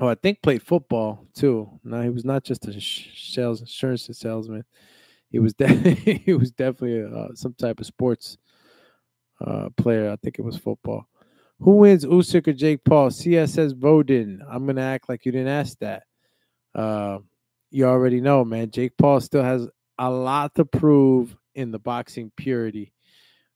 [0.00, 1.80] Oh, I think played football too.
[1.82, 4.64] No, he was not just a sales insurance salesman.
[5.30, 5.94] He was de-
[6.24, 8.36] he was definitely uh, some type of sports
[9.40, 10.10] uh, player.
[10.10, 11.08] I think it was football.
[11.60, 13.10] Who wins Usyk or Jake Paul?
[13.10, 14.40] CS says Voden.
[14.48, 16.02] I'm gonna act like you didn't ask that.
[16.74, 17.18] Uh,
[17.70, 18.70] you already know, man.
[18.70, 19.66] Jake Paul still has
[19.98, 22.92] a lot to prove in the boxing purity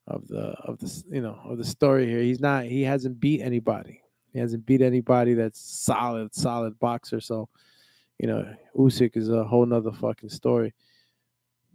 [0.07, 2.21] of the of the you know of the story here.
[2.21, 4.03] He's not he hasn't beat anybody.
[4.33, 7.21] He hasn't beat anybody that's solid, solid boxer.
[7.21, 7.49] So,
[8.19, 10.73] you know, Usyk is a whole nother fucking story.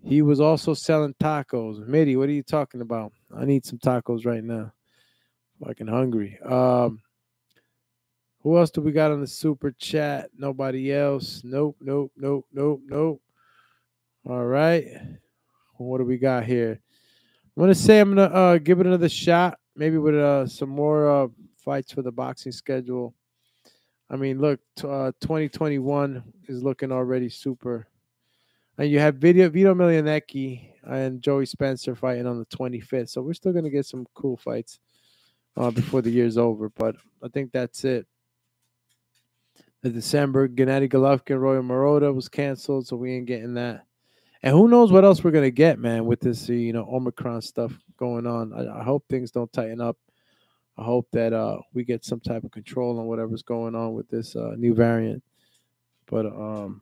[0.03, 1.85] He was also selling tacos.
[1.85, 3.11] Mitty, what are you talking about?
[3.35, 4.72] I need some tacos right now.
[5.64, 6.39] Fucking hungry.
[6.45, 7.02] Um,
[8.41, 10.30] who else do we got on the super chat?
[10.38, 11.41] Nobody else.
[11.43, 13.22] Nope, nope, nope, nope, nope.
[14.30, 14.85] All right.
[15.77, 16.80] What do we got here?
[17.56, 21.10] I'm gonna say I'm gonna uh, give it another shot, maybe with uh, some more
[21.10, 21.27] uh,
[21.57, 23.14] fights for the boxing schedule.
[24.10, 27.88] I mean, look, t- uh, 2021 is looking already super.
[28.77, 33.34] And you have Video Vito Mielnicki and Joey Spencer fighting on the 25th, so we're
[33.34, 34.80] still gonna get some cool fights
[35.56, 36.68] uh, before the year's over.
[36.69, 38.06] But I think that's it.
[39.82, 43.86] The December Gennady Golovkin, Ryota Murata was canceled, so we ain't getting that.
[44.44, 47.74] And who knows what else we're gonna get, man, with this you know Omicron stuff
[47.98, 48.53] going on.
[48.53, 49.98] I, I hope things don't tighten up.
[50.78, 54.10] I hope that uh, we get some type of control on whatever's going on with
[54.10, 55.24] this uh, new variant.
[56.07, 56.82] But um,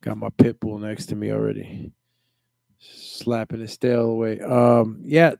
[0.00, 1.92] got my pit bull next to me already,
[2.78, 4.40] slapping his tail away.
[4.40, 5.34] Um, yeah.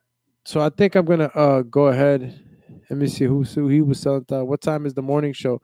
[0.44, 2.44] So I think I'm gonna uh, go ahead.
[2.90, 4.24] Let me see who, who he was selling.
[4.30, 5.60] Uh, what time is the morning show?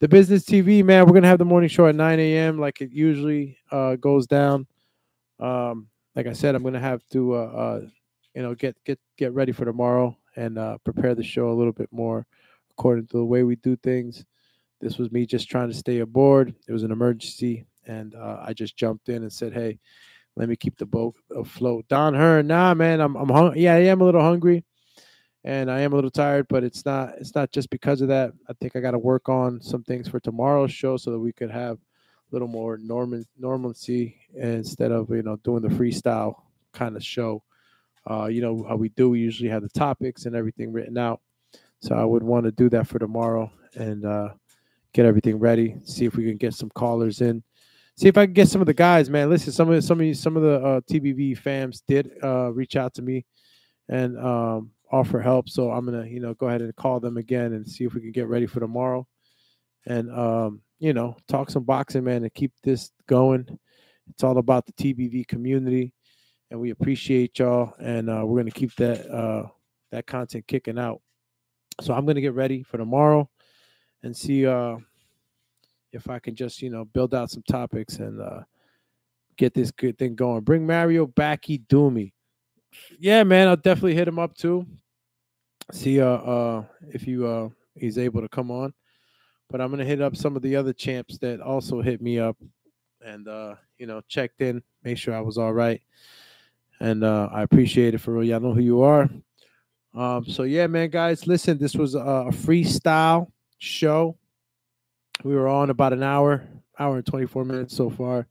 [0.00, 2.58] The business TV, man, we're gonna have the morning show at 9 a.m.
[2.58, 4.66] like it usually uh, goes down.
[5.38, 7.80] Um, like I said, I'm gonna have to, uh, uh,
[8.34, 11.72] you know, get get get ready for tomorrow and uh, prepare the show a little
[11.72, 12.26] bit more
[12.70, 14.24] according to the way we do things.
[14.80, 16.54] This was me just trying to stay aboard.
[16.66, 19.78] It was an emergency, and uh, I just jumped in and said, "Hey,
[20.36, 23.80] let me keep the boat afloat." Don Hearn, nah, man, I'm I'm hung- yeah, I
[23.80, 24.64] am a little hungry
[25.44, 28.32] and I am a little tired, but it's not it's not just because of that.
[28.48, 31.32] I think I got to work on some things for tomorrow's show so that we
[31.32, 31.78] could have a
[32.32, 36.34] little more normal normalcy instead of you know doing the freestyle
[36.72, 37.42] kind of show.
[38.10, 39.10] Uh, you know how we do.
[39.10, 41.20] We usually have the topics and everything written out.
[41.80, 44.30] So I would want to do that for tomorrow and uh,
[44.92, 45.76] get everything ready.
[45.84, 47.42] See if we can get some callers in.
[47.96, 49.30] See if I can get some of the guys, man.
[49.30, 52.94] Listen, some of some of some of the uh, TBV fans did uh, reach out
[52.94, 53.24] to me,
[53.88, 55.48] and um, offer help.
[55.48, 58.00] So I'm gonna, you know, go ahead and call them again and see if we
[58.00, 59.06] can get ready for tomorrow,
[59.86, 63.58] and um, you know, talk some boxing, man, and keep this going.
[64.08, 65.92] It's all about the TBV community,
[66.50, 69.48] and we appreciate y'all, and uh, we're gonna keep that uh,
[69.92, 71.00] that content kicking out.
[71.80, 73.28] So I'm gonna get ready for tomorrow,
[74.02, 74.76] and see uh,
[75.92, 78.40] if I can just, you know, build out some topics and uh,
[79.36, 80.42] get this good thing going.
[80.42, 82.12] Bring Mario Backy Doomy.
[82.98, 84.66] Yeah, man, I'll definitely hit him up too.
[85.72, 88.72] See uh uh if you uh he's able to come on.
[89.48, 92.36] But I'm gonna hit up some of the other champs that also hit me up
[93.04, 95.80] and uh, you know, checked in, make sure I was all right.
[96.80, 98.24] And uh I appreciate it for real.
[98.24, 99.08] Y'all know who you are.
[99.94, 104.16] Um, so yeah, man, guys, listen, this was a, freestyle show.
[105.24, 106.46] We were on about an hour,
[106.78, 108.26] hour and 24 minutes so far.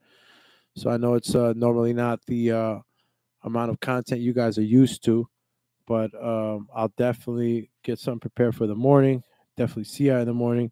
[0.76, 2.80] So I know it's uh, normally not the uh,
[3.44, 5.28] amount of content you guys are used to,
[5.88, 9.24] but um, I'll definitely get something prepared for the morning.
[9.57, 10.72] Definitely see you in the morning.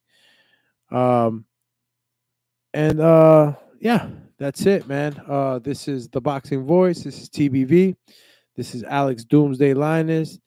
[0.92, 1.46] Um,
[2.74, 4.08] and uh, yeah,
[4.38, 5.22] that's it, man.
[5.28, 7.04] Uh, this is the Boxing Voice.
[7.04, 7.96] This is TBV.
[8.56, 10.40] This is Alex Doomsday Linus.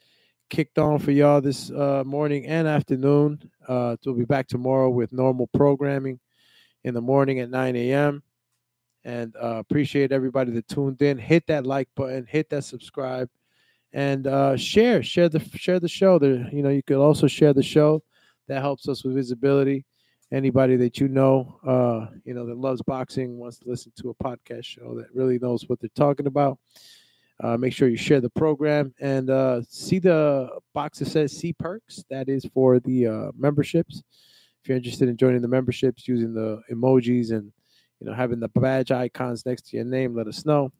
[0.48, 3.40] Kicked on for y'all this uh, morning and afternoon.
[3.68, 6.18] Uh, we'll be back tomorrow with normal programming
[6.82, 8.22] in the morning at 9 a.m.
[9.04, 11.18] And uh, appreciate everybody that tuned in.
[11.18, 13.30] Hit that like button, hit that subscribe,
[13.92, 16.18] and uh, share share the share the show.
[16.18, 18.02] There, you know, you could also share the show.
[18.48, 19.86] That helps us with visibility.
[20.32, 24.14] Anybody that you know, uh, you know, that loves boxing wants to listen to a
[24.14, 26.58] podcast show that really knows what they're talking about.
[27.42, 31.54] Uh, make sure you share the program and uh, see the box that says "See
[31.54, 34.02] Perks." That is for the uh, memberships.
[34.62, 37.50] If you're interested in joining the memberships, using the emojis and
[38.00, 40.72] you know having the badge icons next to your name, let us know.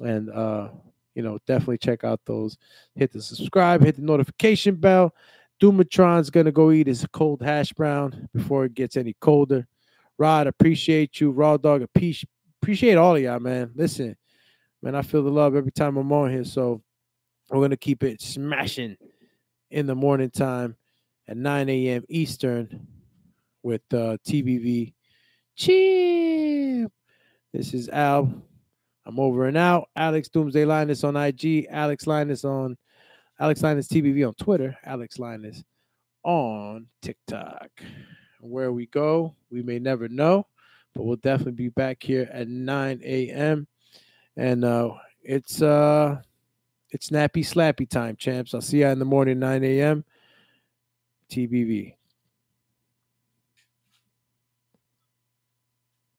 [0.00, 0.68] And uh,
[1.14, 2.56] you know, definitely check out those.
[2.94, 5.14] Hit the subscribe, hit the notification bell.
[5.60, 9.66] Dumatron's gonna go eat his cold hash brown before it gets any colder.
[10.18, 11.30] Rod, appreciate you.
[11.30, 13.72] Raw dog, appreciate all of y'all, man.
[13.74, 14.16] Listen,
[14.82, 16.44] man, I feel the love every time I'm on here.
[16.44, 16.82] So
[17.50, 18.96] we're gonna keep it smashing
[19.70, 20.76] in the morning time
[21.26, 22.04] at 9 a.m.
[22.08, 22.86] Eastern
[23.62, 24.94] with uh, TBV.
[25.58, 26.88] Cheap.
[27.52, 28.32] This is Al.
[29.04, 29.88] I'm over and out.
[29.96, 31.66] Alex Doomsday Linus on IG.
[31.68, 32.76] Alex Linus on
[33.40, 34.76] Alex Linus TBV on Twitter.
[34.84, 35.64] Alex Linus
[36.22, 37.70] on TikTok.
[38.38, 40.46] Where we go, we may never know,
[40.94, 43.66] but we'll definitely be back here at 9 a.m.
[44.36, 44.90] And uh,
[45.24, 46.20] it's uh,
[46.90, 48.54] it's nappy slappy time, champs.
[48.54, 50.04] I'll see you in the morning, 9 a.m.
[51.32, 51.97] TBV.